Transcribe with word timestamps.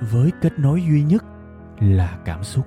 với 0.00 0.30
kết 0.40 0.58
nối 0.58 0.82
duy 0.82 1.02
nhất 1.02 1.24
là 1.80 2.18
cảm 2.24 2.44
xúc 2.44 2.66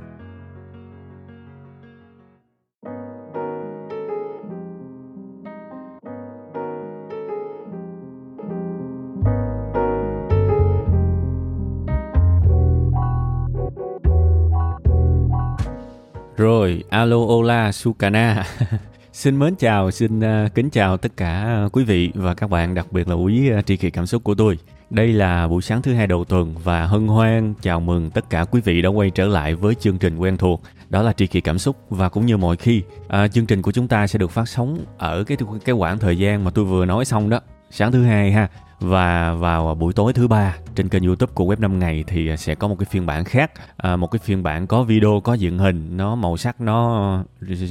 Rồi, 16.37 16.83
alo 16.89 17.15
Ola 17.15 17.71
Sukana. 17.71 18.45
xin 19.13 19.39
mến 19.39 19.55
chào, 19.55 19.91
xin 19.91 20.19
uh, 20.19 20.55
kính 20.55 20.69
chào 20.69 20.97
tất 20.97 21.17
cả 21.17 21.61
quý 21.71 21.83
vị 21.83 22.11
và 22.15 22.33
các 22.33 22.49
bạn, 22.49 22.75
đặc 22.75 22.91
biệt 22.91 23.07
là 23.07 23.15
quý 23.15 23.51
uh, 23.53 23.65
tri 23.65 23.77
kỷ 23.77 23.89
cảm 23.89 24.05
xúc 24.05 24.23
của 24.23 24.35
tôi. 24.35 24.57
Đây 24.93 25.13
là 25.13 25.47
buổi 25.47 25.61
sáng 25.61 25.81
thứ 25.81 25.93
hai 25.93 26.07
đầu 26.07 26.25
tuần 26.25 26.55
và 26.63 26.85
hân 26.85 27.07
hoan 27.07 27.53
chào 27.61 27.79
mừng 27.79 28.11
tất 28.11 28.29
cả 28.29 28.45
quý 28.51 28.61
vị 28.61 28.81
đã 28.81 28.89
quay 28.89 29.09
trở 29.09 29.25
lại 29.25 29.55
với 29.55 29.75
chương 29.75 29.97
trình 29.97 30.17
quen 30.17 30.37
thuộc. 30.37 30.61
Đó 30.89 31.01
là 31.01 31.13
tri 31.13 31.27
kỳ 31.27 31.41
cảm 31.41 31.59
xúc 31.59 31.77
và 31.89 32.09
cũng 32.09 32.25
như 32.25 32.37
mọi 32.37 32.55
khi. 32.55 32.83
À, 33.07 33.27
chương 33.27 33.45
trình 33.45 33.61
của 33.61 33.71
chúng 33.71 33.87
ta 33.87 34.07
sẽ 34.07 34.19
được 34.19 34.31
phát 34.31 34.47
sóng 34.47 34.85
ở 34.97 35.23
cái 35.23 35.37
cái 35.65 35.75
quãng 35.75 35.99
thời 35.99 36.17
gian 36.17 36.43
mà 36.43 36.51
tôi 36.51 36.65
vừa 36.65 36.85
nói 36.85 37.05
xong 37.05 37.29
đó. 37.29 37.39
Sáng 37.69 37.91
thứ 37.91 38.03
hai 38.03 38.31
ha. 38.31 38.47
Và 38.79 39.33
vào 39.33 39.75
buổi 39.75 39.93
tối 39.93 40.13
thứ 40.13 40.27
ba 40.27 40.57
trên 40.75 40.89
kênh 40.89 41.03
youtube 41.03 41.33
của 41.33 41.45
web 41.45 41.59
5 41.59 41.79
ngày 41.79 42.03
thì 42.07 42.37
sẽ 42.37 42.55
có 42.55 42.67
một 42.67 42.75
cái 42.79 42.85
phiên 42.91 43.05
bản 43.05 43.23
khác. 43.23 43.51
À, 43.77 43.95
một 43.95 44.07
cái 44.07 44.19
phiên 44.23 44.43
bản 44.43 44.67
có 44.67 44.83
video 44.83 45.21
có 45.23 45.33
dựng 45.33 45.57
hình 45.57 45.97
nó 45.97 46.15
màu 46.15 46.37
sắc 46.37 46.61
nó 46.61 47.23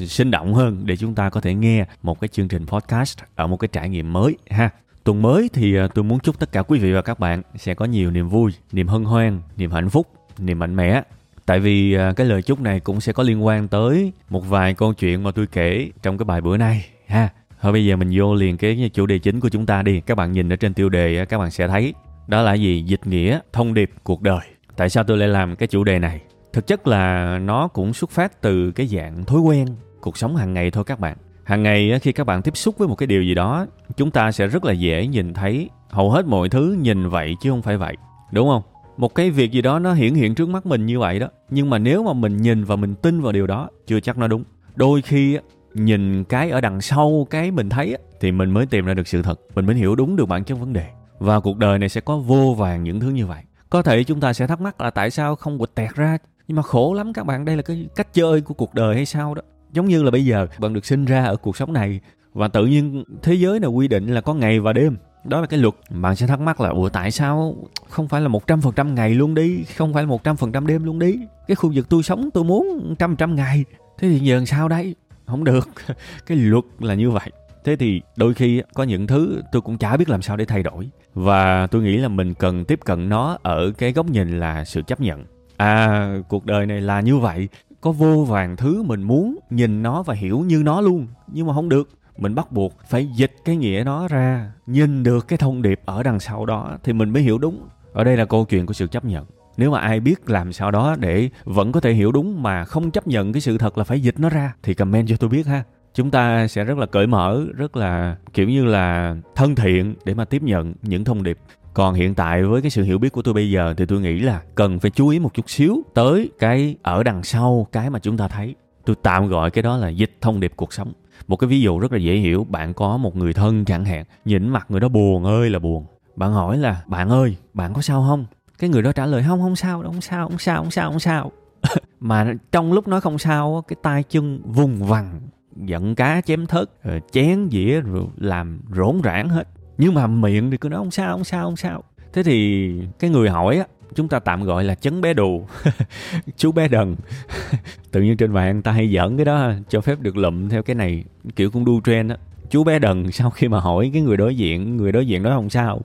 sinh 0.06 0.30
động 0.30 0.54
hơn 0.54 0.82
để 0.84 0.96
chúng 0.96 1.14
ta 1.14 1.30
có 1.30 1.40
thể 1.40 1.54
nghe 1.54 1.86
một 2.02 2.20
cái 2.20 2.28
chương 2.28 2.48
trình 2.48 2.66
podcast 2.66 3.18
ở 3.34 3.46
một 3.46 3.56
cái 3.56 3.68
trải 3.72 3.88
nghiệm 3.88 4.12
mới 4.12 4.36
ha 4.50 4.70
tuần 5.04 5.22
mới 5.22 5.50
thì 5.52 5.76
à, 5.76 5.88
tôi 5.94 6.04
muốn 6.04 6.20
chúc 6.20 6.38
tất 6.38 6.52
cả 6.52 6.62
quý 6.62 6.78
vị 6.78 6.92
và 6.92 7.02
các 7.02 7.18
bạn 7.18 7.42
sẽ 7.56 7.74
có 7.74 7.84
nhiều 7.84 8.10
niềm 8.10 8.28
vui 8.28 8.52
niềm 8.72 8.88
hân 8.88 9.04
hoan 9.04 9.40
niềm 9.56 9.70
hạnh 9.70 9.90
phúc 9.90 10.06
niềm 10.38 10.58
mạnh 10.58 10.76
mẽ 10.76 11.02
tại 11.46 11.60
vì 11.60 11.94
à, 11.94 12.12
cái 12.16 12.26
lời 12.26 12.42
chúc 12.42 12.60
này 12.60 12.80
cũng 12.80 13.00
sẽ 13.00 13.12
có 13.12 13.22
liên 13.22 13.44
quan 13.44 13.68
tới 13.68 14.12
một 14.30 14.48
vài 14.48 14.74
câu 14.74 14.94
chuyện 14.94 15.22
mà 15.22 15.30
tôi 15.30 15.46
kể 15.46 15.90
trong 16.02 16.18
cái 16.18 16.24
bài 16.24 16.40
bữa 16.40 16.56
nay 16.56 16.86
ha 17.06 17.28
Thôi 17.62 17.72
bây 17.72 17.86
giờ 17.86 17.96
mình 17.96 18.10
vô 18.14 18.34
liền 18.34 18.56
cái 18.56 18.90
chủ 18.94 19.06
đề 19.06 19.18
chính 19.18 19.40
của 19.40 19.48
chúng 19.48 19.66
ta 19.66 19.82
đi. 19.82 20.00
Các 20.00 20.14
bạn 20.14 20.32
nhìn 20.32 20.52
ở 20.52 20.56
trên 20.56 20.74
tiêu 20.74 20.88
đề 20.88 21.18
à, 21.18 21.24
các 21.24 21.38
bạn 21.38 21.50
sẽ 21.50 21.68
thấy. 21.68 21.94
Đó 22.26 22.42
là 22.42 22.54
gì? 22.54 22.82
Dịch 22.86 23.06
nghĩa, 23.06 23.38
thông 23.52 23.74
điệp, 23.74 23.90
cuộc 24.02 24.22
đời. 24.22 24.40
Tại 24.76 24.88
sao 24.88 25.04
tôi 25.04 25.16
lại 25.16 25.28
làm 25.28 25.56
cái 25.56 25.66
chủ 25.66 25.84
đề 25.84 25.98
này? 25.98 26.20
Thực 26.52 26.66
chất 26.66 26.86
là 26.86 27.38
nó 27.38 27.68
cũng 27.68 27.94
xuất 27.94 28.10
phát 28.10 28.40
từ 28.40 28.72
cái 28.72 28.86
dạng 28.86 29.24
thói 29.24 29.40
quen 29.40 29.66
cuộc 30.00 30.16
sống 30.16 30.36
hàng 30.36 30.54
ngày 30.54 30.70
thôi 30.70 30.84
các 30.84 31.00
bạn. 31.00 31.16
Hàng 31.44 31.62
ngày 31.62 31.98
khi 32.02 32.12
các 32.12 32.24
bạn 32.24 32.42
tiếp 32.42 32.56
xúc 32.56 32.78
với 32.78 32.88
một 32.88 32.94
cái 32.94 33.06
điều 33.06 33.22
gì 33.22 33.34
đó, 33.34 33.66
chúng 33.96 34.10
ta 34.10 34.32
sẽ 34.32 34.46
rất 34.46 34.64
là 34.64 34.72
dễ 34.72 35.06
nhìn 35.06 35.34
thấy 35.34 35.70
hầu 35.88 36.10
hết 36.10 36.26
mọi 36.26 36.48
thứ 36.48 36.76
nhìn 36.80 37.08
vậy 37.08 37.36
chứ 37.40 37.50
không 37.50 37.62
phải 37.62 37.76
vậy. 37.76 37.96
Đúng 38.32 38.48
không? 38.48 38.62
Một 38.96 39.14
cái 39.14 39.30
việc 39.30 39.52
gì 39.52 39.62
đó 39.62 39.78
nó 39.78 39.92
hiển 39.92 40.14
hiện 40.14 40.34
trước 40.34 40.48
mắt 40.48 40.66
mình 40.66 40.86
như 40.86 40.98
vậy 40.98 41.18
đó. 41.18 41.28
Nhưng 41.50 41.70
mà 41.70 41.78
nếu 41.78 42.02
mà 42.02 42.12
mình 42.12 42.36
nhìn 42.36 42.64
và 42.64 42.76
mình 42.76 42.94
tin 42.94 43.20
vào 43.20 43.32
điều 43.32 43.46
đó, 43.46 43.68
chưa 43.86 44.00
chắc 44.00 44.18
nó 44.18 44.28
đúng. 44.28 44.44
Đôi 44.76 45.02
khi 45.02 45.38
nhìn 45.74 46.24
cái 46.24 46.50
ở 46.50 46.60
đằng 46.60 46.80
sau 46.80 47.26
cái 47.30 47.50
mình 47.50 47.68
thấy 47.68 47.96
thì 48.20 48.32
mình 48.32 48.50
mới 48.50 48.66
tìm 48.66 48.84
ra 48.84 48.94
được 48.94 49.08
sự 49.08 49.22
thật 49.22 49.40
mình 49.54 49.66
mới 49.66 49.76
hiểu 49.76 49.94
đúng 49.94 50.16
được 50.16 50.26
bản 50.26 50.44
chất 50.44 50.54
vấn 50.54 50.72
đề 50.72 50.86
và 51.18 51.40
cuộc 51.40 51.58
đời 51.58 51.78
này 51.78 51.88
sẽ 51.88 52.00
có 52.00 52.18
vô 52.18 52.54
vàng 52.58 52.84
những 52.84 53.00
thứ 53.00 53.10
như 53.10 53.26
vậy 53.26 53.42
có 53.70 53.82
thể 53.82 54.04
chúng 54.04 54.20
ta 54.20 54.32
sẽ 54.32 54.46
thắc 54.46 54.60
mắc 54.60 54.80
là 54.80 54.90
tại 54.90 55.10
sao 55.10 55.36
không 55.36 55.58
quịch 55.58 55.74
tẹt 55.74 55.94
ra 55.94 56.18
nhưng 56.48 56.56
mà 56.56 56.62
khổ 56.62 56.94
lắm 56.94 57.12
các 57.12 57.26
bạn 57.26 57.44
đây 57.44 57.56
là 57.56 57.62
cái 57.62 57.88
cách 57.96 58.14
chơi 58.14 58.40
của 58.40 58.54
cuộc 58.54 58.74
đời 58.74 58.94
hay 58.94 59.06
sao 59.06 59.34
đó 59.34 59.42
giống 59.72 59.88
như 59.88 60.02
là 60.02 60.10
bây 60.10 60.24
giờ, 60.24 60.46
bạn 60.58 60.72
được 60.72 60.86
sinh 60.86 61.04
ra 61.04 61.24
ở 61.24 61.36
cuộc 61.36 61.56
sống 61.56 61.72
này 61.72 62.00
và 62.34 62.48
tự 62.48 62.66
nhiên 62.66 63.04
thế 63.22 63.34
giới 63.34 63.60
này 63.60 63.70
quy 63.70 63.88
định 63.88 64.06
là 64.06 64.20
có 64.20 64.34
ngày 64.34 64.60
và 64.60 64.72
đêm. 64.72 64.96
Đó 65.24 65.40
là 65.40 65.46
cái 65.46 65.60
luật. 65.60 65.74
Bạn 65.90 66.16
sẽ 66.16 66.26
thắc 66.26 66.40
mắc 66.40 66.60
là, 66.60 66.68
ủa, 66.68 66.88
tại 66.88 67.10
sao 67.10 67.56
không 67.88 68.08
phải 68.08 68.20
là 68.20 68.28
một 68.28 68.46
trăm 68.46 68.60
phần 68.60 68.72
trăm 68.76 68.94
ngày 68.94 69.14
luôn 69.14 69.34
đi, 69.34 69.64
không 69.76 69.92
phải 69.94 70.02
là 70.02 70.08
một 70.08 70.24
trăm 70.24 70.36
phần 70.36 70.52
trăm 70.52 70.66
đêm 70.66 70.84
luôn 70.84 70.98
đi? 70.98 71.18
Cái 71.48 71.54
khu 71.54 71.72
vực 71.74 71.88
tôi 71.88 72.02
sống 72.02 72.30
tôi 72.34 72.44
muốn 72.44 72.94
trăm 72.98 73.16
trăm 73.16 73.36
ngày. 73.36 73.64
Thế 73.98 74.08
thì 74.08 74.18
giờ 74.18 74.36
làm 74.36 74.46
sao 74.46 74.68
đây? 74.68 74.94
Không 75.26 75.44
được. 75.44 75.68
Cái 76.26 76.38
luật 76.38 76.64
là 76.80 76.94
như 76.94 77.10
vậy. 77.10 77.30
Thế 77.64 77.76
thì 77.76 78.00
đôi 78.16 78.34
khi 78.34 78.62
có 78.74 78.82
những 78.82 79.06
thứ 79.06 79.42
tôi 79.52 79.62
cũng 79.62 79.78
chả 79.78 79.96
biết 79.96 80.08
làm 80.08 80.22
sao 80.22 80.36
để 80.36 80.44
thay 80.44 80.62
đổi. 80.62 80.90
Và 81.14 81.66
tôi 81.66 81.82
nghĩ 81.82 81.96
là 81.96 82.08
mình 82.08 82.34
cần 82.34 82.64
tiếp 82.64 82.80
cận 82.84 83.08
nó 83.08 83.38
ở 83.42 83.72
cái 83.78 83.92
góc 83.92 84.06
nhìn 84.10 84.40
là 84.40 84.64
sự 84.64 84.82
chấp 84.86 85.00
nhận. 85.00 85.24
À 85.56 86.14
cuộc 86.28 86.46
đời 86.46 86.66
này 86.66 86.80
là 86.80 87.00
như 87.00 87.18
vậy 87.18 87.48
có 87.82 87.92
vô 87.92 88.24
vàng 88.24 88.56
thứ 88.56 88.82
mình 88.82 89.02
muốn 89.02 89.38
nhìn 89.50 89.82
nó 89.82 90.02
và 90.02 90.14
hiểu 90.14 90.38
như 90.38 90.62
nó 90.64 90.80
luôn. 90.80 91.06
Nhưng 91.32 91.46
mà 91.46 91.54
không 91.54 91.68
được. 91.68 91.88
Mình 92.18 92.34
bắt 92.34 92.52
buộc 92.52 92.74
phải 92.88 93.08
dịch 93.16 93.32
cái 93.44 93.56
nghĩa 93.56 93.82
nó 93.86 94.08
ra. 94.08 94.52
Nhìn 94.66 95.02
được 95.02 95.28
cái 95.28 95.36
thông 95.36 95.62
điệp 95.62 95.80
ở 95.84 96.02
đằng 96.02 96.20
sau 96.20 96.46
đó 96.46 96.78
thì 96.84 96.92
mình 96.92 97.10
mới 97.10 97.22
hiểu 97.22 97.38
đúng. 97.38 97.60
Ở 97.92 98.04
đây 98.04 98.16
là 98.16 98.24
câu 98.24 98.44
chuyện 98.44 98.66
của 98.66 98.72
sự 98.72 98.86
chấp 98.86 99.04
nhận. 99.04 99.24
Nếu 99.56 99.70
mà 99.70 99.78
ai 99.78 100.00
biết 100.00 100.30
làm 100.30 100.52
sao 100.52 100.70
đó 100.70 100.96
để 100.98 101.30
vẫn 101.44 101.72
có 101.72 101.80
thể 101.80 101.92
hiểu 101.92 102.12
đúng 102.12 102.42
mà 102.42 102.64
không 102.64 102.90
chấp 102.90 103.06
nhận 103.06 103.32
cái 103.32 103.40
sự 103.40 103.58
thật 103.58 103.78
là 103.78 103.84
phải 103.84 104.00
dịch 104.00 104.20
nó 104.20 104.28
ra 104.28 104.54
thì 104.62 104.74
comment 104.74 105.08
cho 105.08 105.16
tôi 105.16 105.30
biết 105.30 105.46
ha. 105.46 105.62
Chúng 105.94 106.10
ta 106.10 106.48
sẽ 106.48 106.64
rất 106.64 106.78
là 106.78 106.86
cởi 106.86 107.06
mở, 107.06 107.44
rất 107.56 107.76
là 107.76 108.16
kiểu 108.32 108.48
như 108.48 108.64
là 108.64 109.16
thân 109.36 109.54
thiện 109.54 109.94
để 110.04 110.14
mà 110.14 110.24
tiếp 110.24 110.42
nhận 110.42 110.74
những 110.82 111.04
thông 111.04 111.22
điệp 111.22 111.38
còn 111.74 111.94
hiện 111.94 112.14
tại 112.14 112.42
với 112.42 112.62
cái 112.62 112.70
sự 112.70 112.82
hiểu 112.82 112.98
biết 112.98 113.12
của 113.12 113.22
tôi 113.22 113.34
bây 113.34 113.50
giờ 113.50 113.74
thì 113.76 113.86
tôi 113.86 114.00
nghĩ 114.00 114.20
là 114.20 114.42
cần 114.54 114.80
phải 114.80 114.90
chú 114.90 115.08
ý 115.08 115.18
một 115.18 115.34
chút 115.34 115.50
xíu 115.50 115.82
tới 115.94 116.30
cái 116.38 116.76
ở 116.82 117.02
đằng 117.02 117.22
sau 117.22 117.66
cái 117.72 117.90
mà 117.90 117.98
chúng 117.98 118.16
ta 118.16 118.28
thấy. 118.28 118.54
Tôi 118.84 118.96
tạm 119.02 119.28
gọi 119.28 119.50
cái 119.50 119.62
đó 119.62 119.76
là 119.76 119.88
dịch 119.88 120.16
thông 120.20 120.40
điệp 120.40 120.52
cuộc 120.56 120.72
sống. 120.72 120.92
Một 121.26 121.36
cái 121.36 121.48
ví 121.48 121.60
dụ 121.60 121.78
rất 121.78 121.92
là 121.92 121.98
dễ 121.98 122.14
hiểu, 122.14 122.44
bạn 122.44 122.74
có 122.74 122.96
một 122.96 123.16
người 123.16 123.32
thân 123.32 123.64
chẳng 123.64 123.84
hạn 123.84 124.04
nhìn 124.24 124.48
mặt 124.48 124.66
người 124.68 124.80
đó 124.80 124.88
buồn 124.88 125.24
ơi 125.24 125.50
là 125.50 125.58
buồn. 125.58 125.86
Bạn 126.16 126.32
hỏi 126.32 126.58
là, 126.58 126.82
bạn 126.86 127.08
ơi, 127.08 127.36
bạn 127.54 127.74
có 127.74 127.82
sao 127.82 128.04
không? 128.08 128.26
Cái 128.58 128.70
người 128.70 128.82
đó 128.82 128.92
trả 128.92 129.06
lời, 129.06 129.24
không 129.28 129.40
không 129.40 129.56
sao 129.56 129.82
không 129.82 130.00
sao 130.00 130.28
không 130.28 130.38
sao 130.38 130.62
không 130.62 130.70
sao 130.70 130.90
không 130.90 131.00
sao. 131.00 131.32
Mà 132.00 132.34
trong 132.52 132.72
lúc 132.72 132.88
nói 132.88 133.00
không 133.00 133.18
sao 133.18 133.64
cái 133.68 133.76
tay 133.82 134.02
chân 134.02 134.42
vùng 134.44 134.84
vằng, 134.84 135.20
giận 135.56 135.94
cá 135.94 136.20
chém 136.20 136.46
thớt 136.46 136.70
chén 137.12 137.48
dĩa, 137.52 137.80
rồi 137.80 138.06
làm 138.16 138.60
rỗn 138.76 139.00
rãng 139.04 139.28
hết 139.28 139.48
nhưng 139.82 139.94
mà 139.94 140.06
miệng 140.06 140.50
thì 140.50 140.56
cứ 140.56 140.68
nói 140.68 140.78
không 140.78 140.90
sao 140.90 141.12
không 141.12 141.24
sao 141.24 141.44
không 141.44 141.56
sao? 141.56 141.82
Thế 142.12 142.22
thì 142.22 142.72
cái 142.98 143.10
người 143.10 143.30
hỏi 143.30 143.58
á 143.58 143.64
chúng 143.94 144.08
ta 144.08 144.18
tạm 144.18 144.44
gọi 144.44 144.64
là 144.64 144.74
chấn 144.74 145.00
bé 145.00 145.14
đù 145.14 145.46
chú 146.36 146.52
bé 146.52 146.68
đần. 146.68 146.96
Tự 147.90 148.02
nhiên 148.02 148.16
trên 148.16 148.32
mạng 148.32 148.62
ta 148.62 148.72
hay 148.72 148.92
giỡn 148.94 149.16
cái 149.16 149.24
đó 149.24 149.52
cho 149.68 149.80
phép 149.80 150.00
được 150.00 150.16
lụm 150.16 150.48
theo 150.48 150.62
cái 150.62 150.74
này 150.74 151.04
kiểu 151.36 151.50
cũng 151.50 151.64
đu 151.64 151.80
trend 151.80 152.10
á. 152.10 152.16
Chú 152.50 152.64
bé 152.64 152.78
đần 152.78 153.12
sau 153.12 153.30
khi 153.30 153.48
mà 153.48 153.60
hỏi 153.60 153.90
cái 153.92 154.02
người 154.02 154.16
đối 154.16 154.36
diện 154.36 154.76
người 154.76 154.92
đối 154.92 155.06
diện 155.06 155.22
nói 155.22 155.32
không 155.34 155.50
sao? 155.50 155.80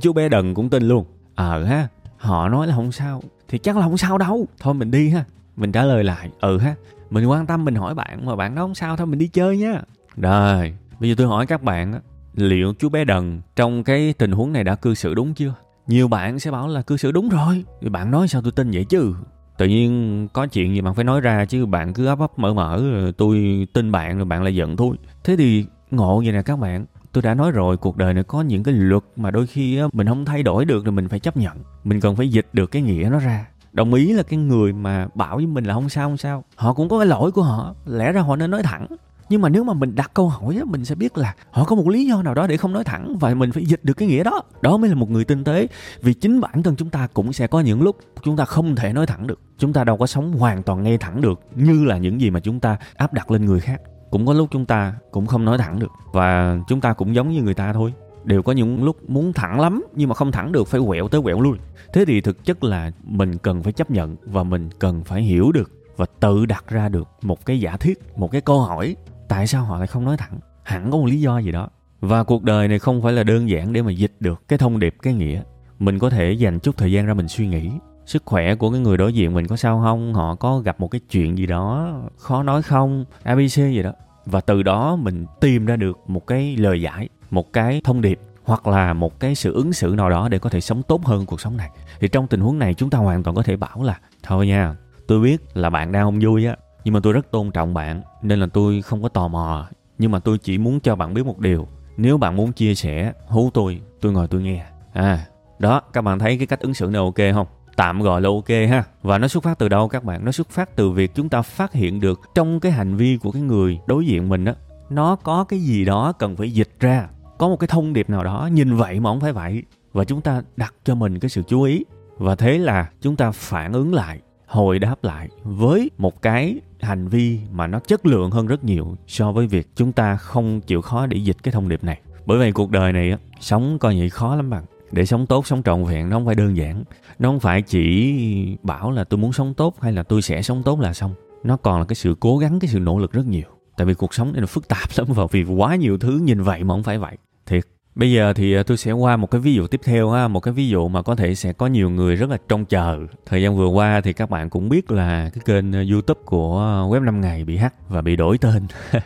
Chú 0.00 0.12
bé 0.12 0.28
đần 0.28 0.54
cũng 0.54 0.70
tin 0.70 0.82
luôn. 0.82 1.04
Ờ 1.34 1.64
à, 1.64 1.68
ha 1.68 1.88
họ 2.16 2.48
nói 2.48 2.66
là 2.66 2.74
không 2.74 2.92
sao. 2.92 3.22
Thì 3.48 3.58
chắc 3.58 3.76
là 3.76 3.82
không 3.82 3.98
sao 3.98 4.18
đâu 4.18 4.46
thôi 4.60 4.74
mình 4.74 4.90
đi 4.90 5.10
ha. 5.10 5.24
Mình 5.56 5.72
trả 5.72 5.84
lời 5.84 6.04
lại 6.04 6.30
ừ 6.40 6.58
ha 6.58 6.74
mình 7.10 7.26
quan 7.26 7.46
tâm 7.46 7.64
mình 7.64 7.74
hỏi 7.74 7.94
bạn 7.94 8.26
mà 8.26 8.36
bạn 8.36 8.54
nói 8.54 8.64
không 8.64 8.74
sao 8.74 8.96
thôi 8.96 9.06
mình 9.06 9.18
đi 9.18 9.28
chơi 9.28 9.58
nhá 9.58 9.82
rồi 10.16 10.74
bây 11.00 11.08
giờ 11.08 11.14
tôi 11.18 11.26
hỏi 11.26 11.46
các 11.46 11.62
bạn 11.62 12.00
liệu 12.48 12.74
chú 12.78 12.88
bé 12.88 13.04
đần 13.04 13.40
trong 13.56 13.84
cái 13.84 14.14
tình 14.18 14.32
huống 14.32 14.52
này 14.52 14.64
đã 14.64 14.74
cư 14.74 14.94
xử 14.94 15.14
đúng 15.14 15.34
chưa? 15.34 15.54
Nhiều 15.86 16.08
bạn 16.08 16.38
sẽ 16.38 16.50
bảo 16.50 16.68
là 16.68 16.82
cư 16.82 16.96
xử 16.96 17.12
đúng 17.12 17.28
rồi. 17.28 17.64
Thì 17.80 17.88
bạn 17.88 18.10
nói 18.10 18.28
sao 18.28 18.42
tôi 18.42 18.52
tin 18.52 18.70
vậy 18.70 18.84
chứ? 18.84 19.14
Tự 19.58 19.66
nhiên 19.66 20.28
có 20.32 20.46
chuyện 20.46 20.74
gì 20.74 20.80
bạn 20.80 20.94
phải 20.94 21.04
nói 21.04 21.20
ra 21.20 21.44
chứ, 21.44 21.66
bạn 21.66 21.92
cứ 21.92 22.06
ấp 22.06 22.18
ấp 22.18 22.38
mở 22.38 22.54
mở, 22.54 22.82
tôi 23.16 23.66
tin 23.72 23.92
bạn 23.92 24.16
rồi 24.16 24.24
bạn 24.24 24.42
lại 24.42 24.54
giận 24.54 24.76
tôi. 24.76 24.96
Thế 25.24 25.36
thì 25.36 25.64
ngộ 25.90 26.22
vậy 26.24 26.32
nè 26.32 26.42
các 26.42 26.58
bạn. 26.58 26.86
Tôi 27.12 27.22
đã 27.22 27.34
nói 27.34 27.50
rồi, 27.50 27.76
cuộc 27.76 27.96
đời 27.96 28.14
này 28.14 28.24
có 28.24 28.42
những 28.42 28.62
cái 28.62 28.74
luật 28.74 29.02
mà 29.16 29.30
đôi 29.30 29.46
khi 29.46 29.80
mình 29.92 30.06
không 30.06 30.24
thay 30.24 30.42
đổi 30.42 30.64
được 30.64 30.82
thì 30.84 30.90
mình 30.90 31.08
phải 31.08 31.20
chấp 31.20 31.36
nhận. 31.36 31.56
Mình 31.84 32.00
cần 32.00 32.16
phải 32.16 32.28
dịch 32.28 32.46
được 32.52 32.70
cái 32.70 32.82
nghĩa 32.82 33.08
nó 33.12 33.18
ra. 33.18 33.46
Đồng 33.72 33.94
ý 33.94 34.12
là 34.12 34.22
cái 34.22 34.38
người 34.38 34.72
mà 34.72 35.08
bảo 35.14 35.36
với 35.36 35.46
mình 35.46 35.64
là 35.64 35.74
không 35.74 35.88
sao 35.88 36.08
không 36.08 36.16
sao. 36.16 36.44
Họ 36.56 36.72
cũng 36.72 36.88
có 36.88 36.98
cái 36.98 37.06
lỗi 37.06 37.30
của 37.30 37.42
họ. 37.42 37.74
Lẽ 37.86 38.12
ra 38.12 38.20
họ 38.20 38.36
nên 38.36 38.50
nói 38.50 38.62
thẳng 38.62 38.86
nhưng 39.30 39.42
mà 39.42 39.48
nếu 39.48 39.64
mà 39.64 39.72
mình 39.72 39.94
đặt 39.94 40.10
câu 40.14 40.28
hỏi 40.28 40.56
á, 40.56 40.64
mình 40.64 40.84
sẽ 40.84 40.94
biết 40.94 41.18
là 41.18 41.34
họ 41.50 41.64
có 41.64 41.76
một 41.76 41.88
lý 41.88 42.06
do 42.06 42.22
nào 42.22 42.34
đó 42.34 42.46
để 42.46 42.56
không 42.56 42.72
nói 42.72 42.84
thẳng 42.84 43.16
và 43.20 43.34
mình 43.34 43.52
phải 43.52 43.64
dịch 43.64 43.84
được 43.84 43.94
cái 43.94 44.08
nghĩa 44.08 44.24
đó. 44.24 44.42
Đó 44.62 44.76
mới 44.76 44.88
là 44.88 44.94
một 44.94 45.10
người 45.10 45.24
tinh 45.24 45.44
tế, 45.44 45.66
vì 46.02 46.14
chính 46.14 46.40
bản 46.40 46.62
thân 46.62 46.76
chúng 46.76 46.90
ta 46.90 47.08
cũng 47.14 47.32
sẽ 47.32 47.46
có 47.46 47.60
những 47.60 47.82
lúc 47.82 47.96
chúng 48.22 48.36
ta 48.36 48.44
không 48.44 48.76
thể 48.76 48.92
nói 48.92 49.06
thẳng 49.06 49.26
được. 49.26 49.40
Chúng 49.58 49.72
ta 49.72 49.84
đâu 49.84 49.96
có 49.96 50.06
sống 50.06 50.32
hoàn 50.32 50.62
toàn 50.62 50.82
nghe 50.82 50.96
thẳng 50.96 51.20
được 51.20 51.40
như 51.54 51.84
là 51.84 51.98
những 51.98 52.20
gì 52.20 52.30
mà 52.30 52.40
chúng 52.40 52.60
ta 52.60 52.76
áp 52.96 53.12
đặt 53.12 53.30
lên 53.30 53.44
người 53.44 53.60
khác. 53.60 53.80
Cũng 54.10 54.26
có 54.26 54.32
lúc 54.32 54.48
chúng 54.50 54.66
ta 54.66 54.94
cũng 55.10 55.26
không 55.26 55.44
nói 55.44 55.58
thẳng 55.58 55.78
được 55.78 55.90
và 56.12 56.58
chúng 56.68 56.80
ta 56.80 56.92
cũng 56.92 57.14
giống 57.14 57.28
như 57.28 57.42
người 57.42 57.54
ta 57.54 57.72
thôi. 57.72 57.92
Đều 58.24 58.42
có 58.42 58.52
những 58.52 58.84
lúc 58.84 59.10
muốn 59.10 59.32
thẳng 59.32 59.60
lắm 59.60 59.84
nhưng 59.94 60.08
mà 60.08 60.14
không 60.14 60.32
thẳng 60.32 60.52
được, 60.52 60.68
phải 60.68 60.80
quẹo 60.86 61.08
tới 61.08 61.22
quẹo 61.22 61.40
lui. 61.40 61.58
Thế 61.92 62.04
thì 62.04 62.20
thực 62.20 62.44
chất 62.44 62.64
là 62.64 62.90
mình 63.04 63.38
cần 63.38 63.62
phải 63.62 63.72
chấp 63.72 63.90
nhận 63.90 64.16
và 64.24 64.42
mình 64.42 64.68
cần 64.78 65.04
phải 65.04 65.22
hiểu 65.22 65.52
được 65.52 65.70
và 65.96 66.06
tự 66.20 66.46
đặt 66.46 66.64
ra 66.68 66.88
được 66.88 67.08
một 67.22 67.46
cái 67.46 67.60
giả 67.60 67.76
thiết, 67.76 67.98
một 68.16 68.30
cái 68.30 68.40
câu 68.40 68.60
hỏi 68.60 68.96
tại 69.30 69.46
sao 69.46 69.64
họ 69.64 69.78
lại 69.78 69.86
không 69.86 70.04
nói 70.04 70.16
thẳng? 70.16 70.38
Hẳn 70.62 70.90
có 70.90 70.98
một 70.98 71.06
lý 71.06 71.20
do 71.20 71.38
gì 71.38 71.52
đó. 71.52 71.68
Và 72.00 72.24
cuộc 72.24 72.42
đời 72.42 72.68
này 72.68 72.78
không 72.78 73.02
phải 73.02 73.12
là 73.12 73.22
đơn 73.22 73.48
giản 73.48 73.72
để 73.72 73.82
mà 73.82 73.90
dịch 73.90 74.12
được 74.20 74.42
cái 74.48 74.58
thông 74.58 74.78
điệp, 74.78 74.94
cái 75.02 75.14
nghĩa. 75.14 75.42
Mình 75.78 75.98
có 75.98 76.10
thể 76.10 76.32
dành 76.32 76.60
chút 76.60 76.76
thời 76.76 76.92
gian 76.92 77.06
ra 77.06 77.14
mình 77.14 77.28
suy 77.28 77.46
nghĩ. 77.46 77.70
Sức 78.06 78.22
khỏe 78.26 78.54
của 78.54 78.70
cái 78.70 78.80
người 78.80 78.96
đối 78.96 79.12
diện 79.12 79.34
mình 79.34 79.46
có 79.46 79.56
sao 79.56 79.80
không? 79.84 80.14
Họ 80.14 80.34
có 80.34 80.58
gặp 80.58 80.80
một 80.80 80.88
cái 80.88 81.00
chuyện 81.10 81.38
gì 81.38 81.46
đó 81.46 81.94
khó 82.16 82.42
nói 82.42 82.62
không? 82.62 83.04
Abc 83.22 83.56
gì 83.56 83.82
đó. 83.82 83.92
Và 84.26 84.40
từ 84.40 84.62
đó 84.62 84.96
mình 84.96 85.26
tìm 85.40 85.66
ra 85.66 85.76
được 85.76 85.98
một 86.06 86.26
cái 86.26 86.56
lời 86.56 86.82
giải, 86.82 87.08
một 87.30 87.52
cái 87.52 87.80
thông 87.84 88.00
điệp, 88.00 88.20
hoặc 88.44 88.66
là 88.66 88.92
một 88.92 89.20
cái 89.20 89.34
sự 89.34 89.52
ứng 89.52 89.72
xử 89.72 89.94
nào 89.96 90.10
đó 90.10 90.28
để 90.28 90.38
có 90.38 90.50
thể 90.50 90.60
sống 90.60 90.82
tốt 90.82 91.04
hơn 91.04 91.26
cuộc 91.26 91.40
sống 91.40 91.56
này. 91.56 91.70
Thì 92.00 92.08
trong 92.08 92.26
tình 92.26 92.40
huống 92.40 92.58
này 92.58 92.74
chúng 92.74 92.90
ta 92.90 92.98
hoàn 92.98 93.22
toàn 93.22 93.36
có 93.36 93.42
thể 93.42 93.56
bảo 93.56 93.82
là, 93.82 93.98
thôi 94.22 94.46
nha, 94.46 94.74
tôi 95.06 95.20
biết 95.20 95.56
là 95.56 95.70
bạn 95.70 95.92
đang 95.92 96.04
không 96.04 96.18
vui 96.22 96.46
á 96.46 96.56
nhưng 96.84 96.94
mà 96.94 97.00
tôi 97.02 97.12
rất 97.12 97.30
tôn 97.30 97.50
trọng 97.50 97.74
bạn, 97.74 98.02
nên 98.22 98.40
là 98.40 98.46
tôi 98.52 98.82
không 98.82 99.02
có 99.02 99.08
tò 99.08 99.28
mò. 99.28 99.68
Nhưng 99.98 100.10
mà 100.10 100.18
tôi 100.18 100.38
chỉ 100.38 100.58
muốn 100.58 100.80
cho 100.80 100.96
bạn 100.96 101.14
biết 101.14 101.26
một 101.26 101.38
điều. 101.38 101.68
Nếu 101.96 102.18
bạn 102.18 102.36
muốn 102.36 102.52
chia 102.52 102.74
sẻ, 102.74 103.12
hú 103.26 103.50
tôi 103.54 103.80
tôi 104.00 104.12
ngồi 104.12 104.26
tôi 104.26 104.42
nghe. 104.42 104.64
À 104.92 105.26
đó, 105.58 105.80
các 105.92 106.02
bạn 106.02 106.18
thấy 106.18 106.38
cái 106.38 106.46
cách 106.46 106.60
ứng 106.60 106.74
xử 106.74 106.86
này 106.86 107.02
ok 107.02 107.34
không? 107.34 107.46
Tạm 107.76 108.02
gọi 108.02 108.20
là 108.20 108.28
ok 108.28 108.48
ha. 108.48 108.84
Và 109.02 109.18
nó 109.18 109.28
xuất 109.28 109.44
phát 109.44 109.58
từ 109.58 109.68
đâu 109.68 109.88
các 109.88 110.04
bạn? 110.04 110.24
Nó 110.24 110.32
xuất 110.32 110.50
phát 110.50 110.76
từ 110.76 110.90
việc 110.90 111.14
chúng 111.14 111.28
ta 111.28 111.42
phát 111.42 111.72
hiện 111.72 112.00
được 112.00 112.20
trong 112.34 112.60
cái 112.60 112.72
hành 112.72 112.96
vi 112.96 113.16
của 113.16 113.30
cái 113.30 113.42
người 113.42 113.80
đối 113.86 114.06
diện 114.06 114.28
mình 114.28 114.44
á, 114.44 114.54
nó 114.90 115.16
có 115.16 115.44
cái 115.44 115.60
gì 115.60 115.84
đó 115.84 116.12
cần 116.12 116.36
phải 116.36 116.50
dịch 116.50 116.70
ra. 116.80 117.08
Có 117.38 117.48
một 117.48 117.56
cái 117.56 117.68
thông 117.68 117.92
điệp 117.92 118.10
nào 118.10 118.24
đó, 118.24 118.48
nhìn 118.52 118.76
vậy 118.76 119.00
mà 119.00 119.10
không 119.10 119.20
phải 119.20 119.32
vậy. 119.32 119.62
Và 119.92 120.04
chúng 120.04 120.20
ta 120.20 120.42
đặt 120.56 120.74
cho 120.84 120.94
mình 120.94 121.18
cái 121.18 121.28
sự 121.28 121.42
chú 121.42 121.62
ý. 121.62 121.84
Và 122.18 122.34
thế 122.34 122.58
là 122.58 122.90
chúng 123.00 123.16
ta 123.16 123.30
phản 123.30 123.72
ứng 123.72 123.94
lại 123.94 124.20
hồi 124.50 124.78
đáp 124.78 125.04
lại, 125.04 125.28
với 125.42 125.90
một 125.98 126.22
cái 126.22 126.60
hành 126.80 127.08
vi 127.08 127.38
mà 127.52 127.66
nó 127.66 127.78
chất 127.78 128.06
lượng 128.06 128.30
hơn 128.30 128.46
rất 128.46 128.64
nhiều 128.64 128.96
so 129.06 129.32
với 129.32 129.46
việc 129.46 129.68
chúng 129.76 129.92
ta 129.92 130.16
không 130.16 130.60
chịu 130.60 130.80
khó 130.80 131.06
để 131.06 131.18
dịch 131.18 131.36
cái 131.42 131.52
thông 131.52 131.68
điệp 131.68 131.84
này. 131.84 132.00
Bởi 132.26 132.38
vậy 132.38 132.52
cuộc 132.52 132.70
đời 132.70 132.92
này 132.92 133.10
á, 133.10 133.18
sống 133.40 133.78
coi 133.78 133.98
vậy 133.98 134.10
khó 134.10 134.36
lắm 134.36 134.50
bạn. 134.50 134.64
Để 134.92 135.06
sống 135.06 135.26
tốt, 135.26 135.46
sống 135.46 135.62
trọn 135.62 135.84
vẹn 135.84 136.08
nó 136.08 136.16
không 136.16 136.26
phải 136.26 136.34
đơn 136.34 136.56
giản. 136.56 136.84
Nó 137.18 137.28
không 137.28 137.40
phải 137.40 137.62
chỉ 137.62 138.56
bảo 138.62 138.90
là 138.90 139.04
tôi 139.04 139.18
muốn 139.18 139.32
sống 139.32 139.54
tốt 139.54 139.80
hay 139.80 139.92
là 139.92 140.02
tôi 140.02 140.22
sẽ 140.22 140.42
sống 140.42 140.62
tốt 140.62 140.80
là 140.80 140.94
xong. 140.94 141.14
Nó 141.44 141.56
còn 141.56 141.78
là 141.78 141.84
cái 141.84 141.96
sự 141.96 142.16
cố 142.20 142.38
gắng, 142.38 142.60
cái 142.60 142.68
sự 142.68 142.78
nỗ 142.78 142.98
lực 142.98 143.12
rất 143.12 143.26
nhiều. 143.26 143.48
Tại 143.76 143.86
vì 143.86 143.94
cuộc 143.94 144.14
sống 144.14 144.32
này 144.32 144.40
nó 144.40 144.46
phức 144.46 144.68
tạp 144.68 144.88
lắm 144.96 145.06
và 145.10 145.26
vì 145.30 145.44
quá 145.44 145.76
nhiều 145.76 145.98
thứ 145.98 146.20
nhìn 146.24 146.42
vậy 146.42 146.64
mà 146.64 146.74
không 146.74 146.82
phải 146.82 146.98
vậy. 146.98 147.16
Thiệt 147.46 147.64
bây 147.94 148.12
giờ 148.12 148.32
thì 148.32 148.54
à, 148.54 148.62
tôi 148.62 148.76
sẽ 148.76 148.92
qua 148.92 149.16
một 149.16 149.30
cái 149.30 149.40
ví 149.40 149.54
dụ 149.54 149.66
tiếp 149.66 149.80
theo 149.84 150.10
ha, 150.10 150.28
một 150.28 150.40
cái 150.40 150.54
ví 150.54 150.68
dụ 150.68 150.88
mà 150.88 151.02
có 151.02 151.14
thể 151.14 151.34
sẽ 151.34 151.52
có 151.52 151.66
nhiều 151.66 151.90
người 151.90 152.16
rất 152.16 152.30
là 152.30 152.38
trông 152.48 152.64
chờ. 152.64 152.98
Thời 153.26 153.42
gian 153.42 153.56
vừa 153.56 153.66
qua 153.66 154.00
thì 154.00 154.12
các 154.12 154.30
bạn 154.30 154.50
cũng 154.50 154.68
biết 154.68 154.90
là 154.90 155.30
cái 155.34 155.42
kênh 155.44 155.72
à, 155.72 155.84
youtube 155.90 156.20
của 156.24 156.58
à, 156.58 156.88
web 156.88 157.04
5 157.04 157.20
ngày 157.20 157.44
bị 157.44 157.56
hack 157.56 157.76
và 157.88 158.02
bị 158.02 158.16
đổi 158.16 158.38
tên. 158.38 158.66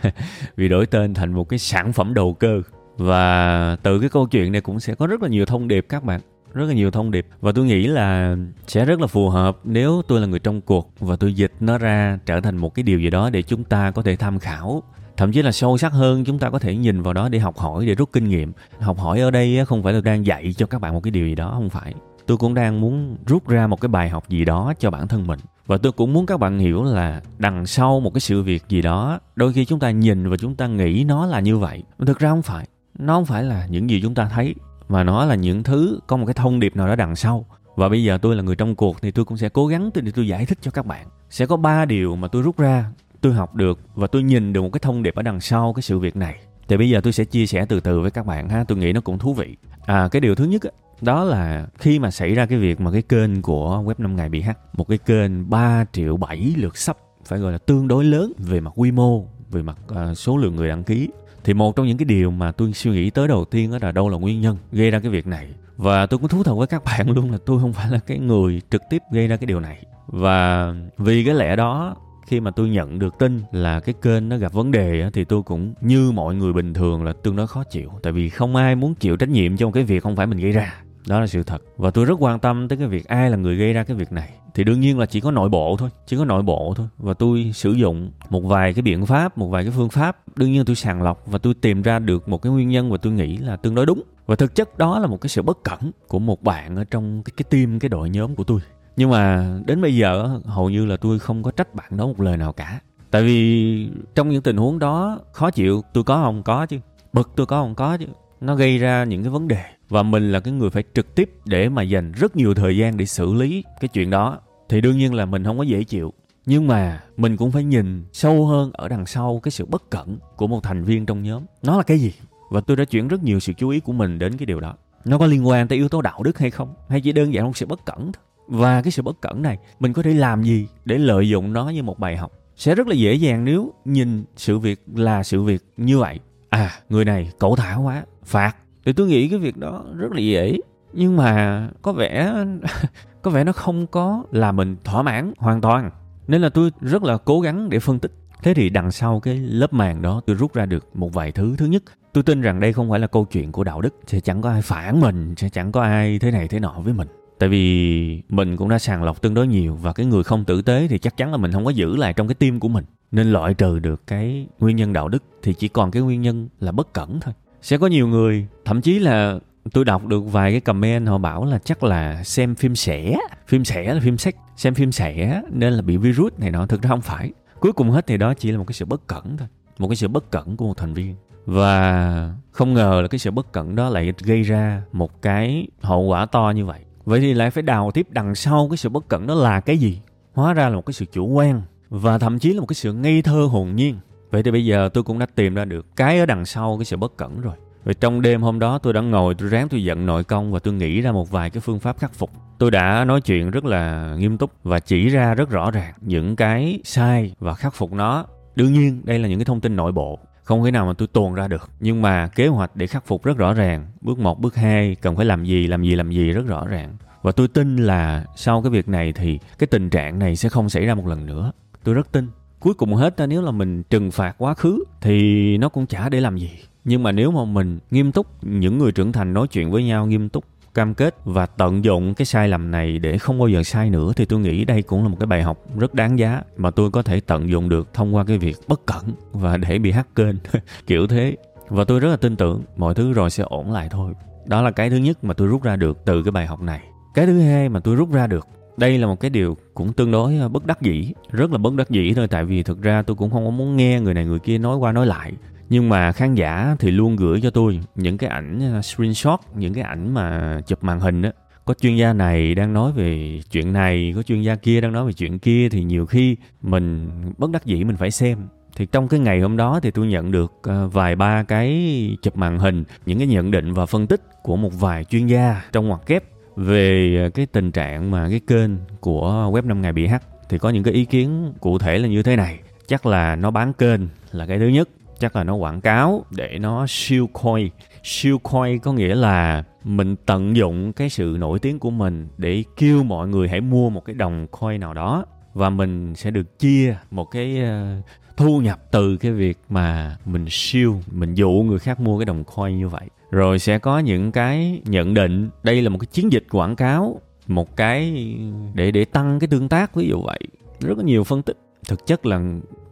Bị 0.57 0.69
đổi 0.69 0.87
tên 0.87 1.15
thành 1.15 1.33
một 1.33 1.49
cái 1.49 1.59
sản 1.59 1.93
phẩm 1.93 2.15
đầu 2.15 2.35
cơ. 2.35 2.63
Và 2.97 3.77
từ 3.83 4.01
cái 4.01 4.09
câu 4.09 4.27
chuyện 4.27 4.53
này 4.53 4.61
cũng 4.61 4.81
sẽ 4.81 4.95
có 4.95 5.07
rất 5.07 5.23
là 5.23 5.29
nhiều 5.29 5.47
thông 5.47 5.69
điệp 5.69 5.87
các 5.89 6.05
bạn, 6.05 6.21
rất 6.53 6.65
là 6.67 6.75
nhiều 6.75 6.91
thông 6.91 7.11
điệp. 7.11 7.27
Và 7.41 7.53
tôi 7.53 7.65
nghĩ 7.65 7.87
là 7.87 8.37
sẽ 8.67 8.85
rất 8.85 9.01
là 9.01 9.07
phù 9.07 9.29
hợp 9.29 9.59
nếu 9.65 10.03
tôi 10.09 10.21
là 10.21 10.27
người 10.27 10.39
trong 10.39 10.61
cuộc 10.61 10.93
và 11.01 11.17
tôi 11.17 11.35
dịch 11.35 11.53
nó 11.61 11.79
ra 11.79 12.19
trở 12.27 12.41
thành 12.41 12.57
một 12.57 12.75
cái 12.75 12.83
điều 12.83 13.01
gì 13.01 13.11
đó 13.11 13.31
để 13.31 13.43
chúng 13.43 13.65
ta 13.65 13.91
có 13.91 14.03
thể 14.03 14.17
tham 14.17 14.39
khảo 14.39 14.83
thậm 15.17 15.33
chí 15.33 15.43
là 15.43 15.53
sâu 15.53 15.79
sắc 15.79 15.93
hơn, 15.93 16.25
chúng 16.25 16.39
ta 16.39 16.51
có 16.51 16.59
thể 16.59 16.77
nhìn 16.77 17.03
vào 17.03 17.15
đó 17.15 17.29
để 17.29 17.39
học 17.39 17.59
hỏi, 17.59 17.87
để 17.87 17.95
rút 17.95 18.13
kinh 18.13 18.29
nghiệm. 18.29 18.53
Học 18.81 18.99
hỏi 18.99 19.21
ở 19.21 19.31
đây 19.31 19.65
không 19.67 19.83
phải 19.83 19.93
là 19.93 20.01
đang 20.01 20.27
dạy 20.27 20.55
cho 20.57 20.67
các 20.67 20.81
bạn 20.81 20.95
một 20.95 21.01
cái 21.01 21.11
điều 21.11 21.27
gì 21.27 21.35
đó, 21.35 21.51
không 21.55 21.71
phải. 21.71 21.95
Tôi 22.27 22.37
cũng 22.37 22.55
đang 22.55 22.81
muốn 22.81 23.17
rút 23.27 23.49
ra 23.49 23.67
một 23.67 23.81
cái 23.81 23.89
bài 23.89 24.09
học 24.09 24.29
gì 24.29 24.45
đó 24.45 24.73
cho 24.79 24.91
bản 24.91 25.09
thân 25.09 25.27
mình. 25.27 25.41
Và 25.67 25.77
tôi 25.77 25.93
cũng 25.93 26.13
muốn 26.13 26.27
các 26.27 26.41
bạn 26.41 26.59
hiểu 26.59 26.85
là 26.85 27.23
đằng 27.39 27.67
sau 27.67 28.01
một 28.01 28.15
cái 28.15 28.21
sự 28.21 28.43
việc 28.43 28.63
gì 28.69 28.83
đó, 28.83 29.21
đôi 29.37 29.53
khi 29.53 29.65
chúng 29.65 29.79
ta 29.79 29.91
nhìn 29.91 30.31
và 30.31 30.37
chúng 30.37 30.55
ta 30.55 30.67
nghĩ 30.67 31.05
nó 31.05 31.27
là 31.27 31.41
như 31.41 31.59
vậy. 31.59 31.83
Thực 32.07 32.19
ra 32.19 32.31
không 32.31 32.43
phải. 32.43 32.67
Nó 32.99 33.15
không 33.15 33.27
phải 33.27 33.43
là 33.43 33.67
những 33.67 33.91
gì 33.91 34.01
chúng 34.03 34.15
ta 34.15 34.29
thấy, 34.35 34.55
mà 34.89 35.05
nó 35.05 35.25
là 35.25 35.35
những 35.35 35.63
thứ, 35.63 36.01
có 36.07 36.17
một 36.17 36.27
cái 36.27 36.35
thông 36.35 36.61
điệp 36.61 36.77
nào 36.77 36.89
đó 36.89 36.97
đằng 36.97 37.17
sau. 37.17 37.47
Và 37.77 37.89
bây 37.89 38.05
giờ 38.05 38.19
tôi 38.23 38.37
là 38.37 38.43
người 38.43 38.57
trong 38.57 38.75
cuộc 38.75 39.03
thì 39.03 39.11
tôi 39.11 39.25
cũng 39.25 39.39
sẽ 39.39 39.49
cố 39.49 39.67
gắng 39.67 39.91
để 39.95 40.13
tôi 40.15 40.29
giải 40.29 40.47
thích 40.47 40.59
cho 40.61 40.71
các 40.71 40.87
bạn. 40.87 41.07
Sẽ 41.31 41.47
có 41.47 41.57
ba 41.57 41.85
điều 41.85 42.17
mà 42.17 42.29
tôi 42.29 42.43
rút 42.43 42.59
ra 42.59 42.85
tôi 43.25 43.33
học 43.33 43.55
được 43.55 43.79
và 43.95 44.07
tôi 44.07 44.23
nhìn 44.23 44.53
được 44.53 44.63
một 44.63 44.71
cái 44.73 44.81
thông 44.83 45.03
điệp 45.03 45.15
ở 45.15 45.23
đằng 45.23 45.41
sau 45.41 45.73
cái 45.73 45.83
sự 45.83 45.99
việc 45.99 46.17
này. 46.17 46.39
Thì 46.69 46.77
bây 46.77 46.91
giờ 46.91 47.01
tôi 47.01 47.13
sẽ 47.13 47.25
chia 47.25 47.47
sẻ 47.47 47.67
từ 47.69 47.81
từ 47.81 48.01
với 48.01 48.11
các 48.11 48.27
bạn 48.27 48.49
ha 48.49 48.65
tôi 48.65 48.79
nghĩ 48.79 48.93
nó 48.93 49.01
cũng 49.01 49.19
thú 49.19 49.35
vị. 49.35 49.57
À 49.87 50.09
cái 50.11 50.21
điều 50.21 50.35
thứ 50.35 50.45
nhất 50.45 50.63
đó 51.01 51.25
là 51.25 51.67
khi 51.79 51.99
mà 51.99 52.11
xảy 52.11 52.35
ra 52.35 52.47
cái 52.47 52.59
việc 52.59 52.81
mà 52.81 52.91
cái 52.91 53.03
kênh 53.03 53.43
của 53.43 53.83
web 53.87 53.95
5 53.99 54.17
ngày 54.17 54.29
bị 54.29 54.41
hack 54.41 54.61
một 54.73 54.89
cái 54.89 54.99
kênh 54.99 55.51
3 55.51 55.85
triệu 55.93 56.17
7 56.17 56.55
lượt 56.57 56.77
sắp 56.77 56.97
phải 57.25 57.39
gọi 57.39 57.53
là 57.53 57.59
tương 57.59 57.89
đối 57.89 58.05
lớn 58.05 58.33
về 58.39 58.61
mặt 58.61 58.73
quy 58.77 58.91
mô 58.91 59.25
về 59.51 59.63
mặt 59.63 59.79
uh, 60.11 60.19
số 60.19 60.37
lượng 60.37 60.57
người 60.57 60.69
đăng 60.69 60.85
ký. 60.85 61.09
Thì 61.45 61.55
một 61.55 61.77
trong 61.77 61.87
những 61.87 61.99
cái 61.99 62.05
điều 62.05 62.31
mà 62.31 62.53
tôi 62.53 62.73
suy 62.73 62.91
nghĩ 62.91 63.11
tới 63.11 63.29
đầu 63.29 63.45
tiên 63.45 63.71
đó 63.71 63.79
là 63.83 63.93
đâu 63.93 64.09
là 64.09 64.19
nguyên 64.19 64.41
nhân 64.41 64.57
gây 64.73 64.91
ra 64.91 65.01
cái 65.01 65.11
việc 65.11 65.27
này. 65.27 65.49
Và 65.77 66.07
tôi 66.07 66.19
cũng 66.19 66.29
thú 66.29 66.43
thật 66.43 66.55
với 66.55 66.67
các 66.67 66.85
bạn 66.85 67.11
luôn 67.15 67.31
là 67.31 67.39
tôi 67.47 67.61
không 67.61 67.73
phải 67.73 67.91
là 67.91 67.99
cái 67.99 68.19
người 68.19 68.61
trực 68.71 68.83
tiếp 68.91 69.03
gây 69.13 69.29
ra 69.29 69.37
cái 69.37 69.47
điều 69.47 69.61
này. 69.61 69.85
Và 70.07 70.73
vì 70.99 71.25
cái 71.25 71.35
lẽ 71.35 71.57
đó 71.57 71.97
khi 72.27 72.41
mà 72.41 72.51
tôi 72.51 72.69
nhận 72.69 72.99
được 72.99 73.19
tin 73.19 73.41
là 73.53 73.81
cái 73.81 73.95
kênh 74.03 74.29
nó 74.29 74.37
gặp 74.37 74.53
vấn 74.53 74.71
đề 74.71 75.11
thì 75.13 75.25
tôi 75.25 75.43
cũng 75.43 75.75
như 75.81 76.13
mọi 76.13 76.35
người 76.35 76.53
bình 76.53 76.75
thường 76.75 77.05
là 77.05 77.13
tương 77.13 77.37
đối 77.37 77.47
khó 77.47 77.65
chịu. 77.65 77.91
Tại 78.03 78.13
vì 78.13 78.29
không 78.29 78.57
ai 78.57 78.77
muốn 78.77 78.95
chịu 78.95 79.17
trách 79.17 79.29
nhiệm 79.29 79.57
cho 79.57 79.71
cái 79.71 79.85
việc 79.85 80.03
không 80.03 80.17
phải 80.17 80.27
mình 80.27 80.39
gây 80.39 80.53
ra. 80.53 80.75
Đó 81.09 81.21
là 81.21 81.27
sự 81.27 81.43
thật. 81.43 81.63
Và 81.77 81.91
tôi 81.91 82.05
rất 82.05 82.15
quan 82.23 82.39
tâm 82.39 82.69
tới 82.69 82.79
cái 82.79 82.89
việc 82.89 83.07
ai 83.07 83.31
là 83.31 83.37
người 83.37 83.57
gây 83.57 83.73
ra 83.73 83.85
cái 83.85 83.97
việc 83.97 84.13
này. 84.13 84.31
Thì 84.55 84.65
đương 84.65 84.81
nhiên 84.81 84.99
là 84.99 85.07
chỉ 85.07 85.21
có 85.21 85.31
nội 85.31 85.49
bộ 85.49 85.77
thôi 85.79 85.91
chỉ 86.07 86.17
có 86.17 86.25
nội 86.25 86.43
bộ 86.43 86.75
thôi. 86.77 86.87
Và 86.99 87.15
tôi 87.15 87.51
sử 87.55 87.73
dụng 87.73 88.11
một 88.31 88.41
vài 88.41 88.75
cái 88.75 88.83
biện 88.83 89.07
pháp 89.07 89.39
một 89.39 89.49
vài 89.49 89.65
cái 89.65 89.73
phương 89.77 89.89
pháp. 89.89 90.19
Đương 90.37 90.53
nhiên 90.53 90.65
tôi 90.65 90.77
sàng 90.77 91.03
lọc 91.03 91.23
và 91.27 91.39
tôi 91.39 91.55
tìm 91.55 91.83
ra 91.83 91.99
được 91.99 92.29
một 92.29 92.43
cái 92.43 92.53
nguyên 92.53 92.69
nhân 92.69 92.91
và 92.91 92.97
tôi 92.97 93.13
nghĩ 93.13 93.37
là 93.37 93.57
tương 93.57 93.75
đối 93.75 93.87
đúng. 93.87 94.03
Và 94.27 94.37
thực 94.37 94.55
chất 94.55 94.79
đó 94.79 94.99
là 94.99 95.07
một 95.07 95.21
cái 95.21 95.29
sự 95.29 95.43
bất 95.43 95.59
cẩn 95.65 95.91
của 96.09 96.19
một 96.19 96.43
bạn 96.43 96.77
ở 96.77 96.85
trong 96.85 97.23
cái, 97.23 97.33
cái 97.37 97.45
team 97.51 97.79
cái 97.79 97.89
đội 97.89 98.11
nhóm 98.11 98.35
của 98.35 98.45
tôi 98.45 98.61
nhưng 98.97 99.11
mà 99.11 99.55
đến 99.67 99.83
bây 99.83 99.97
giờ 99.97 100.41
hầu 100.45 100.71
như 100.71 100.87
là 100.87 100.97
tôi 100.97 101.19
không 101.19 101.43
có 101.43 101.51
trách 101.51 101.75
bạn 101.75 101.97
đó 101.97 102.07
một 102.07 102.21
lời 102.21 102.37
nào 102.37 102.53
cả. 102.53 102.81
Tại 103.11 103.23
vì 103.23 103.89
trong 104.15 104.29
những 104.29 104.43
tình 104.43 104.57
huống 104.57 104.79
đó, 104.79 105.21
khó 105.33 105.51
chịu, 105.51 105.83
tôi 105.93 106.05
có 106.05 106.17
không 106.17 106.43
có 106.43 106.67
chứ. 106.67 106.79
Bực 107.13 107.31
tôi 107.37 107.47
có 107.47 107.63
không 107.63 107.75
có 107.75 107.97
chứ. 107.97 108.07
Nó 108.41 108.55
gây 108.55 108.79
ra 108.79 109.05
những 109.05 109.23
cái 109.23 109.31
vấn 109.31 109.49
đề. 109.49 109.65
Và 109.89 110.03
mình 110.03 110.33
là 110.33 110.41
cái 110.41 110.55
người 110.55 110.71
phải 110.71 110.85
trực 110.95 111.15
tiếp 111.15 111.31
để 111.45 111.69
mà 111.69 111.83
dành 111.83 112.13
rất 112.13 112.37
nhiều 112.37 112.55
thời 112.55 112.77
gian 112.77 112.97
để 112.97 113.07
xử 113.07 113.35
lý 113.35 113.65
cái 113.81 113.89
chuyện 113.89 114.11
đó. 114.11 114.39
Thì 114.69 114.81
đương 114.81 114.99
nhiên 114.99 115.15
là 115.15 115.27
mình 115.27 115.45
không 115.45 115.59
có 115.59 115.65
dễ 115.65 115.85
chịu. 115.85 116.13
Nhưng 116.47 116.67
mà 116.67 117.03
mình 117.17 117.37
cũng 117.37 117.51
phải 117.51 117.65
nhìn 117.65 118.05
sâu 118.13 118.47
hơn 118.47 118.71
ở 118.73 118.89
đằng 118.89 119.07
sau 119.07 119.41
cái 119.43 119.53
sự 119.53 119.65
bất 119.65 119.91
cẩn 119.91 120.19
của 120.37 120.47
một 120.47 120.63
thành 120.63 120.85
viên 120.85 121.07
trong 121.07 121.23
nhóm. 121.23 121.43
Nó 121.63 121.77
là 121.77 121.83
cái 121.83 121.99
gì? 121.99 122.13
Và 122.51 122.61
tôi 122.61 122.77
đã 122.77 122.85
chuyển 122.85 123.09
rất 123.09 123.23
nhiều 123.23 123.41
sự 123.41 123.53
chú 123.53 123.69
ý 123.69 123.81
của 123.81 123.93
mình 123.93 124.19
đến 124.19 124.37
cái 124.37 124.47
điều 124.47 124.61
đó. 124.61 124.75
Nó 125.05 125.19
có 125.19 125.27
liên 125.27 125.49
quan 125.49 125.69
tới 125.69 125.79
yếu 125.79 125.89
tố 125.89 126.03
đạo 126.03 126.23
đức 126.23 126.39
hay 126.39 126.51
không? 126.51 126.75
Hay 126.89 127.01
chỉ 127.01 127.13
đơn 127.13 127.35
giản 127.35 127.45
một 127.45 127.57
sự 127.57 127.67
bất 127.67 127.87
cẩn 127.87 128.13
thôi? 128.13 128.23
Và 128.47 128.83
cái 128.83 128.91
sự 128.91 129.03
bất 129.03 129.21
cẩn 129.21 129.43
này, 129.43 129.59
mình 129.81 129.93
có 129.93 130.03
thể 130.03 130.15
làm 130.15 130.43
gì 130.43 130.69
để 130.85 130.99
lợi 130.99 131.29
dụng 131.29 131.53
nó 131.53 131.69
như 131.69 131.83
một 131.83 131.99
bài 131.99 132.17
học? 132.17 132.33
Sẽ 132.57 132.75
rất 132.75 132.89
là 132.89 132.95
dễ 132.95 133.15
dàng 133.15 133.45
nếu 133.45 133.73
nhìn 133.85 134.25
sự 134.37 134.59
việc 134.59 134.81
là 134.95 135.23
sự 135.23 135.43
việc 135.43 135.63
như 135.77 135.99
vậy. 135.99 136.21
À 136.49 136.71
người 136.89 137.05
này 137.05 137.31
cẩu 137.39 137.57
thả 137.57 137.75
quá, 137.75 138.05
phạt. 138.25 138.57
Thì 138.85 138.93
tôi 138.93 139.07
nghĩ 139.07 139.29
cái 139.29 139.39
việc 139.39 139.57
đó 139.57 139.85
rất 139.97 140.13
là 140.13 140.21
dễ. 140.21 140.59
Nhưng 140.93 141.17
mà 141.17 141.69
có 141.83 141.93
vẻ 141.93 142.35
có 143.23 143.31
vẻ 143.31 143.45
nó 143.45 143.53
không 143.53 143.87
có 143.87 144.25
là 144.31 144.53
mình 144.53 144.77
thỏa 144.85 145.03
mãn 145.03 145.33
hoàn 145.39 145.61
toàn. 145.61 145.91
Nên 146.29 146.43
là 146.43 146.49
tôi 146.49 146.71
rất 146.81 147.03
là 147.03 147.17
cố 147.17 147.41
gắng 147.41 147.69
để 147.69 147.79
phân 147.79 147.99
tích. 147.99 148.13
Thế 148.43 148.55
thì 148.55 148.69
đằng 148.69 148.91
sau 148.91 149.21
cái 149.21 149.37
lớp 149.37 149.73
màn 149.73 150.03
đó, 150.03 150.21
tôi 150.27 150.37
rút 150.37 150.55
ra 150.55 150.67
được 150.67 150.97
một 150.97 151.13
vài 151.13 151.33
thứ. 151.33 151.55
Thứ 151.59 151.67
nhất, 151.67 151.83
tôi 152.13 152.25
tin 152.25 152.41
rằng 152.41 152.61
đây 152.61 152.73
không 152.73 152.91
phải 152.91 153.01
là 153.01 153.07
câu 153.07 153.25
chuyện 153.25 153.53
của 153.53 153.65
đạo 153.65 153.81
đức. 153.81 153.95
Sẽ 154.07 154.21
chẳng 154.21 154.43
có 154.43 154.51
ai 154.51 154.63
phản 154.63 155.01
mình, 155.01 155.35
sẽ 155.37 155.49
chẳng 155.49 155.73
có 155.73 155.83
ai 155.83 156.19
thế 156.19 156.31
này 156.31 156.49
thế 156.49 156.61
nọ 156.61 156.75
với 156.85 156.93
mình 156.93 157.09
tại 157.39 157.49
vì 157.49 158.23
mình 158.29 158.57
cũng 158.57 158.69
đã 158.69 158.79
sàng 158.79 159.03
lọc 159.03 159.23
tương 159.23 159.35
đối 159.35 159.47
nhiều 159.47 159.79
và 159.83 159.93
cái 159.93 160.07
người 160.07 160.23
không 160.23 160.45
tử 160.45 160.63
tế 160.63 160.87
thì 160.91 160.99
chắc 160.99 161.17
chắn 161.17 161.31
là 161.31 161.37
mình 161.37 161.53
không 161.53 161.65
có 161.65 161.71
giữ 161.71 161.97
lại 161.97 162.13
trong 162.13 162.29
cái 162.29 162.35
tim 162.35 162.61
của 162.61 162.69
mình. 162.69 162.85
Nên 163.13 163.33
loại 163.33 163.55
trừ 163.55 163.79
được 163.79 164.07
cái 164.07 164.47
nguyên 164.59 164.77
nhân 164.77 164.93
đạo 164.93 165.09
đức 165.09 165.23
thì 165.43 165.55
chỉ 165.55 165.69
còn 165.69 165.91
cái 165.91 166.03
nguyên 166.03 166.23
nhân 166.23 166.49
là 166.61 166.73
bất 166.73 166.93
cẩn 166.93 167.21
thôi. 167.21 167.35
Sẽ 167.63 167.79
có 167.79 167.87
nhiều 167.87 168.09
người, 168.09 168.47
thậm 168.65 168.81
chí 168.81 168.99
là 168.99 169.39
tôi 169.73 169.85
đọc 169.85 170.07
được 170.07 170.21
vài 170.21 170.51
cái 170.51 170.61
comment 170.61 171.07
họ 171.07 171.19
bảo 171.19 171.45
là 171.45 171.59
chắc 171.59 171.83
là 171.83 172.25
xem 172.25 172.55
phim 172.55 172.77
sẻ. 172.77 173.17
Phim 173.47 173.65
sẻ 173.65 173.95
là 173.95 174.01
phim 174.01 174.19
sách 174.19 174.35
xem 174.57 174.75
phim 174.75 174.93
sẻ 174.93 175.43
nên 175.51 175.73
là 175.73 175.83
bị 175.83 175.97
virus 175.97 176.33
này 176.39 176.51
nọ, 176.51 176.67
thực 176.67 176.83
ra 176.83 176.89
không 176.91 177.01
phải. 177.01 177.33
Cuối 177.61 177.73
cùng 177.73 177.91
hết 177.91 178.07
thì 178.07 178.17
đó 178.17 178.35
chỉ 178.35 178.51
là 178.51 178.59
một 178.59 178.65
cái 178.67 178.75
sự 178.75 178.85
bất 178.85 179.07
cẩn 179.07 179.37
thôi, 179.37 179.49
một 179.79 179.89
cái 179.89 179.97
sự 179.97 180.09
bất 180.09 180.31
cẩn 180.31 180.57
của 180.57 180.67
một 180.67 180.77
thành 180.77 180.95
viên. 180.95 181.15
Và 181.47 182.35
không 182.51 182.75
ngờ 182.75 182.99
là 183.03 183.09
cái 183.09 183.19
sự 183.19 183.31
bất 183.31 183.53
cẩn 183.53 183.77
đó 183.77 183.89
lại 183.89 184.13
gây 184.25 184.43
ra 184.43 184.83
một 184.93 185.23
cái 185.23 185.67
hậu 185.81 186.03
quả 186.03 186.27
to 186.27 186.53
như 186.57 186.65
vậy 186.65 186.81
vậy 187.05 187.21
thì 187.21 187.35
lại 187.35 187.51
phải 187.51 187.63
đào 187.63 187.91
tiếp 187.91 188.07
đằng 188.11 188.35
sau 188.35 188.69
cái 188.71 188.77
sự 188.77 188.89
bất 188.89 189.09
cẩn 189.09 189.27
đó 189.27 189.35
là 189.35 189.61
cái 189.61 189.79
gì 189.79 190.01
hóa 190.33 190.53
ra 190.53 190.69
là 190.69 190.75
một 190.75 190.87
cái 190.87 190.95
sự 190.95 191.05
chủ 191.13 191.27
quan 191.27 191.63
và 191.91 192.19
thậm 192.19 192.39
chí 192.39 192.53
là 192.53 192.61
một 192.61 192.67
cái 192.67 192.75
sự 192.75 192.93
ngây 192.93 193.23
thơ 193.23 193.49
hồn 193.51 193.77
nhiên 193.77 193.97
vậy 194.31 194.43
thì 194.43 194.51
bây 194.51 194.65
giờ 194.65 194.89
tôi 194.95 195.05
cũng 195.05 195.19
đã 195.19 195.27
tìm 195.35 195.55
ra 195.55 195.65
được 195.65 195.87
cái 195.97 196.19
ở 196.19 196.27
đằng 196.27 196.45
sau 196.45 196.79
cái 196.79 196.85
sự 196.85 196.97
bất 196.97 197.17
cẩn 197.17 197.41
rồi 197.41 197.55
Và 197.85 197.93
trong 197.93 198.23
đêm 198.23 198.43
hôm 198.43 198.59
đó 198.59 198.79
tôi 198.79 198.93
đã 198.93 199.01
ngồi, 199.01 199.35
tôi 199.35 199.49
ráng 199.49 199.69
tôi 199.69 199.85
giận 199.85 200.07
nội 200.07 200.25
công 200.25 200.53
và 200.53 200.59
tôi 200.59 200.75
nghĩ 200.75 201.01
ra 201.01 201.13
một 201.13 201.31
vài 201.31 201.51
cái 201.51 201.61
phương 201.61 201.79
pháp 201.79 201.99
khắc 201.99 202.15
phục. 202.15 202.31
Tôi 202.59 202.71
đã 202.71 203.05
nói 203.05 203.21
chuyện 203.21 203.51
rất 203.51 203.65
là 203.65 204.15
nghiêm 204.19 204.39
túc 204.39 204.51
và 204.63 204.81
chỉ 204.81 205.09
ra 205.09 205.35
rất 205.35 205.51
rõ 205.51 205.71
ràng 205.71 205.95
những 206.01 206.37
cái 206.37 206.81
sai 206.85 207.35
và 207.39 207.55
khắc 207.55 207.75
phục 207.75 207.93
nó. 207.93 208.27
Đương 208.57 208.73
nhiên, 208.73 209.03
đây 209.05 209.19
là 209.19 209.29
những 209.29 209.39
cái 209.39 209.45
thông 209.45 209.61
tin 209.61 209.77
nội 209.77 209.93
bộ 209.93 210.19
không 210.45 210.65
thể 210.65 210.71
nào 210.71 210.87
mà 210.87 210.93
tôi 210.93 211.09
tuồn 211.09 211.35
ra 211.35 211.49
được. 211.49 211.71
Nhưng 211.81 212.03
mà 212.03 212.29
kế 212.29 212.47
hoạch 212.47 212.77
để 212.77 212.87
khắc 212.87 213.07
phục 213.07 213.25
rất 213.25 213.37
rõ 213.37 213.55
ràng. 213.55 213.87
Bước 214.01 214.19
một, 214.19 214.41
bước 214.41 214.55
hai, 214.55 214.95
cần 214.95 215.17
phải 215.17 215.25
làm 215.25 215.45
gì 215.45 215.67
làm 215.67 215.83
gì 215.83 215.95
làm 215.95 216.11
gì 216.11 216.31
rất 216.31 216.47
rõ 216.47 216.67
ràng. 216.67 216.97
Và 217.23 217.33
tôi 217.33 217.49
tin 217.49 217.77
là 217.77 218.25
sau 218.37 218.63
cái 218.63 218.71
việc 218.71 218.89
này 218.89 219.13
thì 219.13 219.39
cái 219.59 219.67
tình 219.67 219.91
trạng 219.91 220.19
này 220.19 220.37
sẽ 220.37 220.49
không 220.49 220.69
xảy 220.69 220.87
ra 220.87 220.95
một 220.95 221.07
lần 221.07 221.27
nữa. 221.27 221.53
Tôi 221.85 221.95
rất 221.95 222.13
tin. 222.13 222.29
Cuối 222.61 222.75
cùng 222.75 222.95
hết 222.95 223.15
nếu 223.29 223.43
là 223.43 223.51
mình 223.51 223.83
trừng 223.83 224.11
phạt 224.11 224.35
quá 224.39 224.55
khứ 224.55 224.85
thì 225.01 225.59
nó 225.59 225.69
cũng 225.69 225.87
chả 225.87 226.09
để 226.09 226.21
làm 226.21 226.37
gì. 226.37 226.51
Nhưng 226.85 227.03
mà 227.03 227.13
nếu 227.13 227.31
mà 227.31 227.45
mình 227.45 227.79
nghiêm 227.91 228.13
túc, 228.13 228.45
những 228.45 228.79
người 228.79 228.93
trưởng 228.93 229.13
thành 229.13 229.33
nói 229.33 229.49
chuyện 229.49 229.71
với 229.71 229.85
nhau 229.85 230.07
nghiêm 230.07 230.29
túc 230.29 230.45
cam 230.75 230.95
kết 230.95 231.15
và 231.25 231.47
tận 231.47 231.85
dụng 231.85 232.15
cái 232.15 232.27
sai 232.27 232.49
lầm 232.49 232.71
này 232.71 232.99
để 232.99 233.19
không 233.19 233.39
bao 233.39 233.49
giờ 233.49 233.63
sai 233.63 233.91
nữa, 233.91 234.13
thì 234.17 234.25
tôi 234.25 234.41
nghĩ 234.41 234.65
đây 234.65 234.83
cũng 234.83 235.03
là 235.03 235.09
một 235.09 235.17
cái 235.21 235.27
bài 235.27 235.43
học 235.43 235.59
rất 235.79 235.95
đáng 235.95 236.19
giá 236.19 236.43
mà 236.57 236.71
tôi 236.71 236.91
có 236.91 237.03
thể 237.03 237.21
tận 237.21 237.49
dụng 237.49 237.69
được 237.69 237.95
thông 237.95 238.15
qua 238.15 238.25
cái 238.25 238.39
việc 238.39 238.57
bất 238.69 238.87
cẩn 238.87 239.03
và 239.33 239.57
để 239.57 239.79
bị 239.79 239.91
hack 239.91 240.15
kênh. 240.15 240.37
Kiểu 240.87 241.07
thế. 241.07 241.37
Và 241.69 241.85
tôi 241.85 242.01
rất 242.01 242.09
là 242.09 242.17
tin 242.17 242.37
tưởng 242.37 242.63
mọi 242.77 242.95
thứ 242.95 243.13
rồi 243.13 243.31
sẽ 243.31 243.45
ổn 243.47 243.73
lại 243.73 243.89
thôi. 243.91 244.13
Đó 244.47 244.63
là 244.63 244.71
cái 244.71 244.91
thứ 244.91 244.97
nhất 244.97 245.25
mà 245.25 245.35
tôi 245.35 245.49
rút 245.49 245.63
ra 245.63 245.77
được 245.77 246.05
từ 246.05 246.23
cái 246.23 246.33
bài 246.33 246.47
học 246.47 246.63
này. 246.63 246.81
Cái 247.15 247.27
thứ 247.27 247.41
hai 247.41 247.69
mà 247.69 247.81
tôi 247.81 247.97
rút 247.97 248.13
ra 248.13 248.27
được, 248.27 248.47
đây 248.77 248.99
là 248.99 249.07
một 249.07 249.21
cái 249.21 249.31
điều 249.31 249.57
cũng 249.75 249.93
tương 249.93 250.11
đối 250.11 250.37
ờ, 250.37 250.49
bất 250.49 250.67
đắc 250.67 250.83
dĩ, 250.83 251.13
rất 251.31 251.53
là 251.53 251.59
bất 251.59 251.75
đắc 251.75 251.91
dĩ 251.91 252.13
thôi. 252.15 252.29
Tại 252.29 252.45
vì 252.45 252.63
thực 252.63 252.83
ra 252.83 253.03
tôi 253.03 253.17
cũng 253.17 253.31
không 253.31 253.45
có 253.45 253.51
muốn 253.51 253.77
nghe 253.77 254.01
người 254.01 254.15
này 254.15 254.25
người 254.25 254.39
kia 254.39 254.59
nói 254.59 254.77
qua 254.77 254.93
nói 254.93 255.07
lại 255.07 255.33
nhưng 255.69 255.89
mà 255.89 256.13
khán 256.13 256.35
giả 256.35 256.77
thì 256.79 256.91
luôn 256.91 257.17
gửi 257.17 257.41
cho 257.41 257.51
tôi 257.51 257.81
những 257.95 258.19
cái 258.19 258.31
ảnh 258.31 258.61
à, 258.75 258.83
screenshot, 258.83 259.41
những 259.55 259.75
cái 259.75 259.85
ảnh 259.85 260.15
mà 260.15 260.61
chụp 260.67 260.85
màn 260.85 261.01
hình 261.01 261.23
đó 261.23 261.31
có 261.65 261.75
chuyên 261.75 261.97
gia 261.97 262.13
này 262.13 262.55
đang 262.55 262.73
nói 262.73 262.93
về 262.93 263.41
chuyện 263.51 263.73
này, 263.73 264.13
có 264.17 264.23
chuyên 264.23 264.43
gia 264.43 264.57
kia 264.57 264.81
đang 264.81 264.93
nói 264.93 265.07
về 265.07 265.13
chuyện 265.13 265.39
kia, 265.39 265.69
thì 265.69 265.85
nhiều 265.85 266.07
khi 266.07 266.37
mình 266.63 267.11
bất 267.39 267.51
đắc 267.51 267.65
dĩ 267.65 267.85
mình 267.85 267.97
phải 267.97 268.11
xem. 268.11 268.39
Thì 268.77 268.87
trong 268.87 269.09
cái 269.09 269.21
ngày 269.21 269.41
hôm 269.41 269.57
đó 269.57 269.81
thì 269.83 269.91
tôi 269.91 270.07
nhận 270.07 270.31
được 270.31 270.53
à, 270.63 270.87
vài 270.93 271.17
ba 271.17 271.43
cái 271.43 272.17
chụp 272.23 272.37
màn 272.37 272.59
hình, 272.59 272.85
những 273.07 273.19
cái 273.19 273.27
nhận 273.27 273.51
định 273.51 273.73
và 273.73 273.87
phân 273.87 274.07
tích 274.07 274.21
của 274.43 274.57
một 274.57 274.81
vài 274.81 275.05
chuyên 275.05 275.27
gia 275.27 275.63
trong 275.73 275.89
ngoặc 275.89 276.07
kép 276.07 276.25
về 276.57 277.31
cái 277.35 277.47
tình 277.47 277.73
trạng 277.73 278.11
mà 278.11 278.29
cái 278.31 278.41
kênh 278.47 278.71
của 279.01 279.51
web 279.53 279.67
5 279.67 279.83
ngày 279.83 279.93
bị 279.93 280.07
hack. 280.07 280.25
Thì 280.49 280.59
có 280.59 280.71
những 280.71 280.83
cái 280.83 280.95
ý 280.95 281.05
kiến 281.05 281.53
cụ 281.61 281.79
thể 281.79 281.99
là 281.99 282.09
như 282.09 282.23
thế 282.23 282.37
này. 282.37 282.59
Chắc 282.89 283.07
là 283.07 283.37
nó 283.37 283.51
bán 283.51 283.73
kênh 283.73 284.01
là 284.33 284.47
cái 284.47 284.59
thứ 284.59 284.69
nhất 284.69 284.89
chắc 285.25 285.37
là 285.37 285.45
nó 285.45 285.55
quảng 285.55 285.81
cáo 285.81 286.25
để 286.31 286.59
nó 286.59 286.87
siêu 286.89 287.27
coin. 287.33 287.69
Siêu 288.03 288.39
coin 288.39 288.79
có 288.79 288.93
nghĩa 288.93 289.15
là 289.15 289.65
mình 289.85 290.17
tận 290.27 290.57
dụng 290.57 290.93
cái 290.93 291.09
sự 291.09 291.37
nổi 291.39 291.59
tiếng 291.59 291.79
của 291.79 291.91
mình 291.91 292.29
để 292.39 292.65
kêu 292.77 293.03
mọi 293.03 293.29
người 293.29 293.49
hãy 293.49 293.61
mua 293.61 293.91
một 293.91 294.05
cái 294.05 294.15
đồng 294.15 294.47
coin 294.47 294.81
nào 294.81 294.95
đó 294.95 295.25
và 295.55 295.71
mình 295.71 296.15
sẽ 296.15 296.31
được 296.31 296.59
chia 296.59 296.97
một 297.11 297.25
cái 297.25 297.63
uh, 297.63 298.05
thu 298.37 298.61
nhập 298.61 298.81
từ 298.91 299.17
cái 299.17 299.33
việc 299.33 299.59
mà 299.69 300.17
mình 300.25 300.47
siêu 300.51 301.01
mình 301.11 301.35
dụ 301.35 301.51
người 301.51 301.79
khác 301.79 302.01
mua 302.01 302.19
cái 302.19 302.27
đồng 302.27 302.45
coin 302.45 302.79
như 302.79 302.89
vậy. 302.89 303.09
Rồi 303.31 303.59
sẽ 303.59 303.79
có 303.79 303.99
những 303.99 304.33
cái 304.33 304.81
nhận 304.85 305.15
định. 305.15 305.51
Đây 305.63 305.83
là 305.83 305.89
một 305.89 305.99
cái 305.99 306.09
chiến 306.13 306.33
dịch 306.33 306.45
quảng 306.51 306.77
cáo 306.77 307.21
một 307.47 307.77
cái 307.77 308.29
để 308.75 308.91
để 308.91 309.05
tăng 309.05 309.39
cái 309.39 309.49
tương 309.49 309.69
tác 309.69 309.95
ví 309.95 310.09
dụ 310.09 310.23
vậy. 310.23 310.41
Rất 310.81 310.99
là 310.99 311.05
nhiều 311.05 311.25
phân 311.25 311.43
tích. 311.43 311.57
Thực 311.89 312.07
chất 312.07 312.27
là 312.27 312.41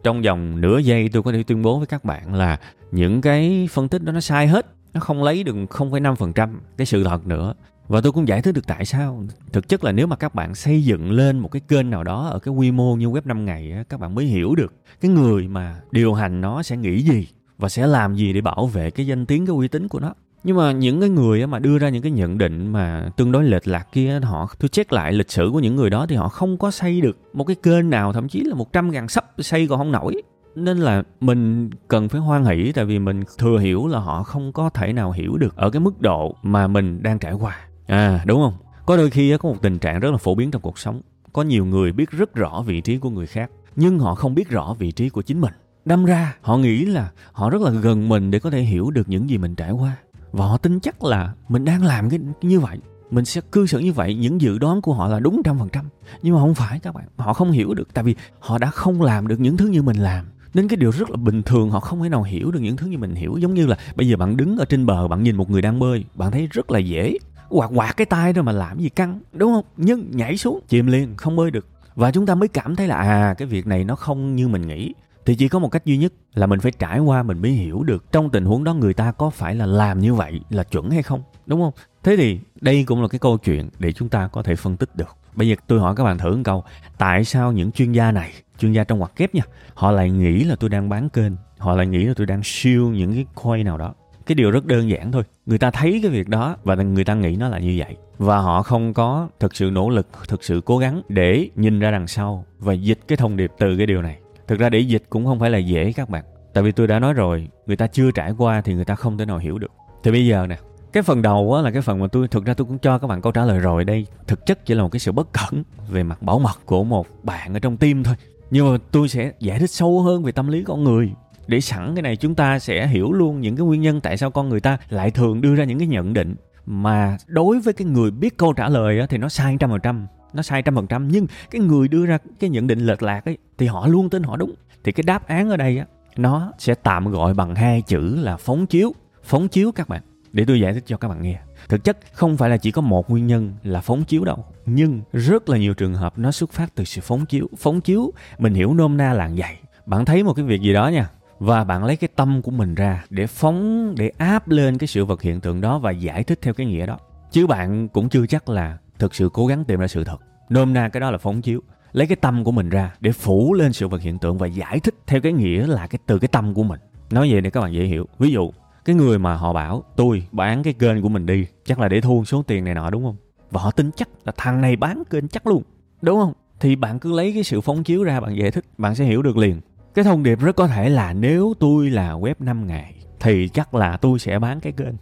trong 0.03 0.21
vòng 0.21 0.61
nửa 0.61 0.77
giây 0.77 1.09
tôi 1.13 1.23
có 1.23 1.31
thể 1.31 1.43
tuyên 1.43 1.61
bố 1.61 1.77
với 1.77 1.87
các 1.87 2.03
bạn 2.03 2.35
là 2.35 2.59
những 2.91 3.21
cái 3.21 3.67
phân 3.71 3.87
tích 3.87 4.03
đó 4.03 4.11
nó 4.11 4.19
sai 4.19 4.47
hết 4.47 4.65
nó 4.93 4.99
không 4.99 5.23
lấy 5.23 5.43
được 5.43 5.55
0,5% 5.55 6.49
cái 6.77 6.85
sự 6.85 7.03
thật 7.03 7.27
nữa. 7.27 7.53
Và 7.87 8.01
tôi 8.01 8.11
cũng 8.11 8.27
giải 8.27 8.41
thích 8.41 8.55
được 8.55 8.67
tại 8.67 8.85
sao. 8.85 9.23
Thực 9.53 9.69
chất 9.69 9.83
là 9.83 9.91
nếu 9.91 10.07
mà 10.07 10.15
các 10.15 10.35
bạn 10.35 10.55
xây 10.55 10.83
dựng 10.83 11.11
lên 11.11 11.39
một 11.39 11.51
cái 11.51 11.61
kênh 11.67 11.89
nào 11.89 12.03
đó 12.03 12.27
ở 12.27 12.39
cái 12.39 12.53
quy 12.53 12.71
mô 12.71 12.95
như 12.95 13.07
web 13.07 13.21
5 13.25 13.45
ngày 13.45 13.73
các 13.89 13.99
bạn 13.99 14.15
mới 14.15 14.25
hiểu 14.25 14.55
được 14.55 14.73
cái 15.01 15.11
người 15.11 15.47
mà 15.47 15.81
điều 15.91 16.13
hành 16.13 16.41
nó 16.41 16.63
sẽ 16.63 16.77
nghĩ 16.77 17.01
gì 17.03 17.27
và 17.57 17.69
sẽ 17.69 17.87
làm 17.87 18.15
gì 18.15 18.33
để 18.33 18.41
bảo 18.41 18.67
vệ 18.67 18.91
cái 18.91 19.07
danh 19.07 19.25
tiếng 19.25 19.45
cái 19.45 19.55
uy 19.55 19.67
tín 19.67 19.87
của 19.87 19.99
nó 19.99 20.13
nhưng 20.43 20.57
mà 20.57 20.71
những 20.71 20.99
cái 20.99 21.09
người 21.09 21.47
mà 21.47 21.59
đưa 21.59 21.77
ra 21.77 21.89
những 21.89 22.01
cái 22.01 22.11
nhận 22.11 22.37
định 22.37 22.71
mà 22.71 23.09
tương 23.17 23.31
đối 23.31 23.43
lệch 23.43 23.67
lạc 23.67 23.87
kia 23.91 24.19
họ, 24.23 24.49
tôi 24.59 24.69
check 24.69 24.93
lại 24.93 25.13
lịch 25.13 25.31
sử 25.31 25.49
của 25.53 25.59
những 25.59 25.75
người 25.75 25.89
đó 25.89 26.05
thì 26.09 26.15
họ 26.15 26.29
không 26.29 26.57
có 26.57 26.71
xây 26.71 27.01
được 27.01 27.17
một 27.33 27.43
cái 27.43 27.55
kênh 27.63 27.89
nào, 27.89 28.13
thậm 28.13 28.29
chí 28.29 28.43
là 28.43 28.55
một 28.55 28.73
trăm 28.73 28.91
ngàn 28.91 29.07
sắp 29.07 29.25
xây 29.39 29.67
còn 29.67 29.77
không 29.77 29.91
nổi. 29.91 30.15
Nên 30.55 30.77
là 30.77 31.03
mình 31.19 31.69
cần 31.87 32.09
phải 32.09 32.21
hoan 32.21 32.45
hỷ, 32.45 32.71
tại 32.71 32.85
vì 32.85 32.99
mình 32.99 33.23
thừa 33.37 33.57
hiểu 33.57 33.87
là 33.87 33.99
họ 33.99 34.23
không 34.23 34.51
có 34.51 34.69
thể 34.69 34.93
nào 34.93 35.11
hiểu 35.11 35.37
được 35.37 35.55
ở 35.55 35.69
cái 35.69 35.79
mức 35.79 36.01
độ 36.01 36.35
mà 36.43 36.67
mình 36.67 37.03
đang 37.03 37.19
trải 37.19 37.33
qua. 37.33 37.57
À 37.87 38.23
đúng 38.25 38.41
không? 38.41 38.53
Có 38.85 38.97
đôi 38.97 39.09
khi 39.09 39.37
có 39.37 39.49
một 39.49 39.61
tình 39.61 39.79
trạng 39.79 39.99
rất 39.99 40.11
là 40.11 40.17
phổ 40.17 40.35
biến 40.35 40.51
trong 40.51 40.61
cuộc 40.61 40.79
sống. 40.79 41.01
Có 41.33 41.41
nhiều 41.41 41.65
người 41.65 41.91
biết 41.91 42.11
rất 42.11 42.35
rõ 42.35 42.63
vị 42.65 42.81
trí 42.81 42.97
của 42.97 43.09
người 43.09 43.27
khác, 43.27 43.51
nhưng 43.75 43.99
họ 43.99 44.15
không 44.15 44.35
biết 44.35 44.49
rõ 44.49 44.75
vị 44.79 44.91
trí 44.91 45.09
của 45.09 45.21
chính 45.21 45.41
mình. 45.41 45.53
Đâm 45.85 46.05
ra, 46.05 46.35
họ 46.41 46.57
nghĩ 46.57 46.85
là 46.85 47.11
họ 47.31 47.49
rất 47.49 47.61
là 47.61 47.71
gần 47.71 48.09
mình 48.09 48.31
để 48.31 48.39
có 48.39 48.49
thể 48.49 48.61
hiểu 48.61 48.91
được 48.91 49.09
những 49.09 49.29
gì 49.29 49.37
mình 49.37 49.55
trải 49.55 49.71
qua 49.71 49.95
và 50.33 50.45
họ 50.45 50.57
tin 50.57 50.79
chắc 50.79 51.03
là 51.03 51.33
mình 51.49 51.65
đang 51.65 51.83
làm 51.83 52.09
cái 52.09 52.19
như 52.41 52.59
vậy, 52.59 52.77
mình 53.11 53.25
sẽ 53.25 53.41
cư 53.51 53.65
xử 53.65 53.79
như 53.79 53.93
vậy, 53.93 54.15
những 54.15 54.41
dự 54.41 54.57
đoán 54.57 54.81
của 54.81 54.93
họ 54.93 55.07
là 55.07 55.19
đúng 55.19 55.41
trăm 55.43 55.59
phần 55.59 55.69
trăm. 55.69 55.85
Nhưng 56.21 56.33
mà 56.33 56.39
không 56.39 56.55
phải 56.55 56.79
các 56.79 56.93
bạn, 56.93 57.05
họ 57.17 57.33
không 57.33 57.51
hiểu 57.51 57.73
được, 57.73 57.93
tại 57.93 58.03
vì 58.03 58.15
họ 58.39 58.57
đã 58.57 58.69
không 58.69 59.01
làm 59.01 59.27
được 59.27 59.39
những 59.39 59.57
thứ 59.57 59.67
như 59.67 59.81
mình 59.81 59.97
làm. 59.97 60.25
Nên 60.53 60.67
cái 60.67 60.77
điều 60.77 60.91
rất 60.91 61.09
là 61.09 61.15
bình 61.15 61.41
thường, 61.41 61.69
họ 61.69 61.79
không 61.79 62.03
thể 62.03 62.09
nào 62.09 62.23
hiểu 62.23 62.51
được 62.51 62.59
những 62.59 62.77
thứ 62.77 62.87
như 62.87 62.97
mình 62.97 63.15
hiểu. 63.15 63.37
Giống 63.37 63.53
như 63.53 63.65
là 63.65 63.77
bây 63.95 64.07
giờ 64.07 64.17
bạn 64.17 64.37
đứng 64.37 64.57
ở 64.57 64.65
trên 64.65 64.85
bờ, 64.85 65.07
bạn 65.07 65.23
nhìn 65.23 65.35
một 65.35 65.49
người 65.49 65.61
đang 65.61 65.79
bơi, 65.79 66.05
bạn 66.15 66.31
thấy 66.31 66.47
rất 66.51 66.71
là 66.71 66.79
dễ 66.79 67.17
quạt 67.49 67.71
quạt 67.73 67.97
cái 67.97 68.05
tay 68.05 68.33
rồi 68.33 68.43
mà 68.43 68.51
làm 68.51 68.79
gì 68.79 68.89
căng, 68.89 69.19
đúng 69.33 69.53
không? 69.53 69.65
Nhưng 69.77 70.11
nhảy 70.11 70.37
xuống, 70.37 70.59
chìm 70.67 70.87
liền, 70.87 71.17
không 71.17 71.35
bơi 71.35 71.51
được. 71.51 71.67
Và 71.95 72.11
chúng 72.11 72.25
ta 72.25 72.35
mới 72.35 72.47
cảm 72.47 72.75
thấy 72.75 72.87
là 72.87 72.95
à 72.95 73.35
cái 73.37 73.47
việc 73.47 73.67
này 73.67 73.83
nó 73.83 73.95
không 73.95 74.35
như 74.35 74.47
mình 74.47 74.67
nghĩ 74.67 74.93
thì 75.25 75.35
chỉ 75.35 75.47
có 75.47 75.59
một 75.59 75.69
cách 75.69 75.85
duy 75.85 75.97
nhất 75.97 76.13
là 76.33 76.47
mình 76.47 76.59
phải 76.59 76.71
trải 76.71 76.99
qua 76.99 77.23
mình 77.23 77.41
mới 77.41 77.51
hiểu 77.51 77.83
được 77.83 78.11
trong 78.11 78.29
tình 78.29 78.45
huống 78.45 78.63
đó 78.63 78.73
người 78.73 78.93
ta 78.93 79.11
có 79.11 79.29
phải 79.29 79.55
là 79.55 79.65
làm 79.65 79.99
như 79.99 80.13
vậy, 80.13 80.39
là 80.49 80.63
chuẩn 80.63 80.89
hay 80.89 81.03
không, 81.03 81.23
đúng 81.45 81.61
không? 81.61 81.73
Thế 82.03 82.17
thì 82.17 82.39
đây 82.61 82.83
cũng 82.83 83.01
là 83.01 83.07
cái 83.07 83.19
câu 83.19 83.37
chuyện 83.37 83.69
để 83.79 83.91
chúng 83.91 84.09
ta 84.09 84.27
có 84.27 84.43
thể 84.43 84.55
phân 84.55 84.77
tích 84.77 84.95
được. 84.95 85.17
Bây 85.35 85.47
giờ 85.47 85.55
tôi 85.67 85.79
hỏi 85.79 85.95
các 85.95 86.03
bạn 86.03 86.17
thử 86.17 86.35
một 86.35 86.41
câu, 86.43 86.63
tại 86.97 87.23
sao 87.23 87.51
những 87.51 87.71
chuyên 87.71 87.91
gia 87.91 88.11
này, 88.11 88.31
chuyên 88.59 88.71
gia 88.71 88.83
trong 88.83 88.99
hoạt 88.99 89.15
kép 89.15 89.35
nha, 89.35 89.43
họ 89.73 89.91
lại 89.91 90.09
nghĩ 90.09 90.43
là 90.43 90.55
tôi 90.55 90.69
đang 90.69 90.89
bán 90.89 91.09
kênh, 91.09 91.31
họ 91.57 91.75
lại 91.75 91.87
nghĩ 91.87 92.05
là 92.05 92.13
tôi 92.17 92.27
đang 92.27 92.41
siêu 92.43 92.89
những 92.89 93.13
cái 93.13 93.25
coin 93.35 93.65
nào 93.65 93.77
đó? 93.77 93.93
Cái 94.25 94.35
điều 94.35 94.51
rất 94.51 94.65
đơn 94.65 94.89
giản 94.89 95.11
thôi, 95.11 95.23
người 95.45 95.57
ta 95.57 95.71
thấy 95.71 95.99
cái 96.03 96.11
việc 96.11 96.29
đó 96.29 96.57
và 96.63 96.75
người 96.75 97.05
ta 97.05 97.13
nghĩ 97.13 97.35
nó 97.35 97.49
là 97.49 97.59
như 97.59 97.75
vậy. 97.77 97.97
Và 98.17 98.37
họ 98.37 98.63
không 98.63 98.93
có 98.93 99.29
thực 99.39 99.55
sự 99.55 99.69
nỗ 99.71 99.89
lực, 99.89 100.07
thực 100.27 100.43
sự 100.43 100.61
cố 100.65 100.77
gắng 100.77 101.01
để 101.09 101.49
nhìn 101.55 101.79
ra 101.79 101.91
đằng 101.91 102.07
sau 102.07 102.45
và 102.59 102.73
dịch 102.73 102.99
cái 103.07 103.17
thông 103.17 103.37
điệp 103.37 103.51
từ 103.59 103.77
cái 103.77 103.85
điều 103.85 104.01
này 104.01 104.17
thực 104.47 104.59
ra 104.59 104.69
để 104.69 104.79
dịch 104.79 105.03
cũng 105.09 105.25
không 105.25 105.39
phải 105.39 105.49
là 105.49 105.57
dễ 105.57 105.91
các 105.91 106.09
bạn. 106.09 106.23
Tại 106.53 106.63
vì 106.63 106.71
tôi 106.71 106.87
đã 106.87 106.99
nói 106.99 107.13
rồi 107.13 107.47
người 107.65 107.75
ta 107.75 107.87
chưa 107.87 108.11
trải 108.11 108.31
qua 108.31 108.61
thì 108.61 108.73
người 108.73 108.85
ta 108.85 108.95
không 108.95 109.17
thể 109.17 109.25
nào 109.25 109.37
hiểu 109.37 109.59
được. 109.59 109.71
Thì 110.03 110.11
bây 110.11 110.27
giờ 110.27 110.47
nè 110.49 110.57
cái 110.93 111.03
phần 111.03 111.21
đầu 111.21 111.53
á 111.53 111.61
là 111.61 111.71
cái 111.71 111.81
phần 111.81 111.99
mà 111.99 112.07
tôi 112.07 112.27
thực 112.27 112.45
ra 112.45 112.53
tôi 112.53 112.65
cũng 112.65 112.77
cho 112.77 112.97
các 112.97 113.07
bạn 113.07 113.21
câu 113.21 113.31
trả 113.31 113.45
lời 113.45 113.59
rồi 113.59 113.85
đây. 113.85 114.05
Thực 114.27 114.45
chất 114.45 114.65
chỉ 114.65 114.73
là 114.73 114.83
một 114.83 114.89
cái 114.89 114.99
sự 114.99 115.11
bất 115.11 115.27
cẩn 115.33 115.63
về 115.89 116.03
mặt 116.03 116.21
bảo 116.21 116.39
mật 116.39 116.59
của 116.65 116.83
một 116.83 117.07
bạn 117.23 117.53
ở 117.53 117.59
trong 117.59 117.77
tim 117.77 118.03
thôi. 118.03 118.15
Nhưng 118.51 118.71
mà 118.71 118.77
tôi 118.91 119.07
sẽ 119.07 119.31
giải 119.39 119.59
thích 119.59 119.71
sâu 119.71 120.01
hơn 120.01 120.23
về 120.23 120.31
tâm 120.31 120.47
lý 120.47 120.63
con 120.63 120.83
người. 120.83 121.11
Để 121.47 121.61
sẵn 121.61 121.95
cái 121.95 122.01
này 122.01 122.15
chúng 122.15 122.35
ta 122.35 122.59
sẽ 122.59 122.87
hiểu 122.87 123.11
luôn 123.11 123.41
những 123.41 123.55
cái 123.55 123.65
nguyên 123.65 123.81
nhân 123.81 124.01
tại 124.01 124.17
sao 124.17 124.31
con 124.31 124.49
người 124.49 124.59
ta 124.59 124.77
lại 124.89 125.11
thường 125.11 125.41
đưa 125.41 125.55
ra 125.55 125.63
những 125.63 125.79
cái 125.79 125.87
nhận 125.87 126.13
định. 126.13 126.35
Mà 126.65 127.17
đối 127.27 127.59
với 127.59 127.73
cái 127.73 127.87
người 127.87 128.11
biết 128.11 128.37
câu 128.37 128.53
trả 128.53 128.69
lời 128.69 128.99
á, 128.99 129.05
thì 129.09 129.17
nó 129.17 129.29
sai 129.29 129.57
trăm 129.59 129.69
phần 129.69 129.79
trăm 129.83 130.07
nó 130.33 130.41
sai 130.41 130.61
trăm 130.61 130.75
phần 130.75 130.87
trăm, 130.87 131.07
nhưng 131.07 131.27
cái 131.51 131.61
người 131.61 131.87
đưa 131.87 132.05
ra 132.05 132.17
cái 132.39 132.49
nhận 132.49 132.67
định 132.67 132.79
lệch 132.79 133.03
lạc 133.03 133.25
ấy, 133.25 133.37
thì 133.57 133.67
họ 133.67 133.87
luôn 133.87 134.09
tin 134.09 134.23
họ 134.23 134.37
đúng. 134.37 134.53
Thì 134.83 134.91
cái 134.91 135.03
đáp 135.03 135.27
án 135.27 135.49
ở 135.49 135.57
đây 135.57 135.77
á, 135.77 135.85
nó 136.17 136.51
sẽ 136.59 136.75
tạm 136.75 137.11
gọi 137.11 137.33
bằng 137.33 137.55
hai 137.55 137.81
chữ 137.81 138.15
là 138.15 138.37
phóng 138.37 138.65
chiếu. 138.65 138.93
Phóng 139.23 139.47
chiếu 139.47 139.71
các 139.71 139.89
bạn. 139.89 140.01
Để 140.31 140.45
tôi 140.47 140.59
giải 140.59 140.73
thích 140.73 140.83
cho 140.87 140.97
các 140.97 141.07
bạn 141.07 141.21
nghe. 141.21 141.39
Thực 141.69 141.83
chất 141.83 141.97
không 142.13 142.37
phải 142.37 142.49
là 142.49 142.57
chỉ 142.57 142.71
có 142.71 142.81
một 142.81 143.09
nguyên 143.09 143.27
nhân 143.27 143.53
là 143.63 143.81
phóng 143.81 144.03
chiếu 144.03 144.23
đâu, 144.23 144.45
nhưng 144.65 145.01
rất 145.13 145.49
là 145.49 145.57
nhiều 145.57 145.73
trường 145.73 145.93
hợp 145.93 146.17
nó 146.17 146.31
xuất 146.31 146.51
phát 146.51 146.75
từ 146.75 146.83
sự 146.83 147.01
phóng 147.01 147.25
chiếu. 147.25 147.49
Phóng 147.57 147.81
chiếu, 147.81 148.11
mình 148.37 148.53
hiểu 148.53 148.73
nôm 148.73 148.97
na 148.97 149.13
là 149.13 149.29
vậy. 149.35 149.55
Bạn 149.85 150.05
thấy 150.05 150.23
một 150.23 150.33
cái 150.33 150.45
việc 150.45 150.61
gì 150.61 150.73
đó 150.73 150.87
nha, 150.87 151.09
và 151.39 151.63
bạn 151.63 151.83
lấy 151.83 151.95
cái 151.95 152.09
tâm 152.15 152.41
của 152.41 152.51
mình 152.51 152.75
ra 152.75 153.03
để 153.09 153.27
phóng, 153.27 153.93
để 153.97 154.11
áp 154.17 154.49
lên 154.49 154.77
cái 154.77 154.87
sự 154.87 155.05
vật 155.05 155.21
hiện 155.21 155.41
tượng 155.41 155.61
đó 155.61 155.79
và 155.79 155.91
giải 155.91 156.23
thích 156.23 156.39
theo 156.41 156.53
cái 156.53 156.67
nghĩa 156.67 156.85
đó. 156.85 156.97
Chứ 157.31 157.47
bạn 157.47 157.87
cũng 157.87 158.09
chưa 158.09 158.27
chắc 158.27 158.49
là 158.49 158.77
thực 158.99 159.15
sự 159.15 159.29
cố 159.33 159.47
gắng 159.47 159.65
tìm 159.65 159.79
ra 159.79 159.87
sự 159.87 160.03
thật. 160.03 160.17
Nôm 160.49 160.73
na 160.73 160.89
cái 160.89 161.01
đó 161.01 161.11
là 161.11 161.17
phóng 161.17 161.41
chiếu. 161.41 161.61
Lấy 161.91 162.07
cái 162.07 162.15
tâm 162.15 162.43
của 162.43 162.51
mình 162.51 162.69
ra 162.69 162.93
để 162.99 163.11
phủ 163.11 163.53
lên 163.53 163.73
sự 163.73 163.87
vật 163.87 164.01
hiện 164.01 164.19
tượng 164.19 164.37
và 164.37 164.47
giải 164.47 164.79
thích 164.79 164.95
theo 165.07 165.21
cái 165.21 165.33
nghĩa 165.33 165.67
là 165.67 165.87
cái 165.87 165.99
từ 166.05 166.19
cái 166.19 166.27
tâm 166.27 166.53
của 166.53 166.63
mình. 166.63 166.79
Nói 167.11 167.31
vậy 167.31 167.41
để 167.41 167.49
các 167.49 167.61
bạn 167.61 167.73
dễ 167.73 167.83
hiểu. 167.83 168.07
Ví 168.19 168.31
dụ, 168.31 168.51
cái 168.85 168.95
người 168.95 169.19
mà 169.19 169.35
họ 169.35 169.53
bảo, 169.53 169.83
tôi 169.95 170.27
bán 170.31 170.63
cái 170.63 170.73
kênh 170.73 171.01
của 171.01 171.09
mình 171.09 171.25
đi, 171.25 171.45
chắc 171.65 171.79
là 171.79 171.87
để 171.87 172.01
thu 172.01 172.25
số 172.25 172.43
tiền 172.47 172.63
này 172.63 172.73
nọ, 172.73 172.89
đúng 172.89 173.03
không? 173.03 173.15
Và 173.51 173.61
họ 173.61 173.71
tin 173.71 173.91
chắc 173.91 174.09
là 174.25 174.33
thằng 174.37 174.61
này 174.61 174.75
bán 174.75 175.03
kênh 175.09 175.27
chắc 175.27 175.47
luôn, 175.47 175.63
đúng 176.01 176.19
không? 176.19 176.33
Thì 176.59 176.75
bạn 176.75 176.99
cứ 176.99 177.11
lấy 177.11 177.33
cái 177.33 177.43
sự 177.43 177.61
phóng 177.61 177.83
chiếu 177.83 178.03
ra, 178.03 178.19
bạn 178.19 178.35
giải 178.35 178.51
thích, 178.51 178.65
bạn 178.77 178.95
sẽ 178.95 179.05
hiểu 179.05 179.21
được 179.21 179.37
liền. 179.37 179.61
Cái 179.93 180.05
thông 180.05 180.23
điệp 180.23 180.39
rất 180.39 180.55
có 180.55 180.67
thể 180.67 180.89
là 180.89 181.13
nếu 181.13 181.53
tôi 181.59 181.89
là 181.89 182.11
web 182.13 182.35
5 182.39 182.67
ngày 182.67 182.95
thì 183.19 183.47
chắc 183.47 183.73
là 183.73 183.97
tôi 183.97 184.19
sẽ 184.19 184.39
bán 184.39 184.59
cái 184.59 184.73
kênh. 184.73 184.93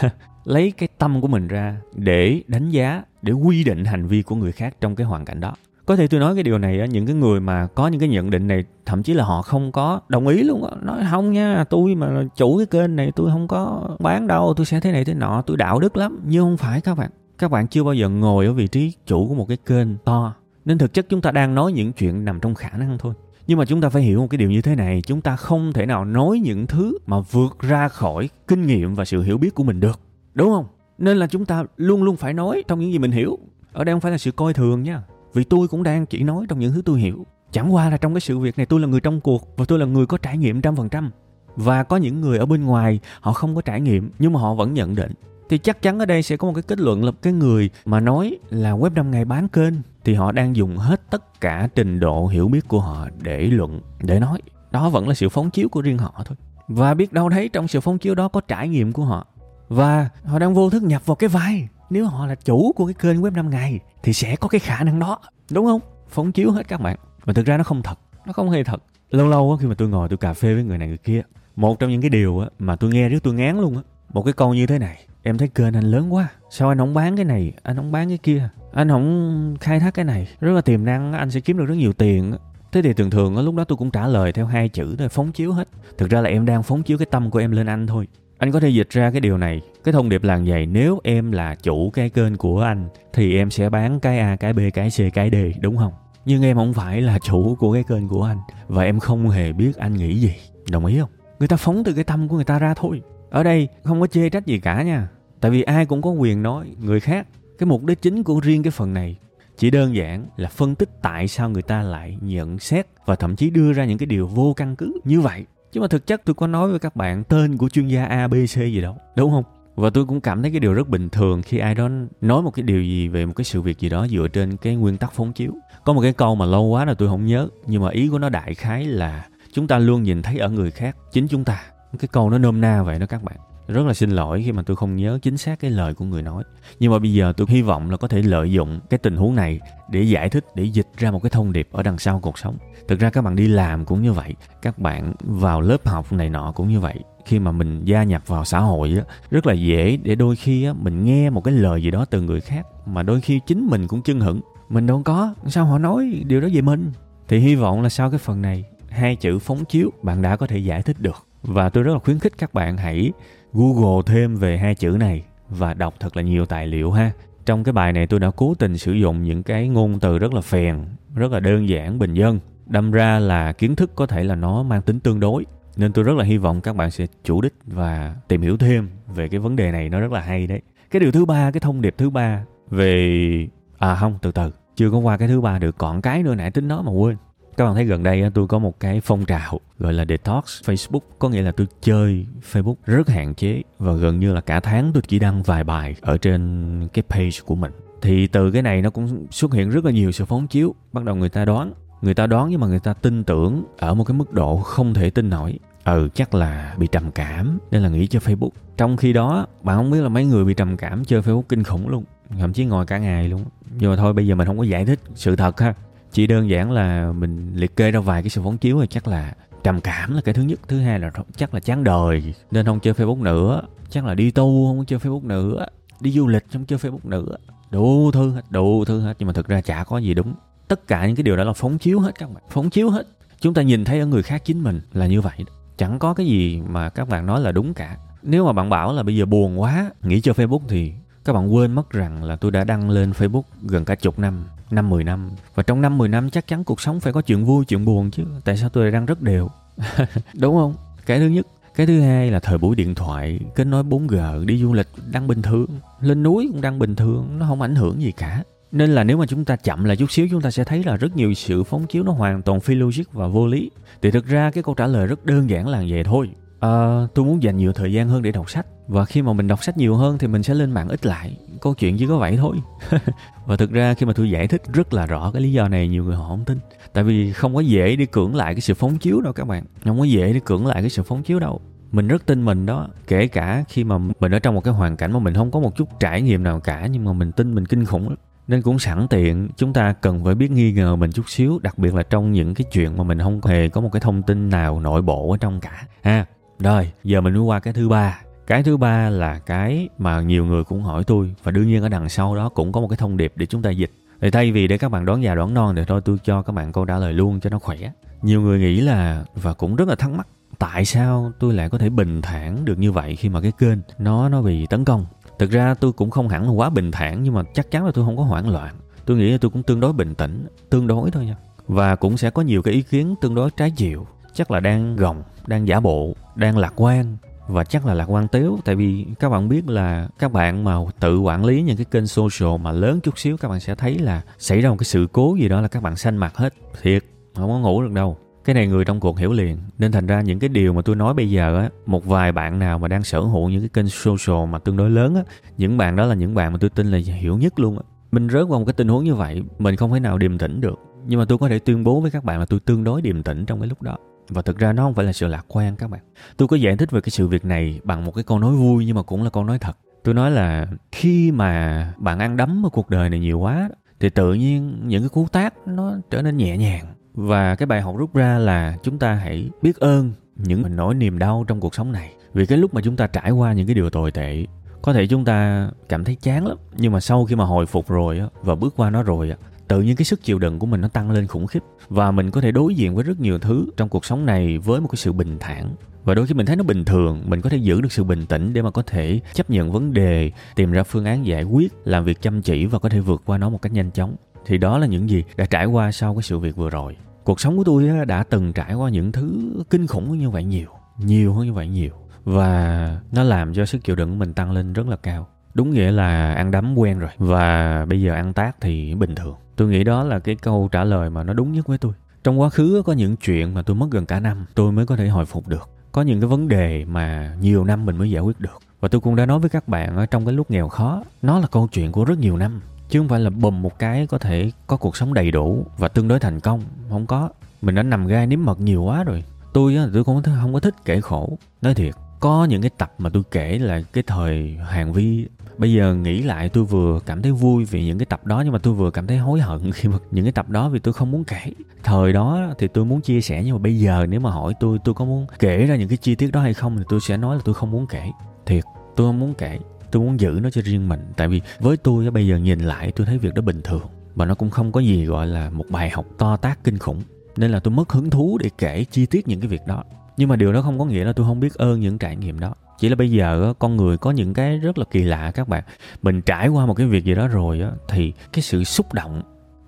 lấy 0.44 0.70
cái 0.70 0.88
tâm 0.98 1.20
của 1.20 1.28
mình 1.28 1.48
ra 1.48 1.76
để 1.94 2.42
đánh 2.46 2.70
giá, 2.70 3.02
để 3.22 3.32
quy 3.32 3.64
định 3.64 3.84
hành 3.84 4.06
vi 4.06 4.22
của 4.22 4.36
người 4.36 4.52
khác 4.52 4.76
trong 4.80 4.96
cái 4.96 5.06
hoàn 5.06 5.24
cảnh 5.24 5.40
đó. 5.40 5.54
Có 5.86 5.96
thể 5.96 6.06
tôi 6.06 6.20
nói 6.20 6.34
cái 6.34 6.42
điều 6.42 6.58
này 6.58 6.88
những 6.88 7.06
cái 7.06 7.14
người 7.14 7.40
mà 7.40 7.66
có 7.66 7.88
những 7.88 8.00
cái 8.00 8.08
nhận 8.08 8.30
định 8.30 8.46
này, 8.46 8.64
thậm 8.86 9.02
chí 9.02 9.14
là 9.14 9.24
họ 9.24 9.42
không 9.42 9.72
có 9.72 10.00
đồng 10.08 10.26
ý 10.26 10.42
luôn 10.42 10.64
á. 10.64 10.70
Nói, 10.82 11.04
không 11.10 11.32
nha, 11.32 11.64
tôi 11.70 11.94
mà 11.94 12.24
chủ 12.36 12.56
cái 12.56 12.66
kênh 12.66 12.96
này 12.96 13.12
tôi 13.16 13.30
không 13.30 13.48
có 13.48 13.88
bán 14.00 14.26
đâu, 14.26 14.54
tôi 14.56 14.66
sẽ 14.66 14.80
thế 14.80 14.92
này 14.92 15.04
thế 15.04 15.14
nọ, 15.14 15.42
tôi 15.42 15.56
đạo 15.56 15.80
đức 15.80 15.96
lắm. 15.96 16.20
Nhưng 16.26 16.42
không 16.42 16.56
phải 16.56 16.80
các 16.80 16.94
bạn. 16.98 17.10
Các 17.38 17.50
bạn 17.50 17.68
chưa 17.68 17.84
bao 17.84 17.94
giờ 17.94 18.08
ngồi 18.08 18.46
ở 18.46 18.52
vị 18.52 18.66
trí 18.66 18.92
chủ 19.06 19.28
của 19.28 19.34
một 19.34 19.48
cái 19.48 19.56
kênh 19.66 19.96
to. 20.04 20.34
Nên 20.64 20.78
thực 20.78 20.94
chất 20.94 21.06
chúng 21.08 21.20
ta 21.20 21.30
đang 21.30 21.54
nói 21.54 21.72
những 21.72 21.92
chuyện 21.92 22.24
nằm 22.24 22.40
trong 22.40 22.54
khả 22.54 22.70
năng 22.78 22.98
thôi. 22.98 23.14
Nhưng 23.46 23.58
mà 23.58 23.64
chúng 23.64 23.80
ta 23.80 23.88
phải 23.88 24.02
hiểu 24.02 24.20
một 24.20 24.26
cái 24.30 24.38
điều 24.38 24.50
như 24.50 24.62
thế 24.62 24.74
này, 24.74 25.02
chúng 25.06 25.20
ta 25.20 25.36
không 25.36 25.72
thể 25.72 25.86
nào 25.86 26.04
nói 26.04 26.38
những 26.38 26.66
thứ 26.66 26.98
mà 27.06 27.20
vượt 27.20 27.58
ra 27.60 27.88
khỏi 27.88 28.28
kinh 28.48 28.66
nghiệm 28.66 28.94
và 28.94 29.04
sự 29.04 29.22
hiểu 29.22 29.38
biết 29.38 29.54
của 29.54 29.64
mình 29.64 29.80
được 29.80 30.00
đúng 30.34 30.50
không? 30.50 30.66
Nên 30.98 31.16
là 31.16 31.26
chúng 31.26 31.44
ta 31.44 31.64
luôn 31.76 32.02
luôn 32.02 32.16
phải 32.16 32.34
nói 32.34 32.62
trong 32.68 32.80
những 32.80 32.92
gì 32.92 32.98
mình 32.98 33.12
hiểu. 33.12 33.38
Ở 33.72 33.84
đây 33.84 33.94
không 33.94 34.00
phải 34.00 34.12
là 34.12 34.18
sự 34.18 34.30
coi 34.30 34.54
thường 34.54 34.82
nha. 34.82 35.02
Vì 35.34 35.44
tôi 35.44 35.68
cũng 35.68 35.82
đang 35.82 36.06
chỉ 36.06 36.22
nói 36.22 36.46
trong 36.48 36.58
những 36.58 36.72
thứ 36.72 36.82
tôi 36.84 37.00
hiểu. 37.00 37.26
Chẳng 37.52 37.74
qua 37.74 37.90
là 37.90 37.96
trong 37.96 38.14
cái 38.14 38.20
sự 38.20 38.38
việc 38.38 38.56
này 38.56 38.66
tôi 38.66 38.80
là 38.80 38.86
người 38.86 39.00
trong 39.00 39.20
cuộc 39.20 39.48
và 39.56 39.64
tôi 39.64 39.78
là 39.78 39.86
người 39.86 40.06
có 40.06 40.18
trải 40.18 40.38
nghiệm 40.38 40.60
trăm 40.60 40.76
phần 40.76 40.88
trăm. 40.88 41.10
Và 41.56 41.82
có 41.82 41.96
những 41.96 42.20
người 42.20 42.38
ở 42.38 42.46
bên 42.46 42.64
ngoài, 42.64 43.00
họ 43.20 43.32
không 43.32 43.54
có 43.54 43.60
trải 43.62 43.80
nghiệm, 43.80 44.10
nhưng 44.18 44.32
mà 44.32 44.40
họ 44.40 44.54
vẫn 44.54 44.74
nhận 44.74 44.94
định. 44.94 45.12
Thì 45.48 45.58
chắc 45.58 45.82
chắn 45.82 45.98
ở 45.98 46.06
đây 46.06 46.22
sẽ 46.22 46.36
có 46.36 46.48
một 46.48 46.54
cái 46.54 46.62
kết 46.62 46.80
luận 46.80 47.04
là 47.04 47.12
cái 47.22 47.32
người 47.32 47.70
mà 47.84 48.00
nói 48.00 48.38
là 48.50 48.72
web 48.72 48.92
5 48.94 49.10
ngày 49.10 49.24
bán 49.24 49.48
kênh 49.48 49.74
thì 50.04 50.14
họ 50.14 50.32
đang 50.32 50.56
dùng 50.56 50.76
hết 50.76 51.10
tất 51.10 51.40
cả 51.40 51.68
trình 51.74 52.00
độ 52.00 52.26
hiểu 52.26 52.48
biết 52.48 52.68
của 52.68 52.80
họ 52.80 53.08
để 53.22 53.46
luận, 53.46 53.80
để 54.02 54.20
nói. 54.20 54.42
Đó 54.70 54.90
vẫn 54.90 55.08
là 55.08 55.14
sự 55.14 55.28
phóng 55.28 55.50
chiếu 55.50 55.68
của 55.68 55.80
riêng 55.80 55.98
họ 55.98 56.22
thôi. 56.24 56.36
Và 56.68 56.94
biết 56.94 57.12
đâu 57.12 57.30
thấy 57.30 57.48
trong 57.48 57.68
sự 57.68 57.80
phóng 57.80 57.98
chiếu 57.98 58.14
đó 58.14 58.28
có 58.28 58.40
trải 58.40 58.68
nghiệm 58.68 58.92
của 58.92 59.04
họ 59.04 59.26
và 59.70 60.08
họ 60.24 60.38
đang 60.38 60.54
vô 60.54 60.70
thức 60.70 60.82
nhập 60.82 61.06
vào 61.06 61.14
cái 61.14 61.28
vai. 61.28 61.68
Nếu 61.90 62.06
họ 62.06 62.26
là 62.26 62.34
chủ 62.34 62.72
của 62.76 62.86
cái 62.86 62.94
kênh 62.94 63.22
web 63.22 63.32
5 63.32 63.50
ngày, 63.50 63.80
thì 64.02 64.12
sẽ 64.12 64.36
có 64.36 64.48
cái 64.48 64.58
khả 64.58 64.84
năng 64.84 64.98
đó. 64.98 65.18
Đúng 65.50 65.66
không? 65.66 65.80
Phóng 66.08 66.32
chiếu 66.32 66.50
hết 66.50 66.68
các 66.68 66.80
bạn. 66.80 66.96
Mà 67.24 67.32
thực 67.32 67.46
ra 67.46 67.56
nó 67.56 67.64
không 67.64 67.82
thật. 67.82 67.98
Nó 68.26 68.32
không 68.32 68.50
hề 68.50 68.64
thật. 68.64 68.82
Lâu 69.10 69.28
lâu 69.28 69.56
khi 69.60 69.66
mà 69.66 69.74
tôi 69.74 69.88
ngồi 69.88 70.08
tôi 70.08 70.18
cà 70.18 70.34
phê 70.34 70.54
với 70.54 70.64
người 70.64 70.78
này 70.78 70.88
người 70.88 70.98
kia, 70.98 71.22
một 71.56 71.78
trong 71.78 71.90
những 71.90 72.00
cái 72.00 72.10
điều 72.10 72.44
mà 72.58 72.76
tôi 72.76 72.90
nghe 72.90 73.10
trước 73.10 73.22
tôi 73.22 73.34
ngán 73.34 73.60
luôn 73.60 73.76
á, 73.76 73.82
một 74.12 74.22
cái 74.22 74.32
câu 74.32 74.54
như 74.54 74.66
thế 74.66 74.78
này. 74.78 75.06
Em 75.22 75.38
thấy 75.38 75.48
kênh 75.48 75.74
anh 75.74 75.84
lớn 75.84 76.14
quá, 76.14 76.28
sao 76.50 76.68
anh 76.68 76.78
không 76.78 76.94
bán 76.94 77.16
cái 77.16 77.24
này, 77.24 77.52
anh 77.62 77.76
không 77.76 77.92
bán 77.92 78.08
cái 78.08 78.18
kia? 78.18 78.48
Anh 78.72 78.88
không 78.88 79.56
khai 79.60 79.80
thác 79.80 79.94
cái 79.94 80.04
này. 80.04 80.28
Rất 80.40 80.52
là 80.52 80.60
tiềm 80.60 80.84
năng 80.84 81.12
anh 81.12 81.30
sẽ 81.30 81.40
kiếm 81.40 81.58
được 81.58 81.64
rất 81.64 81.74
nhiều 81.74 81.92
tiền 81.92 82.34
thế 82.72 82.82
thì 82.82 82.92
thường 82.92 83.10
thường 83.10 83.44
lúc 83.44 83.54
đó 83.54 83.64
tôi 83.64 83.76
cũng 83.76 83.90
trả 83.90 84.06
lời 84.06 84.32
theo 84.32 84.46
hai 84.46 84.68
chữ 84.68 84.96
thôi, 84.98 85.08
phóng 85.08 85.32
chiếu 85.32 85.52
hết. 85.52 85.68
Thực 85.98 86.10
ra 86.10 86.20
là 86.20 86.28
em 86.30 86.46
đang 86.46 86.62
phóng 86.62 86.82
chiếu 86.82 86.98
cái 86.98 87.06
tâm 87.10 87.30
của 87.30 87.38
em 87.38 87.50
lên 87.50 87.66
anh 87.66 87.86
thôi 87.86 88.06
anh 88.40 88.52
có 88.52 88.60
thể 88.60 88.68
dịch 88.68 88.90
ra 88.90 89.10
cái 89.10 89.20
điều 89.20 89.38
này. 89.38 89.60
Cái 89.84 89.92
thông 89.92 90.08
điệp 90.08 90.22
là 90.22 90.40
vậy 90.46 90.66
nếu 90.66 91.00
em 91.04 91.32
là 91.32 91.54
chủ 91.54 91.90
cái 91.90 92.10
kênh 92.10 92.36
của 92.36 92.60
anh, 92.60 92.88
thì 93.12 93.36
em 93.36 93.50
sẽ 93.50 93.70
bán 93.70 94.00
cái 94.00 94.18
a, 94.18 94.36
cái 94.36 94.52
b, 94.52 94.58
cái 94.74 94.90
c, 94.90 95.14
cái 95.14 95.30
d 95.30 95.60
đúng 95.60 95.76
không? 95.76 95.92
Nhưng 96.24 96.42
em 96.42 96.56
không 96.56 96.74
phải 96.74 97.00
là 97.00 97.18
chủ 97.18 97.56
của 97.58 97.72
cái 97.72 97.84
kênh 97.88 98.08
của 98.08 98.22
anh, 98.22 98.38
và 98.68 98.82
em 98.82 99.00
không 99.00 99.28
hề 99.28 99.52
biết 99.52 99.76
anh 99.76 99.94
nghĩ 99.94 100.18
gì. 100.18 100.34
Đồng 100.70 100.86
ý 100.86 100.98
không? 100.98 101.10
Người 101.38 101.48
ta 101.48 101.56
phóng 101.56 101.84
từ 101.84 101.92
cái 101.92 102.04
tâm 102.04 102.28
của 102.28 102.36
người 102.36 102.44
ta 102.44 102.58
ra 102.58 102.74
thôi. 102.74 103.02
Ở 103.30 103.42
đây, 103.42 103.68
không 103.82 104.00
có 104.00 104.06
chê 104.06 104.28
trách 104.28 104.46
gì 104.46 104.58
cả 104.58 104.82
nha. 104.82 105.08
Tại 105.40 105.50
vì 105.50 105.62
ai 105.62 105.86
cũng 105.86 106.02
có 106.02 106.10
quyền 106.10 106.42
nói, 106.42 106.66
người 106.80 107.00
khác. 107.00 107.26
Cái 107.58 107.66
mục 107.66 107.84
đích 107.84 108.02
chính 108.02 108.22
của 108.22 108.40
riêng 108.40 108.62
cái 108.62 108.70
phần 108.70 108.94
này, 108.94 109.16
chỉ 109.58 109.70
đơn 109.70 109.94
giản 109.94 110.26
là 110.36 110.48
phân 110.48 110.74
tích 110.74 110.88
tại 111.02 111.28
sao 111.28 111.50
người 111.50 111.62
ta 111.62 111.82
lại 111.82 112.18
nhận 112.20 112.58
xét 112.58 112.86
và 113.06 113.16
thậm 113.16 113.36
chí 113.36 113.50
đưa 113.50 113.72
ra 113.72 113.84
những 113.84 113.98
cái 113.98 114.06
điều 114.06 114.26
vô 114.26 114.54
căn 114.56 114.76
cứ 114.76 115.00
như 115.04 115.20
vậy 115.20 115.44
chứ 115.72 115.80
mà 115.80 115.86
thực 115.88 116.06
chất 116.06 116.22
tôi 116.24 116.34
có 116.34 116.46
nói 116.46 116.68
với 116.68 116.78
các 116.78 116.96
bạn 116.96 117.24
tên 117.24 117.56
của 117.56 117.68
chuyên 117.68 117.88
gia 117.88 118.04
a, 118.04 118.28
b, 118.28 118.34
c 118.34 118.54
gì 118.54 118.80
đâu, 118.80 118.96
đúng 119.16 119.30
không? 119.30 119.44
Và 119.74 119.90
tôi 119.90 120.06
cũng 120.06 120.20
cảm 120.20 120.42
thấy 120.42 120.50
cái 120.50 120.60
điều 120.60 120.74
rất 120.74 120.88
bình 120.88 121.08
thường 121.08 121.42
khi 121.42 121.58
ai 121.58 121.74
đó 121.74 121.88
nói 122.20 122.42
một 122.42 122.50
cái 122.50 122.62
điều 122.62 122.82
gì 122.82 123.08
về 123.08 123.26
một 123.26 123.32
cái 123.36 123.44
sự 123.44 123.62
việc 123.62 123.78
gì 123.78 123.88
đó 123.88 124.06
dựa 124.08 124.28
trên 124.28 124.56
cái 124.56 124.76
nguyên 124.76 124.96
tắc 124.96 125.12
phóng 125.12 125.32
chiếu. 125.32 125.52
Có 125.84 125.92
một 125.92 126.00
cái 126.00 126.12
câu 126.12 126.34
mà 126.34 126.46
lâu 126.46 126.64
quá 126.64 126.84
là 126.84 126.94
tôi 126.94 127.08
không 127.08 127.26
nhớ, 127.26 127.48
nhưng 127.66 127.82
mà 127.82 127.90
ý 127.90 128.08
của 128.08 128.18
nó 128.18 128.28
đại 128.28 128.54
khái 128.54 128.84
là 128.84 129.26
chúng 129.52 129.66
ta 129.66 129.78
luôn 129.78 130.02
nhìn 130.02 130.22
thấy 130.22 130.38
ở 130.38 130.48
người 130.48 130.70
khác 130.70 130.96
chính 131.12 131.28
chúng 131.28 131.44
ta. 131.44 131.62
Cái 131.98 132.08
câu 132.12 132.30
nó 132.30 132.38
nôm 132.38 132.60
na 132.60 132.82
vậy 132.82 132.98
đó 132.98 133.06
các 133.06 133.22
bạn. 133.22 133.36
Rất 133.68 133.86
là 133.86 133.94
xin 133.94 134.10
lỗi 134.10 134.42
khi 134.44 134.52
mà 134.52 134.62
tôi 134.62 134.76
không 134.76 134.96
nhớ 134.96 135.18
chính 135.22 135.36
xác 135.36 135.60
cái 135.60 135.70
lời 135.70 135.94
của 135.94 136.04
người 136.04 136.22
nói. 136.22 136.44
Nhưng 136.80 136.92
mà 136.92 136.98
bây 136.98 137.12
giờ 137.12 137.32
tôi 137.36 137.46
hy 137.50 137.62
vọng 137.62 137.90
là 137.90 137.96
có 137.96 138.08
thể 138.08 138.22
lợi 138.22 138.52
dụng 138.52 138.80
cái 138.90 138.98
tình 138.98 139.16
huống 139.16 139.34
này 139.34 139.60
để 139.90 140.02
giải 140.02 140.28
thích, 140.28 140.44
để 140.54 140.64
dịch 140.64 140.86
ra 140.96 141.10
một 141.10 141.22
cái 141.22 141.30
thông 141.30 141.52
điệp 141.52 141.68
ở 141.72 141.82
đằng 141.82 141.98
sau 141.98 142.20
cuộc 142.20 142.38
sống 142.38 142.56
thực 142.88 143.00
ra 143.00 143.10
các 143.10 143.24
bạn 143.24 143.36
đi 143.36 143.48
làm 143.48 143.84
cũng 143.84 144.02
như 144.02 144.12
vậy, 144.12 144.34
các 144.62 144.78
bạn 144.78 145.12
vào 145.20 145.60
lớp 145.60 145.86
học 145.86 146.12
này 146.12 146.30
nọ 146.30 146.52
cũng 146.52 146.68
như 146.68 146.80
vậy. 146.80 146.96
Khi 147.24 147.38
mà 147.38 147.52
mình 147.52 147.84
gia 147.84 148.02
nhập 148.02 148.22
vào 148.26 148.44
xã 148.44 148.58
hội 148.58 148.94
á, 148.96 149.14
rất 149.30 149.46
là 149.46 149.52
dễ 149.52 149.96
để 150.02 150.14
đôi 150.14 150.36
khi 150.36 150.64
á, 150.64 150.72
mình 150.72 151.04
nghe 151.04 151.30
một 151.30 151.44
cái 151.44 151.54
lời 151.54 151.82
gì 151.82 151.90
đó 151.90 152.04
từ 152.04 152.22
người 152.22 152.40
khác 152.40 152.66
mà 152.86 153.02
đôi 153.02 153.20
khi 153.20 153.40
chính 153.46 153.66
mình 153.66 153.88
cũng 153.88 154.02
chưng 154.02 154.20
hửng. 154.20 154.40
Mình 154.68 154.86
đâu 154.86 155.02
có, 155.04 155.34
sao 155.46 155.64
họ 155.64 155.78
nói 155.78 156.22
điều 156.26 156.40
đó 156.40 156.48
về 156.52 156.60
mình? 156.60 156.92
Thì 157.28 157.38
hy 157.38 157.54
vọng 157.54 157.82
là 157.82 157.88
sau 157.88 158.10
cái 158.10 158.18
phần 158.18 158.42
này, 158.42 158.64
hai 158.88 159.16
chữ 159.16 159.38
phóng 159.38 159.64
chiếu 159.64 159.90
bạn 160.02 160.22
đã 160.22 160.36
có 160.36 160.46
thể 160.46 160.58
giải 160.58 160.82
thích 160.82 160.96
được. 161.00 161.26
Và 161.42 161.68
tôi 161.68 161.84
rất 161.84 161.92
là 161.92 161.98
khuyến 161.98 162.18
khích 162.18 162.38
các 162.38 162.54
bạn 162.54 162.76
hãy 162.76 163.12
google 163.52 164.02
thêm 164.06 164.36
về 164.36 164.58
hai 164.58 164.74
chữ 164.74 164.96
này 165.00 165.22
và 165.48 165.74
đọc 165.74 165.94
thật 166.00 166.16
là 166.16 166.22
nhiều 166.22 166.46
tài 166.46 166.66
liệu 166.66 166.90
ha. 166.90 167.12
Trong 167.46 167.64
cái 167.64 167.72
bài 167.72 167.92
này 167.92 168.06
tôi 168.06 168.20
đã 168.20 168.30
cố 168.30 168.54
tình 168.58 168.78
sử 168.78 168.92
dụng 168.92 169.22
những 169.22 169.42
cái 169.42 169.68
ngôn 169.68 170.00
từ 170.00 170.18
rất 170.18 170.34
là 170.34 170.40
phèn, 170.40 170.84
rất 171.14 171.32
là 171.32 171.40
đơn 171.40 171.68
giản, 171.68 171.98
bình 171.98 172.14
dân 172.14 172.40
đâm 172.70 172.90
ra 172.90 173.18
là 173.18 173.52
kiến 173.52 173.76
thức 173.76 173.90
có 173.94 174.06
thể 174.06 174.24
là 174.24 174.34
nó 174.34 174.62
mang 174.62 174.82
tính 174.82 175.00
tương 175.00 175.20
đối. 175.20 175.46
Nên 175.76 175.92
tôi 175.92 176.04
rất 176.04 176.16
là 176.16 176.24
hy 176.24 176.38
vọng 176.38 176.60
các 176.60 176.76
bạn 176.76 176.90
sẽ 176.90 177.06
chủ 177.24 177.40
đích 177.40 177.54
và 177.66 178.16
tìm 178.28 178.42
hiểu 178.42 178.56
thêm 178.56 178.88
về 179.14 179.28
cái 179.28 179.40
vấn 179.40 179.56
đề 179.56 179.72
này, 179.72 179.88
nó 179.88 180.00
rất 180.00 180.12
là 180.12 180.20
hay 180.20 180.46
đấy. 180.46 180.60
Cái 180.90 181.00
điều 181.00 181.12
thứ 181.12 181.24
ba, 181.24 181.50
cái 181.50 181.60
thông 181.60 181.80
điệp 181.80 181.94
thứ 181.98 182.10
ba 182.10 182.44
về 182.70 183.48
à 183.78 183.94
không, 183.94 184.18
từ 184.22 184.32
từ, 184.32 184.50
chưa 184.76 184.90
có 184.90 184.98
qua 184.98 185.16
cái 185.16 185.28
thứ 185.28 185.40
ba 185.40 185.58
được, 185.58 185.78
còn 185.78 186.02
cái 186.02 186.22
nữa, 186.22 186.34
nãy 186.34 186.50
tính 186.50 186.68
nói 186.68 186.82
mà 186.82 186.92
quên. 186.92 187.16
Các 187.56 187.64
bạn 187.64 187.74
thấy 187.74 187.84
gần 187.84 188.02
đây 188.02 188.30
tôi 188.34 188.46
có 188.46 188.58
một 188.58 188.80
cái 188.80 189.00
phong 189.00 189.24
trào 189.24 189.60
gọi 189.78 189.92
là 189.92 190.04
detox 190.08 190.44
Facebook, 190.44 191.00
có 191.18 191.28
nghĩa 191.28 191.42
là 191.42 191.52
tôi 191.52 191.66
chơi 191.82 192.26
Facebook 192.52 192.74
rất 192.86 193.08
hạn 193.08 193.34
chế 193.34 193.62
và 193.78 193.92
gần 193.92 194.20
như 194.20 194.34
là 194.34 194.40
cả 194.40 194.60
tháng 194.60 194.90
tôi 194.92 195.02
chỉ 195.08 195.18
đăng 195.18 195.42
vài 195.42 195.64
bài 195.64 195.96
ở 196.00 196.18
trên 196.18 196.88
cái 196.92 197.02
page 197.08 197.38
của 197.44 197.54
mình. 197.54 197.72
Thì 198.02 198.26
từ 198.26 198.50
cái 198.50 198.62
này 198.62 198.82
nó 198.82 198.90
cũng 198.90 199.26
xuất 199.30 199.52
hiện 199.52 199.70
rất 199.70 199.84
là 199.84 199.90
nhiều 199.90 200.12
sự 200.12 200.24
phóng 200.24 200.46
chiếu, 200.46 200.74
bắt 200.92 201.04
đầu 201.04 201.14
người 201.14 201.28
ta 201.28 201.44
đoán 201.44 201.72
người 202.02 202.14
ta 202.14 202.26
đoán 202.26 202.50
nhưng 202.50 202.60
mà 202.60 202.66
người 202.66 202.80
ta 202.80 202.92
tin 202.92 203.24
tưởng 203.24 203.64
ở 203.78 203.94
một 203.94 204.04
cái 204.04 204.16
mức 204.16 204.32
độ 204.32 204.56
không 204.56 204.94
thể 204.94 205.10
tin 205.10 205.30
nổi. 205.30 205.58
Ừ 205.84 206.08
chắc 206.14 206.34
là 206.34 206.74
bị 206.78 206.86
trầm 206.86 207.10
cảm, 207.10 207.58
nên 207.70 207.82
là 207.82 207.88
nghĩ 207.88 208.06
chơi 208.06 208.22
facebook. 208.22 208.50
Trong 208.76 208.96
khi 208.96 209.12
đó, 209.12 209.46
bạn 209.62 209.76
không 209.76 209.90
biết 209.90 210.00
là 210.00 210.08
mấy 210.08 210.24
người 210.24 210.44
bị 210.44 210.54
trầm 210.54 210.76
cảm 210.76 211.04
chơi 211.04 211.20
facebook 211.20 211.42
kinh 211.42 211.64
khủng 211.64 211.88
luôn, 211.88 212.04
thậm 212.38 212.52
chí 212.52 212.64
ngồi 212.64 212.86
cả 212.86 212.98
ngày 212.98 213.28
luôn. 213.28 213.44
Nhưng 213.78 213.90
mà 213.90 213.96
thôi, 213.96 214.12
bây 214.12 214.26
giờ 214.26 214.34
mình 214.34 214.46
không 214.46 214.58
có 214.58 214.64
giải 214.64 214.84
thích 214.84 215.00
sự 215.14 215.36
thật 215.36 215.60
ha. 215.60 215.74
Chỉ 216.12 216.26
đơn 216.26 216.50
giản 216.50 216.70
là 216.70 217.12
mình 217.12 217.52
liệt 217.54 217.76
kê 217.76 217.90
ra 217.90 218.00
vài 218.00 218.22
cái 218.22 218.30
sự 218.30 218.42
phóng 218.44 218.58
chiếu 218.58 218.76
rồi 218.76 218.86
chắc 218.86 219.08
là 219.08 219.34
trầm 219.62 219.80
cảm 219.80 220.14
là 220.14 220.20
cái 220.20 220.34
thứ 220.34 220.42
nhất. 220.42 220.60
Thứ 220.68 220.80
hai 220.80 220.98
là 220.98 221.10
chắc 221.36 221.54
là 221.54 221.60
chán 221.60 221.84
đời, 221.84 222.34
nên 222.50 222.66
không 222.66 222.80
chơi 222.80 222.94
facebook 222.94 223.22
nữa. 223.22 223.62
Chắc 223.90 224.04
là 224.04 224.14
đi 224.14 224.30
tu, 224.30 224.66
không 224.68 224.84
chơi 224.84 224.98
facebook 224.98 225.26
nữa. 225.26 225.66
Đi 226.00 226.10
du 226.12 226.26
lịch, 226.26 226.44
không 226.52 226.64
chơi 226.64 226.78
facebook 226.78 227.08
nữa. 227.08 227.36
Đủ 227.70 228.10
thứ 228.10 228.30
hết, 228.30 228.42
đủ 228.50 228.84
thứ 228.84 229.00
hết. 229.00 229.14
Nhưng 229.18 229.26
mà 229.26 229.32
thực 229.32 229.48
ra 229.48 229.60
chả 229.60 229.84
có 229.84 229.98
gì 229.98 230.14
đúng 230.14 230.34
tất 230.70 230.86
cả 230.86 231.06
những 231.06 231.16
cái 231.16 231.22
điều 231.22 231.36
đó 231.36 231.44
là 231.44 231.52
phóng 231.52 231.78
chiếu 231.78 232.00
hết 232.00 232.18
các 232.18 232.30
bạn. 232.30 232.42
Phóng 232.50 232.70
chiếu 232.70 232.90
hết. 232.90 233.06
Chúng 233.40 233.54
ta 233.54 233.62
nhìn 233.62 233.84
thấy 233.84 234.00
ở 234.00 234.06
người 234.06 234.22
khác 234.22 234.42
chính 234.44 234.62
mình 234.62 234.80
là 234.92 235.06
như 235.06 235.20
vậy 235.20 235.44
chẳng 235.80 235.98
có 235.98 236.14
cái 236.14 236.26
gì 236.26 236.62
mà 236.68 236.88
các 236.88 237.08
bạn 237.08 237.26
nói 237.26 237.40
là 237.40 237.52
đúng 237.52 237.74
cả. 237.74 237.96
Nếu 238.22 238.46
mà 238.46 238.52
bạn 238.52 238.70
bảo 238.70 238.92
là 238.92 239.02
bây 239.02 239.16
giờ 239.16 239.24
buồn 239.24 239.60
quá, 239.60 239.90
nghĩ 240.02 240.20
cho 240.20 240.32
facebook 240.32 240.60
thì 240.68 240.92
các 241.24 241.32
bạn 241.32 241.54
quên 241.54 241.72
mất 241.72 241.90
rằng 241.90 242.24
là 242.24 242.36
tôi 242.36 242.50
đã 242.50 242.64
đăng 242.64 242.90
lên 242.90 243.10
facebook 243.10 243.42
gần 243.62 243.84
cả 243.84 243.94
chục 243.94 244.18
năm 244.18 244.44
năm 244.70 244.90
mười 244.90 245.04
năm. 245.04 245.30
Và 245.54 245.62
trong 245.62 245.80
năm 245.80 245.98
mười 245.98 246.08
năm 246.08 246.30
chắc 246.30 246.46
chắn 246.46 246.64
cuộc 246.64 246.80
sống 246.80 247.00
phải 247.00 247.12
có 247.12 247.22
chuyện 247.22 247.44
vui, 247.44 247.64
chuyện 247.64 247.84
buồn 247.84 248.10
chứ. 248.10 248.24
Tại 248.44 248.56
sao 248.56 248.68
tôi 248.68 248.84
lại 248.84 248.92
đăng 248.92 249.06
rất 249.06 249.22
đều? 249.22 249.48
Đúng 250.34 250.56
không? 250.56 250.74
Cái 251.06 251.18
thứ 251.18 251.28
nhất. 251.28 251.46
Cái 251.74 251.86
thứ 251.86 252.00
hai 252.00 252.30
là 252.30 252.40
thời 252.40 252.58
buổi 252.58 252.76
điện 252.76 252.94
thoại, 252.94 253.40
kết 253.54 253.64
nối 253.64 253.82
4G 253.82 254.46
đi 254.46 254.58
du 254.58 254.72
lịch, 254.72 254.88
đăng 255.12 255.26
bình 255.26 255.42
thường. 255.42 255.66
Lên 256.00 256.22
núi 256.22 256.48
cũng 256.52 256.60
đăng 256.60 256.78
bình 256.78 256.96
thường, 256.96 257.38
nó 257.38 257.46
không 257.46 257.62
ảnh 257.62 257.74
hưởng 257.74 258.02
gì 258.02 258.12
cả 258.12 258.42
nên 258.72 258.90
là 258.90 259.04
nếu 259.04 259.16
mà 259.16 259.26
chúng 259.26 259.44
ta 259.44 259.56
chậm 259.56 259.84
lại 259.84 259.96
chút 259.96 260.10
xíu 260.10 260.26
chúng 260.30 260.40
ta 260.40 260.50
sẽ 260.50 260.64
thấy 260.64 260.84
là 260.84 260.96
rất 260.96 261.16
nhiều 261.16 261.34
sự 261.34 261.64
phóng 261.64 261.86
chiếu 261.86 262.02
nó 262.02 262.12
hoàn 262.12 262.42
toàn 262.42 262.60
phi 262.60 262.74
logic 262.74 263.12
và 263.12 263.26
vô 263.26 263.46
lý. 263.46 263.70
Thì 264.02 264.10
thực 264.10 264.26
ra 264.26 264.50
cái 264.50 264.62
câu 264.62 264.74
trả 264.74 264.86
lời 264.86 265.06
rất 265.06 265.26
đơn 265.26 265.50
giản 265.50 265.68
là 265.68 265.84
vậy 265.88 266.04
thôi. 266.04 266.30
À, 266.60 267.06
tôi 267.14 267.24
muốn 267.24 267.42
dành 267.42 267.56
nhiều 267.56 267.72
thời 267.72 267.92
gian 267.92 268.08
hơn 268.08 268.22
để 268.22 268.32
đọc 268.32 268.50
sách. 268.50 268.66
Và 268.88 269.04
khi 269.04 269.22
mà 269.22 269.32
mình 269.32 269.48
đọc 269.48 269.64
sách 269.64 269.76
nhiều 269.76 269.94
hơn 269.94 270.18
thì 270.18 270.26
mình 270.26 270.42
sẽ 270.42 270.54
lên 270.54 270.70
mạng 270.70 270.88
ít 270.88 271.06
lại. 271.06 271.36
Câu 271.60 271.74
chuyện 271.74 271.96
chỉ 271.98 272.06
có 272.06 272.18
vậy 272.18 272.36
thôi. 272.36 272.56
Và 273.46 273.56
thực 273.56 273.70
ra 273.70 273.94
khi 273.94 274.06
mà 274.06 274.12
tôi 274.12 274.30
giải 274.30 274.46
thích 274.46 274.62
rất 274.72 274.92
là 274.92 275.06
rõ 275.06 275.30
cái 275.30 275.42
lý 275.42 275.52
do 275.52 275.68
này 275.68 275.88
nhiều 275.88 276.04
người 276.04 276.16
họ 276.16 276.28
không 276.28 276.44
tin. 276.44 276.58
Tại 276.92 277.04
vì 277.04 277.32
không 277.32 277.54
có 277.54 277.60
dễ 277.60 277.96
đi 277.96 278.06
cưỡng 278.06 278.34
lại 278.34 278.54
cái 278.54 278.60
sự 278.60 278.74
phóng 278.74 278.98
chiếu 278.98 279.20
đâu 279.20 279.32
các 279.32 279.44
bạn. 279.44 279.64
Không 279.84 279.98
có 279.98 280.04
dễ 280.04 280.32
đi 280.32 280.40
cưỡng 280.40 280.66
lại 280.66 280.82
cái 280.82 280.90
sự 280.90 281.02
phóng 281.02 281.22
chiếu 281.22 281.38
đâu. 281.38 281.60
Mình 281.92 282.08
rất 282.08 282.26
tin 282.26 282.44
mình 282.44 282.66
đó. 282.66 282.88
Kể 283.06 283.26
cả 283.26 283.64
khi 283.68 283.84
mà 283.84 283.98
mình 283.98 284.34
ở 284.34 284.38
trong 284.38 284.54
một 284.54 284.64
cái 284.64 284.74
hoàn 284.74 284.96
cảnh 284.96 285.12
mà 285.12 285.18
mình 285.18 285.34
không 285.34 285.50
có 285.50 285.60
một 285.60 285.76
chút 285.76 285.88
trải 286.00 286.22
nghiệm 286.22 286.42
nào 286.42 286.60
cả 286.60 286.86
nhưng 286.90 287.04
mà 287.04 287.12
mình 287.12 287.32
tin 287.32 287.54
mình 287.54 287.66
kinh 287.66 287.84
khủng 287.84 288.08
lắm 288.08 288.18
nên 288.50 288.62
cũng 288.62 288.78
sẵn 288.78 289.08
tiện, 289.08 289.48
chúng 289.56 289.72
ta 289.72 289.92
cần 289.92 290.24
phải 290.24 290.34
biết 290.34 290.50
nghi 290.50 290.72
ngờ 290.72 290.96
mình 290.96 291.12
chút 291.12 291.28
xíu, 291.28 291.58
đặc 291.62 291.78
biệt 291.78 291.94
là 291.94 292.02
trong 292.02 292.32
những 292.32 292.54
cái 292.54 292.64
chuyện 292.72 292.96
mà 292.96 293.04
mình 293.04 293.18
không 293.18 293.40
hề 293.44 293.68
có 293.68 293.80
một 293.80 293.88
cái 293.92 294.00
thông 294.00 294.22
tin 294.22 294.50
nào 294.50 294.80
nội 294.80 295.02
bộ 295.02 295.30
ở 295.30 295.36
trong 295.36 295.60
cả. 295.60 295.86
Ha, 296.02 296.26
rồi, 296.58 296.92
giờ 297.04 297.20
mình 297.20 297.34
mới 297.34 297.42
qua 297.42 297.60
cái 297.60 297.72
thứ 297.72 297.88
ba. 297.88 298.20
Cái 298.46 298.62
thứ 298.62 298.76
ba 298.76 299.08
là 299.10 299.38
cái 299.38 299.88
mà 299.98 300.20
nhiều 300.20 300.44
người 300.44 300.64
cũng 300.64 300.82
hỏi 300.82 301.04
tôi, 301.04 301.34
và 301.42 301.52
đương 301.52 301.68
nhiên 301.68 301.82
ở 301.82 301.88
đằng 301.88 302.08
sau 302.08 302.36
đó 302.36 302.48
cũng 302.48 302.72
có 302.72 302.80
một 302.80 302.88
cái 302.88 302.96
thông 302.96 303.16
điệp 303.16 303.32
để 303.36 303.46
chúng 303.46 303.62
ta 303.62 303.70
dịch. 303.70 303.90
Thì 304.20 304.30
thay 304.30 304.52
vì 304.52 304.68
để 304.68 304.78
các 304.78 304.88
bạn 304.88 305.04
đoán 305.04 305.22
già 305.22 305.34
đoán 305.34 305.54
non 305.54 305.76
thì 305.76 305.82
thôi, 305.86 306.00
tôi 306.04 306.18
cho 306.24 306.42
các 306.42 306.52
bạn 306.52 306.72
câu 306.72 306.84
trả 306.84 306.98
lời 306.98 307.12
luôn 307.12 307.40
cho 307.40 307.50
nó 307.50 307.58
khỏe. 307.58 307.78
Nhiều 308.22 308.40
người 308.40 308.58
nghĩ 308.58 308.80
là, 308.80 309.24
và 309.34 309.54
cũng 309.54 309.76
rất 309.76 309.88
là 309.88 309.94
thắc 309.94 310.10
mắc, 310.10 310.26
tại 310.58 310.84
sao 310.84 311.32
tôi 311.38 311.54
lại 311.54 311.68
có 311.68 311.78
thể 311.78 311.88
bình 311.88 312.22
thản 312.22 312.64
được 312.64 312.78
như 312.78 312.92
vậy 312.92 313.16
khi 313.16 313.28
mà 313.28 313.40
cái 313.40 313.52
kênh 313.58 313.78
nó 313.98 314.28
nó 314.28 314.42
bị 314.42 314.66
tấn 314.66 314.84
công? 314.84 315.06
Thực 315.40 315.50
ra 315.50 315.74
tôi 315.74 315.92
cũng 315.92 316.10
không 316.10 316.28
hẳn 316.28 316.44
là 316.44 316.50
quá 316.50 316.70
bình 316.70 316.90
thản, 316.90 317.22
nhưng 317.22 317.34
mà 317.34 317.42
chắc 317.54 317.70
chắn 317.70 317.86
là 317.86 317.92
tôi 317.94 318.04
không 318.04 318.16
có 318.16 318.22
hoảng 318.22 318.48
loạn. 318.48 318.74
Tôi 319.06 319.16
nghĩ 319.16 319.30
là 319.30 319.38
tôi 319.40 319.50
cũng 319.50 319.62
tương 319.62 319.80
đối 319.80 319.92
bình 319.92 320.14
tĩnh, 320.14 320.46
tương 320.70 320.86
đối 320.86 321.10
thôi 321.10 321.26
nha. 321.26 321.36
Và 321.66 321.96
cũng 321.96 322.16
sẽ 322.16 322.30
có 322.30 322.42
nhiều 322.42 322.62
cái 322.62 322.74
ý 322.74 322.82
kiến 322.82 323.14
tương 323.20 323.34
đối 323.34 323.50
trái 323.50 323.70
chiều. 323.70 324.06
Chắc 324.34 324.50
là 324.50 324.60
đang 324.60 324.96
gồng, 324.96 325.22
đang 325.46 325.68
giả 325.68 325.80
bộ, 325.80 326.14
đang 326.34 326.58
lạc 326.58 326.72
quan. 326.76 327.16
Và 327.48 327.64
chắc 327.64 327.86
là 327.86 327.94
lạc 327.94 328.04
quan 328.04 328.28
tiếu 328.28 328.58
tại 328.64 328.74
vì 328.74 329.06
các 329.18 329.28
bạn 329.28 329.48
biết 329.48 329.68
là 329.68 330.08
các 330.18 330.32
bạn 330.32 330.64
mà 330.64 330.76
tự 331.00 331.20
quản 331.20 331.44
lý 331.44 331.62
những 331.62 331.76
cái 331.76 331.86
kênh 331.90 332.06
social 332.06 332.58
mà 332.60 332.72
lớn 332.72 333.00
chút 333.00 333.18
xíu, 333.18 333.36
các 333.36 333.48
bạn 333.48 333.60
sẽ 333.60 333.74
thấy 333.74 333.98
là 333.98 334.22
xảy 334.38 334.60
ra 334.60 334.70
một 334.70 334.76
cái 334.78 334.84
sự 334.84 335.06
cố 335.12 335.36
gì 335.40 335.48
đó 335.48 335.60
là 335.60 335.68
các 335.68 335.82
bạn 335.82 335.96
xanh 335.96 336.16
mặt 336.16 336.36
hết. 336.36 336.54
Thiệt, 336.82 337.04
không 337.34 337.48
có 337.48 337.58
ngủ 337.58 337.82
được 337.82 337.92
đâu 337.92 338.18
cái 338.44 338.54
này 338.54 338.66
người 338.66 338.84
trong 338.84 339.00
cuộc 339.00 339.18
hiểu 339.18 339.32
liền. 339.32 339.58
Nên 339.78 339.92
thành 339.92 340.06
ra 340.06 340.20
những 340.20 340.38
cái 340.38 340.48
điều 340.48 340.72
mà 340.72 340.82
tôi 340.82 340.96
nói 340.96 341.14
bây 341.14 341.30
giờ 341.30 341.58
á, 341.58 341.68
một 341.86 342.04
vài 342.04 342.32
bạn 342.32 342.58
nào 342.58 342.78
mà 342.78 342.88
đang 342.88 343.02
sở 343.02 343.20
hữu 343.20 343.48
những 343.48 343.60
cái 343.60 343.68
kênh 343.68 343.88
social 343.88 344.46
mà 344.50 344.58
tương 344.58 344.76
đối 344.76 344.90
lớn 344.90 345.14
á, 345.14 345.22
những 345.56 345.76
bạn 345.76 345.96
đó 345.96 346.06
là 346.06 346.14
những 346.14 346.34
bạn 346.34 346.52
mà 346.52 346.58
tôi 346.60 346.70
tin 346.70 346.90
là 346.90 346.98
hiểu 346.98 347.38
nhất 347.38 347.60
luôn 347.60 347.76
á. 347.78 347.82
Mình 348.12 348.28
rớt 348.28 348.48
vào 348.48 348.58
một 348.58 348.64
cái 348.64 348.72
tình 348.72 348.88
huống 348.88 349.04
như 349.04 349.14
vậy, 349.14 349.42
mình 349.58 349.76
không 349.76 349.92
thể 349.92 350.00
nào 350.00 350.18
điềm 350.18 350.38
tĩnh 350.38 350.60
được. 350.60 350.78
Nhưng 351.06 351.18
mà 351.18 351.24
tôi 351.24 351.38
có 351.38 351.48
thể 351.48 351.58
tuyên 351.58 351.84
bố 351.84 352.00
với 352.00 352.10
các 352.10 352.24
bạn 352.24 352.40
là 352.40 352.46
tôi 352.46 352.60
tương 352.60 352.84
đối 352.84 353.02
điềm 353.02 353.22
tĩnh 353.22 353.46
trong 353.46 353.60
cái 353.60 353.68
lúc 353.68 353.82
đó. 353.82 353.96
Và 354.28 354.42
thực 354.42 354.58
ra 354.58 354.72
nó 354.72 354.82
không 354.82 354.94
phải 354.94 355.04
là 355.04 355.12
sự 355.12 355.26
lạc 355.26 355.44
quan 355.48 355.76
các 355.76 355.90
bạn. 355.90 356.00
Tôi 356.36 356.48
có 356.48 356.56
giải 356.56 356.76
thích 356.76 356.90
về 356.90 357.00
cái 357.00 357.10
sự 357.10 357.28
việc 357.28 357.44
này 357.44 357.80
bằng 357.84 358.04
một 358.04 358.14
cái 358.14 358.24
câu 358.24 358.38
nói 358.38 358.56
vui 358.56 358.86
nhưng 358.86 358.96
mà 358.96 359.02
cũng 359.02 359.22
là 359.22 359.30
câu 359.30 359.44
nói 359.44 359.58
thật. 359.58 359.76
Tôi 360.04 360.14
nói 360.14 360.30
là 360.30 360.66
khi 360.92 361.32
mà 361.32 361.92
bạn 361.98 362.18
ăn 362.18 362.36
đấm 362.36 362.66
ở 362.66 362.68
cuộc 362.68 362.90
đời 362.90 363.10
này 363.10 363.20
nhiều 363.20 363.38
quá, 363.38 363.68
thì 364.00 364.10
tự 364.10 364.34
nhiên 364.34 364.80
những 364.86 365.02
cái 365.02 365.08
cú 365.08 365.26
tác 365.32 365.54
nó 365.66 365.96
trở 366.10 366.22
nên 366.22 366.36
nhẹ 366.36 366.56
nhàng 366.56 366.86
và 367.14 367.54
cái 367.54 367.66
bài 367.66 367.82
học 367.82 367.96
rút 367.96 368.14
ra 368.14 368.38
là 368.38 368.76
chúng 368.82 368.98
ta 368.98 369.14
hãy 369.14 369.50
biết 369.62 369.76
ơn 369.76 370.12
những 370.36 370.76
nỗi 370.76 370.94
niềm 370.94 371.18
đau 371.18 371.44
trong 371.48 371.60
cuộc 371.60 371.74
sống 371.74 371.92
này. 371.92 372.12
Vì 372.34 372.46
cái 372.46 372.58
lúc 372.58 372.74
mà 372.74 372.80
chúng 372.80 372.96
ta 372.96 373.06
trải 373.06 373.30
qua 373.30 373.52
những 373.52 373.66
cái 373.66 373.74
điều 373.74 373.90
tồi 373.90 374.10
tệ, 374.10 374.44
có 374.82 374.92
thể 374.92 375.06
chúng 375.06 375.24
ta 375.24 375.70
cảm 375.88 376.04
thấy 376.04 376.14
chán 376.14 376.46
lắm. 376.46 376.56
Nhưng 376.76 376.92
mà 376.92 377.00
sau 377.00 377.24
khi 377.24 377.34
mà 377.34 377.44
hồi 377.44 377.66
phục 377.66 377.88
rồi 377.88 378.18
á, 378.18 378.26
và 378.42 378.54
bước 378.54 378.74
qua 378.76 378.90
nó 378.90 379.02
rồi 379.02 379.30
á, 379.30 379.36
tự 379.68 379.82
nhiên 379.82 379.96
cái 379.96 380.04
sức 380.04 380.22
chịu 380.22 380.38
đựng 380.38 380.58
của 380.58 380.66
mình 380.66 380.80
nó 380.80 380.88
tăng 380.88 381.10
lên 381.10 381.26
khủng 381.26 381.46
khiếp. 381.46 381.62
Và 381.88 382.10
mình 382.10 382.30
có 382.30 382.40
thể 382.40 382.52
đối 382.52 382.74
diện 382.74 382.94
với 382.94 383.04
rất 383.04 383.20
nhiều 383.20 383.38
thứ 383.38 383.66
trong 383.76 383.88
cuộc 383.88 384.04
sống 384.04 384.26
này 384.26 384.58
với 384.58 384.80
một 384.80 384.88
cái 384.88 384.96
sự 384.96 385.12
bình 385.12 385.36
thản. 385.40 385.74
Và 386.04 386.14
đôi 386.14 386.26
khi 386.26 386.34
mình 386.34 386.46
thấy 386.46 386.56
nó 386.56 386.62
bình 386.62 386.84
thường, 386.84 387.22
mình 387.26 387.40
có 387.40 387.50
thể 387.50 387.56
giữ 387.56 387.80
được 387.80 387.92
sự 387.92 388.04
bình 388.04 388.26
tĩnh 388.26 388.52
để 388.52 388.62
mà 388.62 388.70
có 388.70 388.82
thể 388.82 389.20
chấp 389.34 389.50
nhận 389.50 389.72
vấn 389.72 389.92
đề, 389.92 390.30
tìm 390.54 390.72
ra 390.72 390.82
phương 390.82 391.04
án 391.04 391.26
giải 391.26 391.42
quyết, 391.42 391.72
làm 391.84 392.04
việc 392.04 392.22
chăm 392.22 392.42
chỉ 392.42 392.66
và 392.66 392.78
có 392.78 392.88
thể 392.88 393.00
vượt 393.00 393.22
qua 393.24 393.38
nó 393.38 393.48
một 393.48 393.62
cách 393.62 393.72
nhanh 393.72 393.90
chóng 393.90 394.16
thì 394.46 394.58
đó 394.58 394.78
là 394.78 394.86
những 394.86 395.10
gì 395.10 395.24
đã 395.36 395.44
trải 395.44 395.66
qua 395.66 395.92
sau 395.92 396.14
cái 396.14 396.22
sự 396.22 396.38
việc 396.38 396.56
vừa 396.56 396.70
rồi. 396.70 396.96
Cuộc 397.24 397.40
sống 397.40 397.56
của 397.56 397.64
tôi 397.64 398.06
đã 398.06 398.22
từng 398.22 398.52
trải 398.52 398.74
qua 398.74 398.90
những 398.90 399.12
thứ 399.12 399.40
kinh 399.70 399.86
khủng 399.86 400.18
như 400.18 400.30
vậy 400.30 400.44
nhiều 400.44 400.68
nhiều 401.04 401.32
hơn 401.32 401.46
như 401.46 401.52
vậy 401.52 401.68
nhiều. 401.68 401.92
Và 402.24 403.00
nó 403.12 403.22
làm 403.22 403.54
cho 403.54 403.66
sức 403.66 403.84
chịu 403.84 403.96
đựng 403.96 404.10
của 404.10 404.16
mình 404.16 404.32
tăng 404.32 404.52
lên 404.52 404.72
rất 404.72 404.88
là 404.88 404.96
cao. 404.96 405.26
Đúng 405.54 405.70
nghĩa 405.70 405.90
là 405.90 406.34
ăn 406.34 406.50
đấm 406.50 406.78
quen 406.78 406.98
rồi. 406.98 407.10
Và 407.18 407.86
bây 407.88 408.02
giờ 408.02 408.14
ăn 408.14 408.32
tác 408.32 408.56
thì 408.60 408.94
bình 408.94 409.14
thường. 409.14 409.34
Tôi 409.56 409.68
nghĩ 409.68 409.84
đó 409.84 410.04
là 410.04 410.18
cái 410.18 410.34
câu 410.34 410.68
trả 410.72 410.84
lời 410.84 411.10
mà 411.10 411.24
nó 411.24 411.32
đúng 411.32 411.52
nhất 411.52 411.66
với 411.66 411.78
tôi. 411.78 411.92
Trong 412.24 412.40
quá 412.40 412.48
khứ 412.48 412.82
có 412.86 412.92
những 412.92 413.16
chuyện 413.16 413.54
mà 413.54 413.62
tôi 413.62 413.76
mất 413.76 413.86
gần 413.90 414.06
cả 414.06 414.20
năm, 414.20 414.46
tôi 414.54 414.72
mới 414.72 414.86
có 414.86 414.96
thể 414.96 415.08
hồi 415.08 415.26
phục 415.26 415.48
được. 415.48 415.68
Có 415.92 416.02
những 416.02 416.20
cái 416.20 416.28
vấn 416.28 416.48
đề 416.48 416.84
mà 416.84 417.34
nhiều 417.40 417.64
năm 417.64 417.86
mình 417.86 417.96
mới 417.96 418.10
giải 418.10 418.22
quyết 418.22 418.40
được. 418.40 418.58
Và 418.80 418.88
tôi 418.88 419.00
cũng 419.00 419.16
đã 419.16 419.26
nói 419.26 419.38
với 419.38 419.50
các 419.50 419.68
bạn 419.68 419.96
ở 419.96 420.06
trong 420.06 420.26
cái 420.26 420.34
lúc 420.34 420.50
nghèo 420.50 420.68
khó, 420.68 421.02
nó 421.22 421.38
là 421.38 421.46
câu 421.46 421.68
chuyện 421.72 421.92
của 421.92 422.04
rất 422.04 422.18
nhiều 422.18 422.36
năm 422.36 422.60
chứ 422.90 423.00
không 423.00 423.08
phải 423.08 423.20
là 423.20 423.30
bùm 423.30 423.62
một 423.62 423.78
cái 423.78 424.06
có 424.06 424.18
thể 424.18 424.50
có 424.66 424.76
cuộc 424.76 424.96
sống 424.96 425.14
đầy 425.14 425.30
đủ 425.30 425.66
và 425.78 425.88
tương 425.88 426.08
đối 426.08 426.18
thành 426.18 426.40
công. 426.40 426.60
Không 426.90 427.06
có. 427.06 427.28
Mình 427.62 427.74
đã 427.74 427.82
nằm 427.82 428.06
gai 428.06 428.26
nếm 428.26 428.44
mật 428.44 428.60
nhiều 428.60 428.82
quá 428.82 429.04
rồi. 429.04 429.24
Tôi 429.52 429.76
á, 429.76 429.86
tôi 429.92 430.04
cũng 430.04 430.22
không 430.40 430.52
có 430.54 430.60
thích 430.60 430.74
kể 430.84 431.00
khổ. 431.00 431.38
Nói 431.62 431.74
thiệt, 431.74 431.94
có 432.20 432.44
những 432.44 432.62
cái 432.62 432.70
tập 432.78 432.92
mà 432.98 433.10
tôi 433.10 433.22
kể 433.30 433.58
là 433.58 433.82
cái 433.92 434.04
thời 434.06 434.58
hàng 434.66 434.92
vi. 434.92 435.26
Bây 435.58 435.72
giờ 435.72 435.94
nghĩ 435.94 436.22
lại 436.22 436.48
tôi 436.48 436.64
vừa 436.64 437.00
cảm 437.06 437.22
thấy 437.22 437.32
vui 437.32 437.64
vì 437.64 437.84
những 437.84 437.98
cái 437.98 438.06
tập 438.06 438.26
đó, 438.26 438.40
nhưng 438.40 438.52
mà 438.52 438.58
tôi 438.58 438.74
vừa 438.74 438.90
cảm 438.90 439.06
thấy 439.06 439.18
hối 439.18 439.40
hận 439.40 439.72
khi 439.74 439.88
mà 439.88 439.98
những 440.10 440.24
cái 440.24 440.32
tập 440.32 440.48
đó 440.48 440.68
vì 440.68 440.78
tôi 440.78 440.94
không 440.94 441.10
muốn 441.10 441.24
kể. 441.24 441.52
Thời 441.82 442.12
đó 442.12 442.54
thì 442.58 442.68
tôi 442.68 442.84
muốn 442.84 443.00
chia 443.00 443.20
sẻ, 443.20 443.42
nhưng 443.44 443.54
mà 443.54 443.58
bây 443.58 443.78
giờ 443.78 444.06
nếu 444.08 444.20
mà 444.20 444.30
hỏi 444.30 444.54
tôi 444.60 444.78
tôi 444.84 444.94
có 444.94 445.04
muốn 445.04 445.26
kể 445.38 445.66
ra 445.66 445.76
những 445.76 445.88
cái 445.88 445.96
chi 445.98 446.14
tiết 446.14 446.32
đó 446.32 446.40
hay 446.40 446.54
không 446.54 446.76
thì 446.78 446.84
tôi 446.88 447.00
sẽ 447.00 447.16
nói 447.16 447.36
là 447.36 447.42
tôi 447.44 447.54
không 447.54 447.70
muốn 447.70 447.86
kể. 447.86 448.10
Thiệt, 448.46 448.64
tôi 448.96 449.08
không 449.08 449.20
muốn 449.20 449.34
kể 449.34 449.58
tôi 449.92 450.02
muốn 450.02 450.20
giữ 450.20 450.40
nó 450.42 450.50
cho 450.50 450.60
riêng 450.64 450.88
mình. 450.88 451.00
Tại 451.16 451.28
vì 451.28 451.40
với 451.60 451.76
tôi 451.76 452.10
bây 452.10 452.26
giờ 452.26 452.36
nhìn 452.36 452.60
lại, 452.60 452.92
tôi 452.96 453.06
thấy 453.06 453.18
việc 453.18 453.34
đó 453.34 453.42
bình 453.42 453.60
thường. 453.64 453.82
Và 454.14 454.24
nó 454.26 454.34
cũng 454.34 454.50
không 454.50 454.72
có 454.72 454.80
gì 454.80 455.04
gọi 455.04 455.26
là 455.26 455.50
một 455.50 455.64
bài 455.68 455.90
học 455.90 456.06
to 456.18 456.36
tác 456.36 456.64
kinh 456.64 456.78
khủng. 456.78 457.02
Nên 457.36 457.50
là 457.50 457.60
tôi 457.60 457.74
mất 457.74 457.92
hứng 457.92 458.10
thú 458.10 458.38
để 458.42 458.50
kể 458.58 458.84
chi 458.84 459.06
tiết 459.06 459.28
những 459.28 459.40
cái 459.40 459.48
việc 459.48 459.66
đó. 459.66 459.84
Nhưng 460.16 460.28
mà 460.28 460.36
điều 460.36 460.52
đó 460.52 460.62
không 460.62 460.78
có 460.78 460.84
nghĩa 460.84 461.04
là 461.04 461.12
tôi 461.12 461.26
không 461.26 461.40
biết 461.40 461.54
ơn 461.54 461.80
những 461.80 461.98
trải 461.98 462.16
nghiệm 462.16 462.40
đó. 462.40 462.54
Chỉ 462.78 462.88
là 462.88 462.96
bây 462.96 463.10
giờ 463.10 463.54
con 463.58 463.76
người 463.76 463.96
có 463.98 464.10
những 464.10 464.34
cái 464.34 464.58
rất 464.58 464.78
là 464.78 464.84
kỳ 464.90 465.02
lạ 465.02 465.30
các 465.34 465.48
bạn. 465.48 465.64
Mình 466.02 466.22
trải 466.22 466.48
qua 466.48 466.66
một 466.66 466.74
cái 466.74 466.86
việc 466.86 467.04
gì 467.04 467.14
đó 467.14 467.28
rồi 467.28 467.62
thì 467.88 468.12
cái 468.32 468.42
sự 468.42 468.64
xúc 468.64 468.92
động 468.92 469.22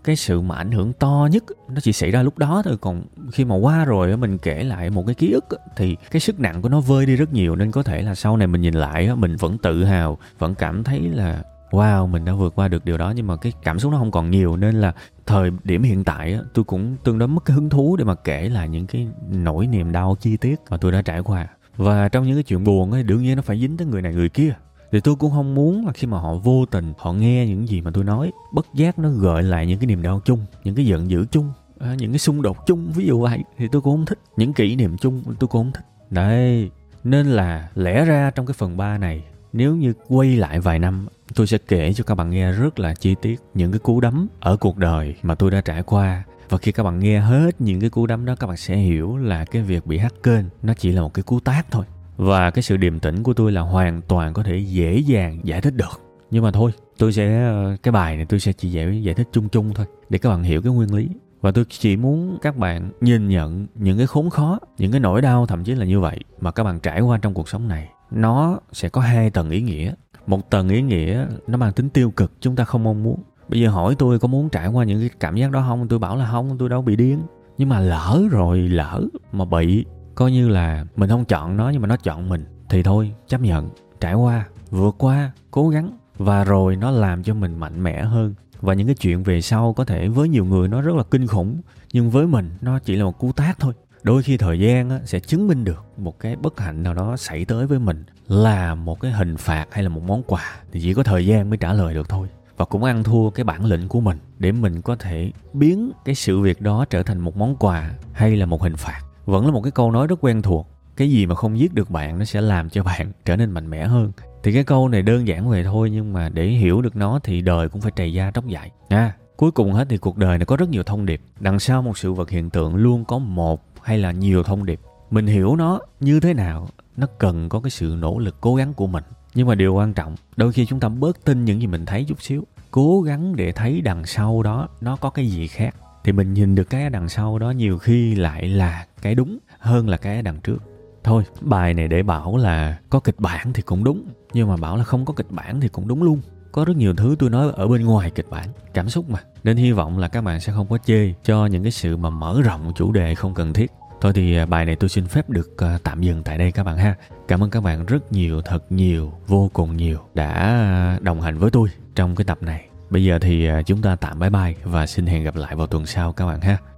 cái 0.05 0.17
sự 0.17 0.41
mà 0.41 0.55
ảnh 0.57 0.71
hưởng 0.71 0.93
to 0.93 1.29
nhất 1.33 1.45
nó 1.69 1.81
chỉ 1.81 1.93
xảy 1.93 2.11
ra 2.11 2.23
lúc 2.23 2.39
đó 2.39 2.63
thôi. 2.65 2.77
Còn 2.81 3.03
khi 3.33 3.45
mà 3.45 3.55
qua 3.55 3.85
rồi 3.85 4.17
mình 4.17 4.39
kể 4.39 4.65
lại 4.65 4.91
một 4.91 5.07
cái 5.07 5.15
ký 5.15 5.33
ức 5.33 5.45
thì 5.77 5.97
cái 6.11 6.21
sức 6.21 6.41
nặng 6.41 6.63
của 6.63 6.69
nó 6.69 6.81
vơi 6.81 7.07
đi 7.07 7.17
rất 7.17 7.33
nhiều. 7.33 7.57
Nên 7.57 7.71
có 7.71 7.83
thể 7.83 8.03
là 8.03 8.15
sau 8.15 8.37
này 8.37 8.47
mình 8.47 8.61
nhìn 8.61 8.75
lại 8.75 9.17
mình 9.17 9.37
vẫn 9.37 9.59
tự 9.59 9.85
hào, 9.85 10.19
vẫn 10.39 10.55
cảm 10.55 10.85
thấy 10.85 11.01
là, 11.01 11.43
wow, 11.71 12.07
mình 12.07 12.25
đã 12.25 12.33
vượt 12.33 12.55
qua 12.55 12.69
được 12.69 12.85
điều 12.85 12.99
đó. 12.99 13.13
Nhưng 13.17 13.27
mà 13.27 13.37
cái 13.37 13.53
cảm 13.63 13.79
xúc 13.79 13.93
nó 13.93 13.99
không 13.99 14.11
còn 14.11 14.31
nhiều. 14.31 14.57
Nên 14.57 14.75
là 14.75 14.93
thời 15.27 15.51
điểm 15.65 15.83
hiện 15.83 16.05
tại 16.05 16.39
tôi 16.55 16.65
cũng 16.65 16.97
tương 17.05 17.19
đối 17.19 17.29
mất 17.29 17.45
cái 17.45 17.55
hứng 17.55 17.71
thú 17.71 17.97
để 17.97 18.05
mà 18.05 18.15
kể 18.15 18.49
lại 18.49 18.69
những 18.69 18.87
cái 18.87 19.09
nỗi 19.31 19.67
niềm 19.67 19.93
đau, 19.93 20.17
chi 20.21 20.37
tiết 20.37 20.61
mà 20.71 20.77
tôi 20.77 20.93
đã 20.93 21.03
trải 21.03 21.21
qua. 21.23 21.47
Và 21.77 22.09
trong 22.09 22.27
những 22.27 22.37
cái 22.37 22.43
chuyện 22.43 22.65
buồn 22.65 22.93
ấy 22.93 23.03
đương 23.03 23.23
nhiên 23.23 23.37
nó 23.37 23.43
phải 23.43 23.61
dính 23.61 23.77
tới 23.77 23.87
người 23.87 24.03
này 24.03 24.15
người 24.15 24.29
kia 24.29 24.55
thì 24.93 25.01
tôi 25.01 25.15
cũng 25.17 25.31
không 25.31 25.55
muốn 25.55 25.87
là 25.87 25.93
khi 25.93 26.07
mà 26.07 26.19
họ 26.19 26.35
vô 26.35 26.67
tình 26.67 26.93
họ 26.99 27.13
nghe 27.13 27.47
những 27.47 27.69
gì 27.69 27.81
mà 27.81 27.91
tôi 27.95 28.05
nói, 28.05 28.33
bất 28.53 28.67
giác 28.75 28.99
nó 28.99 29.11
gợi 29.11 29.43
lại 29.43 29.67
những 29.67 29.79
cái 29.79 29.87
niềm 29.87 30.03
đau 30.03 30.21
chung, 30.25 30.47
những 30.65 30.75
cái 30.75 30.87
giận 30.87 31.11
dữ 31.11 31.27
chung 31.31 31.53
à, 31.83 31.95
những 31.99 32.13
cái 32.13 32.19
xung 32.19 32.43
đột 32.43 32.67
chung. 32.67 32.93
Ví 32.95 33.07
dụ 33.07 33.21
vậy, 33.21 33.45
thì 33.59 33.69
tôi 33.73 33.83
cũng 33.83 33.97
không 33.97 34.07
thích 34.07 34.19
những 34.37 34.53
kỷ 34.53 34.77
niệm 34.77 34.99
chung, 34.99 35.23
tôi 35.25 35.49
cũng 35.49 35.65
không 35.65 35.73
thích. 35.73 35.85
Đấy, 36.11 36.71
nên 37.05 37.27
là 37.27 37.69
lẽ 37.75 38.05
ra 38.05 38.31
trong 38.31 38.47
cái 38.47 38.55
phần 38.55 38.77
3 38.77 38.99
này, 38.99 39.25
nếu 39.53 39.77
như 39.77 39.95
quay 40.09 40.37
lại 40.37 40.61
vài 40.61 40.79
năm, 40.79 41.07
tôi 41.35 41.47
sẽ 41.47 41.59
kể 41.59 41.93
cho 41.93 42.05
các 42.05 42.15
bạn 42.15 42.31
nghe 42.31 42.53
rất 42.53 42.79
là 42.79 42.95
chi 42.95 43.15
tiết 43.23 43.41
những 43.55 43.73
cái 43.73 43.79
cú 43.79 44.01
đấm 44.01 44.29
ở 44.41 44.57
cuộc 44.57 44.77
đời 44.77 45.15
mà 45.23 45.35
tôi 45.35 45.51
đã 45.51 45.61
trải 45.61 45.83
qua. 45.83 46.25
Và 46.49 46.59
khi 46.59 46.73
các 46.73 46.83
bạn 46.83 46.99
nghe 46.99 47.21
hết 47.21 47.61
những 47.61 47.81
cái 47.81 47.91
cú 47.91 48.07
đấm 48.07 48.25
đó, 48.25 48.35
các 48.41 48.47
bạn 48.47 48.57
sẽ 48.57 48.77
hiểu 48.77 49.17
là 49.17 49.45
cái 49.45 49.63
việc 49.63 49.87
bị 49.87 49.99
hack 49.99 50.23
kênh 50.23 50.45
nó 50.63 50.75
chỉ 50.75 50.93
là 50.93 51.03
một 51.03 51.15
cái 51.15 51.23
cú 51.23 51.41
tác 51.41 51.67
thôi 51.71 51.85
và 52.23 52.51
cái 52.51 52.63
sự 52.63 52.77
điềm 52.77 52.99
tĩnh 52.99 53.23
của 53.23 53.35
tôi 53.35 53.53
là 53.53 53.61
hoàn 53.61 54.03
toàn 54.03 54.33
có 54.33 54.43
thể 54.43 54.59
dễ 54.59 54.99
dàng 54.99 55.41
giải 55.45 55.61
thích 55.61 55.75
được. 55.75 56.01
Nhưng 56.31 56.45
mà 56.45 56.51
thôi, 56.51 56.71
tôi 56.99 57.13
sẽ, 57.13 57.53
cái 57.83 57.93
bài 57.93 58.17
này 58.17 58.25
tôi 58.25 58.41
sẽ 58.41 58.53
chỉ 58.53 58.71
giải 58.71 59.03
giải 59.03 59.15
thích 59.15 59.29
chung 59.33 59.49
chung 59.49 59.75
thôi, 59.75 59.87
để 60.09 60.19
các 60.19 60.29
bạn 60.29 60.43
hiểu 60.43 60.63
cái 60.63 60.73
nguyên 60.73 60.95
lý. 60.95 61.09
Và 61.41 61.53
tôi 61.53 61.65
chỉ 61.69 61.97
muốn 61.97 62.39
các 62.43 62.57
bạn 62.57 62.91
nhìn 63.01 63.29
nhận 63.29 63.67
những 63.75 63.99
cái 63.99 64.07
khốn 64.07 64.31
khó, 64.31 64.59
những 64.79 64.91
cái 64.91 65.01
nỗi 65.01 65.23
đau 65.23 65.47
thậm 65.47 65.65
chí 65.65 65.75
là 65.75 65.85
như 65.85 66.01
vậy 66.01 66.19
mà 66.41 66.51
các 66.51 66.65
bạn 66.65 66.81
trải 66.81 67.01
qua 67.01 67.19
trong 67.19 67.35
cuộc 67.35 67.49
sống 67.49 67.69
này. 67.69 67.89
Nó 68.11 68.61
sẽ 68.73 68.89
có 68.89 69.01
hai 69.01 69.31
tầng 69.31 69.51
ý 69.51 69.63
nghĩa. 69.63 69.95
Một 70.27 70.51
tầng 70.51 70.69
ý 70.69 70.83
nghĩa 70.83 71.27
nó 71.47 71.57
mang 71.57 71.73
tính 71.73 71.89
tiêu 71.89 72.11
cực, 72.11 72.33
chúng 72.41 72.57
ta 72.57 72.65
không 72.65 72.85
mong 72.85 73.03
muốn. 73.03 73.23
Bây 73.49 73.61
giờ 73.61 73.71
hỏi 73.71 73.95
tôi 73.99 74.19
có 74.19 74.29
muốn 74.29 74.49
trải 74.49 74.69
qua 74.69 74.85
những 74.85 75.01
cái 75.01 75.11
cảm 75.21 75.37
giác 75.37 75.51
đó 75.51 75.65
không? 75.69 75.89
Tôi 75.89 75.99
bảo 75.99 76.17
là 76.17 76.29
không, 76.31 76.59
tôi 76.59 76.69
đâu 76.69 76.83
bị 76.83 76.97
điên. 76.97 77.19
Nhưng 77.59 77.69
mà 77.69 77.81
lỡ 77.81 78.23
rồi, 78.31 78.59
lỡ 78.59 79.03
mà 79.33 79.45
bị 79.45 79.85
coi 80.15 80.33
như 80.33 80.49
là 80.49 80.85
mình 80.97 81.11
không 81.11 81.25
chọn 81.25 81.57
nó 81.57 81.69
nhưng 81.71 81.83
mà 81.83 81.89
nó 81.89 81.97
chọn 81.97 82.29
mình. 82.29 82.45
Thì 82.69 82.83
thôi 82.83 83.13
chấp 83.29 83.41
nhận. 83.41 83.71
Trải 84.01 84.15
qua 84.15 84.47
vượt 84.71 84.95
qua 84.99 85.31
cố 85.51 85.69
gắng. 85.69 85.99
Và 86.19 86.45
rồi 86.45 86.77
nó 86.77 86.91
làm 86.91 87.23
cho 87.23 87.35
mình 87.35 87.59
mạnh 87.59 87.83
mẽ 87.83 88.03
hơn. 88.03 88.35
Và 88.61 88.75
những 88.75 88.87
cái 88.87 88.97
chuyện 88.97 89.23
về 89.23 89.41
sau 89.41 89.73
có 89.73 89.85
thể 89.85 90.09
với 90.09 90.29
nhiều 90.29 90.45
người 90.45 90.69
nó 90.69 90.81
rất 90.81 90.97
là 90.97 91.03
kinh 91.11 91.27
khủng. 91.27 91.61
Nhưng 91.93 92.11
với 92.11 92.27
mình 92.27 92.51
nó 92.61 92.79
chỉ 92.79 92.97
là 92.97 93.05
một 93.05 93.19
cú 93.19 93.33
tác 93.33 93.59
thôi. 93.59 93.73
Đôi 94.03 94.23
khi 94.23 94.37
thời 94.37 94.59
gian 94.61 94.91
á, 94.91 95.01
sẽ 95.05 95.21
chứng 95.21 95.49
minh 95.49 95.65
được 95.65 95.85
một 95.97 96.19
cái 96.19 96.37
bất 96.37 96.61
hạnh 96.61 96.83
nào 96.83 96.95
đó 96.95 97.17
xảy 97.17 97.45
tới 97.45 97.67
với 97.67 97.79
mình 97.79 98.05
là 98.29 98.75
một 98.75 99.01
cái 99.01 99.13
hình 99.13 99.37
phạt 99.37 99.67
hay 99.71 99.83
là 99.83 99.89
một 99.89 100.03
món 100.07 100.23
quà. 100.23 100.45
Thì 100.73 100.81
chỉ 100.81 100.95
có 100.95 101.03
thời 101.03 101.27
gian 101.27 101.51
mới 101.51 101.57
trả 101.57 101.73
lời 101.73 101.95
được 101.95 102.09
thôi. 102.09 102.29
Và 102.57 102.65
cũng 102.65 102.85
ăn 102.85 103.05
thua 103.05 103.31
cái 103.31 103.45
bản 103.45 103.65
lĩnh 103.65 103.89
của 103.89 104.01
mình 104.01 104.19
để 104.39 104.53
mình 104.53 104.83
có 104.83 104.97
thể 104.97 105.33
biến 105.53 105.93
cái 106.05 106.15
sự 106.15 106.41
việc 106.41 106.61
đó 106.61 106.85
trở 106.91 107.03
thành 107.03 107.19
một 107.19 107.37
món 107.37 107.57
quà 107.57 107.91
hay 108.13 108.37
là 108.37 108.47
một 108.47 108.63
hình 108.63 108.77
phạt 108.77 109.01
vẫn 109.25 109.47
là 109.47 109.53
một 109.53 109.61
cái 109.63 109.71
câu 109.71 109.91
nói 109.91 110.07
rất 110.07 110.19
quen 110.21 110.43
thuộc 110.43 110.69
cái 110.97 111.11
gì 111.11 111.27
mà 111.27 111.35
không 111.35 111.59
giết 111.59 111.75
được 111.75 111.91
bạn 111.91 112.19
nó 112.19 112.25
sẽ 112.25 112.41
làm 112.41 112.71
cho 112.71 112.83
bạn 112.85 113.13
trở 113.25 113.37
nên 113.37 113.51
mạnh 113.51 113.71
mẽ 113.71 113.87
hơn. 113.87 114.13
Thì 114.43 114.53
cái 114.53 114.65
câu 114.65 114.89
này 114.89 115.03
đơn 115.03 115.27
giản 115.27 115.49
vậy 115.49 115.65
thôi 115.65 115.91
nhưng 115.91 116.13
mà 116.13 116.29
để 116.29 116.47
hiểu 116.47 116.83
được 116.83 116.97
nó 116.97 117.21
thì 117.23 117.41
đời 117.41 117.69
cũng 117.69 117.81
phải 117.81 117.93
trầy 117.97 118.13
da 118.13 118.31
tróc 118.31 118.47
dại. 118.47 118.71
Nha 118.91 118.99
à, 118.99 119.13
cuối 119.37 119.51
cùng 119.51 119.73
hết 119.73 119.87
thì 119.89 119.99
cuộc 119.99 120.17
đời 120.17 120.39
này 120.39 120.47
có 120.47 120.57
rất 120.57 120.69
nhiều 120.69 120.83
thông 120.83 121.07
điệp. 121.07 121.21
Đằng 121.41 121.61
sau 121.61 121.83
một 121.83 121.99
sự 121.99 122.13
vật 122.13 122.31
hiện 122.31 122.51
tượng 122.51 122.77
luôn 122.77 123.05
có 123.05 123.19
một 123.19 123.65
hay 123.83 123.99
là 123.99 124.13
nhiều 124.13 124.43
thông 124.43 124.67
điệp. 124.67 124.81
Mình 125.11 125.27
hiểu 125.27 125.57
nó 125.57 125.81
như 126.01 126.21
thế 126.21 126.35
nào 126.35 126.69
nó 126.97 127.07
cần 127.19 127.49
có 127.49 127.61
cái 127.61 127.71
sự 127.71 127.97
nỗ 127.99 128.19
lực 128.19 128.37
cố 128.41 128.55
gắng 128.55 128.75
của 128.75 128.87
mình. 128.87 129.05
Nhưng 129.35 129.47
mà 129.47 129.55
điều 129.55 129.75
quan 129.75 129.95
trọng 129.95 130.17
đôi 130.37 130.53
khi 130.53 130.67
chúng 130.67 130.81
ta 130.81 130.89
bớt 130.89 131.25
tin 131.25 131.45
những 131.45 131.61
gì 131.61 131.67
mình 131.67 131.87
thấy 131.87 132.05
chút 132.09 132.23
xíu. 132.23 132.45
Cố 132.71 133.03
gắng 133.03 133.37
để 133.37 133.53
thấy 133.53 133.81
đằng 133.81 134.07
sau 134.07 134.43
đó 134.43 134.69
nó 134.81 134.97
có 134.97 135.11
cái 135.11 135.27
gì 135.27 135.47
khác 135.47 135.75
thì 136.05 136.13
mình 136.13 136.35
nhìn 136.35 136.55
được 136.55 136.71
cái 136.71 136.91
đằng 136.91 137.09
sau 137.09 137.39
đó 137.39 137.51
nhiều 137.51 137.79
khi 137.79 138.15
lại 138.15 138.49
là 138.49 138.87
cái 139.03 139.15
đúng 139.15 139.39
hơn 139.59 139.89
là 139.89 139.97
cái 139.97 140.23
đằng 140.23 140.41
trước. 140.41 140.59
Thôi, 141.05 141.25
bài 141.41 141.75
này 141.75 141.89
để 141.89 142.03
bảo 142.03 142.37
là 142.37 142.79
có 142.91 143.01
kịch 143.01 143.19
bản 143.19 143.53
thì 143.53 143.63
cũng 143.63 143.85
đúng, 143.85 144.05
nhưng 144.33 144.49
mà 144.49 144.57
bảo 144.57 144.77
là 144.77 144.85
không 144.85 145.05
có 145.05 145.15
kịch 145.15 145.31
bản 145.31 145.61
thì 145.61 145.69
cũng 145.69 145.89
đúng 145.89 146.03
luôn. 146.03 146.21
Có 146.53 146.65
rất 146.65 146.77
nhiều 146.77 146.95
thứ 146.95 147.17
tôi 147.19 147.31
nói 147.31 147.53
ở 147.55 147.69
bên 147.69 147.85
ngoài 147.85 148.11
kịch 148.11 148.27
bản, 148.31 148.49
cảm 148.75 148.89
xúc 148.89 149.11
mà. 149.11 149.19
Nên 149.45 149.57
hy 149.57 149.73
vọng 149.73 149.99
là 149.99 150.09
các 150.09 150.25
bạn 150.25 150.41
sẽ 150.41 150.53
không 150.53 150.69
có 150.69 150.79
chê 150.79 151.13
cho 151.25 151.47
những 151.47 151.63
cái 151.63 151.73
sự 151.73 151.97
mà 151.97 152.11
mở 152.11 152.41
rộng 152.45 152.73
chủ 152.75 152.93
đề 152.93 153.15
không 153.15 153.35
cần 153.35 153.53
thiết. 153.53 153.71
Thôi 154.01 154.13
thì 154.15 154.37
à, 154.37 154.47
bài 154.47 154.67
này 154.67 154.77
tôi 154.77 154.89
xin 154.89 155.07
phép 155.07 155.31
được 155.31 155.59
à, 155.59 155.79
tạm 155.83 156.03
dừng 156.03 156.23
tại 156.23 156.39
đây 156.39 156.53
các 156.53 156.65
bạn 156.65 156.77
ha. 156.77 156.95
Cảm 157.29 157.43
ơn 157.43 157.51
các 157.51 157.63
bạn 157.63 157.87
rất 157.87 158.13
nhiều, 158.13 158.43
thật 158.43 158.73
nhiều, 158.73 159.13
vô 159.27 159.51
cùng 159.53 159.77
nhiều 159.77 159.99
đã 160.15 160.99
đồng 161.01 161.21
hành 161.21 161.39
với 161.39 161.51
tôi 161.51 161.69
trong 161.95 162.15
cái 162.15 162.25
tập 162.25 162.39
này 162.43 162.69
bây 162.93 163.05
giờ 163.05 163.19
thì 163.19 163.47
à, 163.47 163.63
chúng 163.63 163.83
ta 163.83 163.97
tạm 163.97 164.19
bye 164.19 164.31
bye 164.31 164.55
và 164.65 164.87
xin 164.87 165.07
hẹn 165.07 165.25
gặp 165.25 165.37
lại 165.37 165.57
vào 165.57 165.67
tuần 165.67 165.87
sau 165.87 166.13
các 166.13 166.27
bạn 166.27 166.41
ha. 166.41 166.72